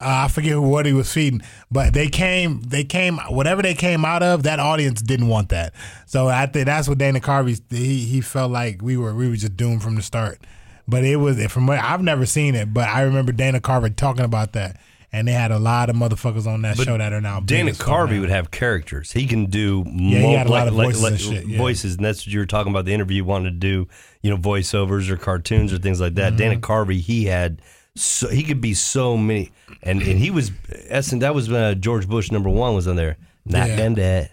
Uh, 0.00 0.24
I 0.24 0.28
forget 0.28 0.58
what 0.58 0.86
he 0.86 0.92
was 0.92 1.12
feeding, 1.12 1.42
but 1.70 1.92
they 1.92 2.08
came, 2.08 2.62
they 2.62 2.82
came, 2.82 3.18
whatever 3.28 3.62
they 3.62 3.74
came 3.74 4.04
out 4.04 4.22
of, 4.22 4.42
that 4.42 4.58
audience 4.58 5.00
didn't 5.00 5.28
want 5.28 5.50
that. 5.50 5.74
So 6.06 6.26
I 6.26 6.46
think 6.46 6.66
that's 6.66 6.88
what 6.88 6.98
Dana 6.98 7.20
Carvey, 7.20 7.60
he 7.70 8.00
he 8.06 8.20
felt 8.20 8.50
like 8.50 8.82
we 8.82 8.96
were 8.96 9.14
we 9.14 9.28
were 9.28 9.36
just 9.36 9.56
doomed 9.56 9.82
from 9.82 9.94
the 9.94 10.02
start. 10.02 10.40
But 10.88 11.04
it 11.04 11.16
was 11.16 11.40
from 11.52 11.68
what 11.68 11.78
I've 11.78 12.02
never 12.02 12.26
seen 12.26 12.56
it, 12.56 12.74
but 12.74 12.88
I 12.88 13.02
remember 13.02 13.30
Dana 13.30 13.60
Carvey 13.60 13.94
talking 13.94 14.24
about 14.24 14.54
that, 14.54 14.80
and 15.12 15.28
they 15.28 15.32
had 15.32 15.50
a 15.50 15.58
lot 15.58 15.90
of 15.90 15.96
motherfuckers 15.96 16.46
on 16.46 16.62
that 16.62 16.76
show 16.78 16.96
that 16.96 17.12
are 17.12 17.20
now. 17.20 17.40
Dana 17.40 17.72
Carvey 17.72 18.20
would 18.20 18.30
have 18.30 18.50
characters. 18.50 19.12
He 19.12 19.26
can 19.26 19.46
do 19.46 19.84
yeah, 19.86 20.18
he 20.20 20.32
had 20.32 20.46
a 20.46 20.50
lot 20.50 20.60
like- 20.60 20.68
of 20.68 20.74
voices 20.74 21.02
like 21.02 21.12
and 21.12 21.20
shit, 21.20 21.46
yeah. 21.46 21.58
voices, 21.58 21.96
and 21.96 22.04
that's 22.04 22.20
what 22.26 22.32
you 22.32 22.38
were 22.38 22.46
talking 22.46 22.72
about. 22.72 22.84
The 22.86 22.94
interview 22.94 23.16
you 23.16 23.24
wanted 23.24 23.50
to 23.50 23.56
do, 23.56 23.88
you 24.22 24.30
know, 24.30 24.36
voiceovers 24.38 25.08
or 25.10 25.16
cartoons 25.16 25.72
or 25.72 25.78
things 25.78 26.00
like 26.00 26.14
Mm-hmm. 26.14 26.36
that. 26.36 26.36
Dana 26.36 26.56
Carvey, 26.60 27.00
he 27.00 27.24
had 27.26 27.60
so 27.94 28.28
he 28.28 28.42
could 28.42 28.60
be 28.60 28.72
so 28.74 29.16
many, 29.16 29.50
and 29.82 30.00
and 30.02 30.18
he 30.18 30.30
was. 30.30 30.50
Essen, 30.88 31.18
that 31.20 31.34
was 31.34 31.50
when 31.50 31.62
uh, 31.62 31.74
George 31.74 32.08
Bush 32.08 32.30
number 32.32 32.48
one 32.48 32.74
was 32.74 32.88
on 32.88 32.96
there. 32.96 33.18
Not 33.44 33.68
Yeah. 33.68 33.76
done 33.76 33.94
that. 33.94 34.30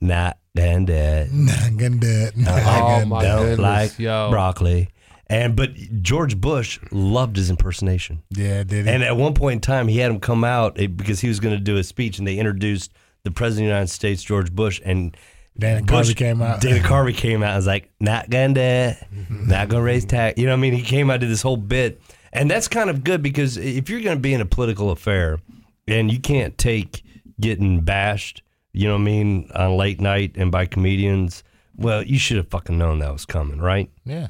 Not 0.00 0.38
done 0.54 0.84
that. 0.86 1.32
Nah, 1.32 1.70
good 1.76 2.00
dad. 2.00 2.36
Nah, 2.36 2.52
Oh, 3.00 3.04
my. 3.06 3.22
Don't 3.22 3.40
goodness, 3.42 3.58
like 3.58 3.98
yo. 3.98 4.28
broccoli. 4.30 4.90
And 5.30 5.54
but 5.54 5.74
George 6.02 6.40
Bush 6.40 6.78
loved 6.90 7.36
his 7.36 7.50
impersonation. 7.50 8.22
Yeah, 8.30 8.62
did 8.62 8.86
he? 8.86 8.90
And 8.90 9.02
at 9.02 9.16
one 9.16 9.34
point 9.34 9.56
in 9.56 9.60
time, 9.60 9.88
he 9.88 9.98
had 9.98 10.10
him 10.10 10.20
come 10.20 10.42
out 10.42 10.80
eh, 10.80 10.86
because 10.86 11.20
he 11.20 11.28
was 11.28 11.38
going 11.38 11.54
to 11.54 11.62
do 11.62 11.76
a 11.76 11.84
speech, 11.84 12.18
and 12.18 12.26
they 12.26 12.38
introduced 12.38 12.92
the 13.24 13.30
president 13.30 13.66
of 13.66 13.68
the 13.68 13.74
United 13.74 13.90
States, 13.92 14.22
George 14.22 14.52
Bush, 14.52 14.80
and 14.84 15.16
Dana 15.58 15.82
Bush 15.82 16.10
Carvey 16.10 16.16
came 16.16 16.40
out. 16.40 16.60
Dana 16.60 16.78
Carvey 16.82 17.14
came 17.14 17.42
out 17.42 17.50
and 17.50 17.56
was 17.56 17.66
like, 17.66 17.90
"Not 18.00 18.30
gonna, 18.30 18.54
do 18.54 18.60
it. 18.60 18.96
not 19.28 19.68
gonna 19.68 19.82
raise 19.82 20.06
tax." 20.06 20.38
You 20.38 20.46
know, 20.46 20.52
what 20.52 20.58
I 20.58 20.60
mean, 20.60 20.72
he 20.72 20.82
came 20.82 21.10
out 21.10 21.20
to 21.20 21.26
this 21.26 21.42
whole 21.42 21.56
bit, 21.58 22.00
and 22.32 22.50
that's 22.50 22.68
kind 22.68 22.88
of 22.88 23.04
good 23.04 23.22
because 23.22 23.56
if 23.56 23.90
you're 23.90 24.00
going 24.00 24.16
to 24.16 24.20
be 24.22 24.32
in 24.32 24.40
a 24.40 24.46
political 24.46 24.90
affair 24.90 25.40
and 25.86 26.10
you 26.10 26.20
can't 26.20 26.56
take 26.56 27.02
getting 27.40 27.82
bashed, 27.82 28.42
you 28.72 28.86
know 28.86 28.94
what 28.94 29.02
I 29.02 29.04
mean, 29.04 29.50
on 29.54 29.76
late 29.76 30.00
night 30.00 30.32
and 30.36 30.50
by 30.50 30.66
comedians, 30.66 31.42
well, 31.76 32.02
you 32.02 32.18
should 32.18 32.36
have 32.36 32.48
fucking 32.48 32.78
known 32.78 33.00
that 33.00 33.12
was 33.12 33.26
coming, 33.26 33.60
right? 33.60 33.90
yeah. 34.04 34.28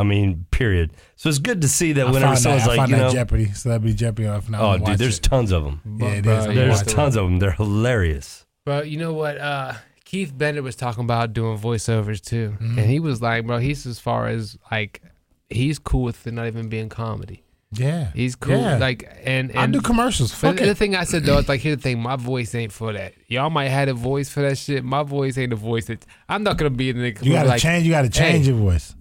I 0.00 0.02
mean, 0.02 0.46
period. 0.50 0.92
So 1.16 1.28
it's 1.28 1.38
good 1.38 1.60
to 1.62 1.68
see 1.68 1.92
that 1.92 2.06
I 2.06 2.10
whenever 2.10 2.26
found 2.28 2.38
someone's 2.38 2.64
that, 2.64 2.70
I 2.70 2.72
like, 2.72 2.78
found 2.78 2.90
you 2.90 2.96
that 2.96 3.02
know, 3.02 3.12
Jeopardy, 3.12 3.46
Celebrity 3.52 3.94
Jeopardy. 3.94 4.28
If 4.28 4.48
not, 4.50 4.60
oh, 4.62 4.84
dude, 4.84 4.98
there's 4.98 5.18
tons 5.18 5.52
of 5.52 5.64
them. 5.64 5.80
Yeah, 6.00 6.06
it 6.08 6.24
Bro, 6.24 6.54
There's 6.54 6.78
watch 6.78 6.86
it. 6.86 6.90
tons 6.90 7.16
of 7.16 7.24
them. 7.24 7.38
They're 7.38 7.52
hilarious. 7.52 8.46
But 8.64 8.88
you 8.88 8.98
know 8.98 9.12
what? 9.12 9.38
Uh, 9.38 9.74
Keith 10.04 10.36
Bennett 10.36 10.62
was 10.64 10.74
talking 10.76 11.04
about 11.04 11.32
doing 11.32 11.58
voiceovers 11.58 12.20
too, 12.20 12.56
Mm-hmm. 12.60 12.78
and 12.78 12.90
he 12.90 12.98
was 12.98 13.22
like, 13.22 13.46
"Bro, 13.46 13.58
he's 13.58 13.86
as 13.86 13.98
far 14.00 14.26
as 14.28 14.58
like, 14.72 15.02
he's 15.48 15.78
cool 15.78 16.02
with 16.02 16.26
it 16.26 16.32
not 16.34 16.46
even 16.46 16.68
being 16.68 16.88
comedy. 16.88 17.42
yeah, 17.72 18.10
He's 18.12 18.34
cool. 18.34 18.56
Yeah. 18.60 18.78
Like, 18.78 19.04
and, 19.24 19.50
and 19.50 19.58
I 19.58 19.66
do 19.66 19.80
commercials. 19.80 20.32
But 20.32 20.38
Fuck 20.38 20.56
the 20.56 20.70
it. 20.70 20.76
thing 20.76 20.96
I 20.96 21.04
said 21.04 21.24
though 21.24 21.38
is 21.38 21.48
like, 21.48 21.60
here's 21.60 21.76
the 21.76 21.82
thing: 21.82 22.00
my 22.00 22.16
voice 22.16 22.52
ain't 22.56 22.72
for 22.72 22.92
that. 22.92 23.12
Y'all 23.28 23.50
might 23.50 23.68
have 23.68 23.88
a 23.88 23.92
voice 23.94 24.28
for 24.28 24.40
that 24.42 24.58
shit. 24.58 24.82
My 24.84 25.04
voice 25.04 25.38
ain't 25.38 25.52
a 25.52 25.56
voice 25.56 25.86
that 25.86 26.04
I'm 26.28 26.42
not 26.42 26.56
gonna 26.58 26.70
be 26.70 26.90
in 26.90 26.98
the 26.98 27.12
nigga. 27.12 27.24
You 27.24 27.32
gotta 27.32 27.48
like, 27.50 27.60
change. 27.62 27.84
You 27.86 27.92
gotta 27.92 28.08
change 28.10 28.44
hey, 28.46 28.50
your 28.52 28.58
voice. 28.60 28.94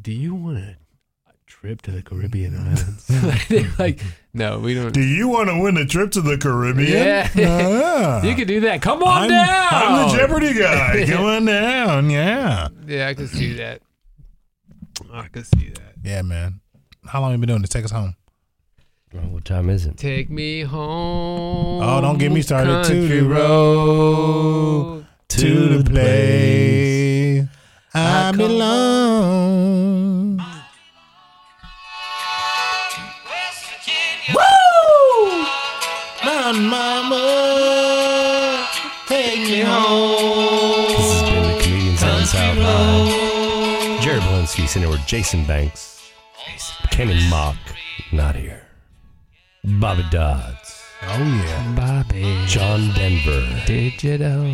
Do 0.00 0.12
you 0.12 0.34
want 0.34 0.58
a, 0.58 0.76
a 1.26 1.32
trip 1.46 1.82
to 1.82 1.90
the 1.90 2.02
Caribbean 2.02 2.56
islands? 2.56 3.10
like, 3.50 3.78
like, 3.78 4.00
no, 4.32 4.60
we 4.60 4.74
don't. 4.74 4.92
Do 4.92 5.02
you 5.02 5.28
want 5.28 5.48
to 5.48 5.58
win 5.60 5.76
a 5.76 5.86
trip 5.86 6.12
to 6.12 6.20
the 6.20 6.38
Caribbean? 6.38 6.92
Yeah. 6.92 7.30
Yeah. 7.34 8.22
You 8.22 8.34
can 8.34 8.46
do 8.46 8.60
that. 8.60 8.80
Come 8.80 9.02
on 9.02 9.24
I'm, 9.24 9.30
down. 9.30 9.68
I'm 9.72 10.08
the 10.08 10.16
Jeopardy 10.16 10.54
guy. 10.54 11.06
Come 11.10 11.24
on 11.24 11.44
down. 11.46 12.10
Yeah. 12.10 12.68
Yeah, 12.86 13.08
I 13.08 13.14
can 13.14 13.26
see 13.26 13.54
that. 13.54 13.82
I 15.12 15.28
can 15.28 15.44
see 15.44 15.70
that. 15.70 15.94
Yeah, 16.02 16.22
man. 16.22 16.60
How 17.06 17.20
long 17.20 17.32
you 17.32 17.38
been 17.38 17.48
doing 17.48 17.62
this? 17.62 17.70
Take 17.70 17.84
us 17.84 17.90
home. 17.90 18.14
Oh, 19.14 19.18
what 19.18 19.44
time 19.44 19.70
is 19.70 19.86
it? 19.86 19.96
Take 19.96 20.28
me 20.28 20.60
home. 20.60 21.82
Oh, 21.82 22.00
don't 22.00 22.18
get 22.18 22.30
me 22.30 22.42
started. 22.42 22.84
To 22.84 22.90
country 22.90 23.20
the 23.20 23.28
road, 23.28 25.06
to 25.28 25.78
the 25.78 25.90
place 25.90 27.07
I, 27.98 28.28
I 28.28 28.32
belong. 28.32 30.38
Woo! 34.34 35.46
Mountain 36.24 36.66
Mama, 36.66 38.66
take 39.06 39.40
me 39.40 39.60
home. 39.60 40.88
This 40.88 41.12
has 41.12 41.22
been 41.28 41.42
the 41.42 41.58
Comedians 41.62 42.02
on 42.02 42.24
South 42.24 42.56
Pod. 42.58 44.02
Jared 44.02 44.22
Walensky, 44.22 44.66
with 44.88 45.04
Jason 45.06 45.44
Banks, 45.44 46.10
Kenny 46.90 47.20
Mock, 47.28 47.56
not 48.12 48.34
here. 48.36 48.62
Bobby 49.64 50.04
Dodds. 50.10 50.82
Oh 51.02 51.18
yeah. 51.18 51.74
Bobby. 51.74 52.44
John 52.46 52.92
Denver. 52.94 53.62
Digital. 53.66 54.44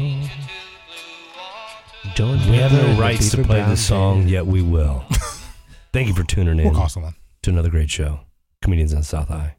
John 2.14 2.38
We 2.50 2.56
have 2.58 2.72
no 2.72 2.82
Denver, 2.82 3.00
rights 3.00 3.30
to 3.30 3.42
play 3.42 3.62
this 3.62 3.84
song, 3.84 4.20
Band. 4.20 4.30
yet 4.30 4.46
we 4.46 4.62
will. 4.62 5.04
Thank 5.92 6.08
you 6.08 6.14
for 6.14 6.22
tuning 6.22 6.58
in 6.58 6.64
We'll 6.66 6.74
call 6.74 6.88
someone. 6.88 7.14
to 7.42 7.50
another 7.50 7.70
great 7.70 7.90
show. 7.90 8.20
Comedians 8.62 8.94
on 8.94 9.02
South 9.02 9.28
High. 9.28 9.56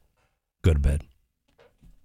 Go 0.62 0.72
to 0.72 0.78
bed. 0.78 1.02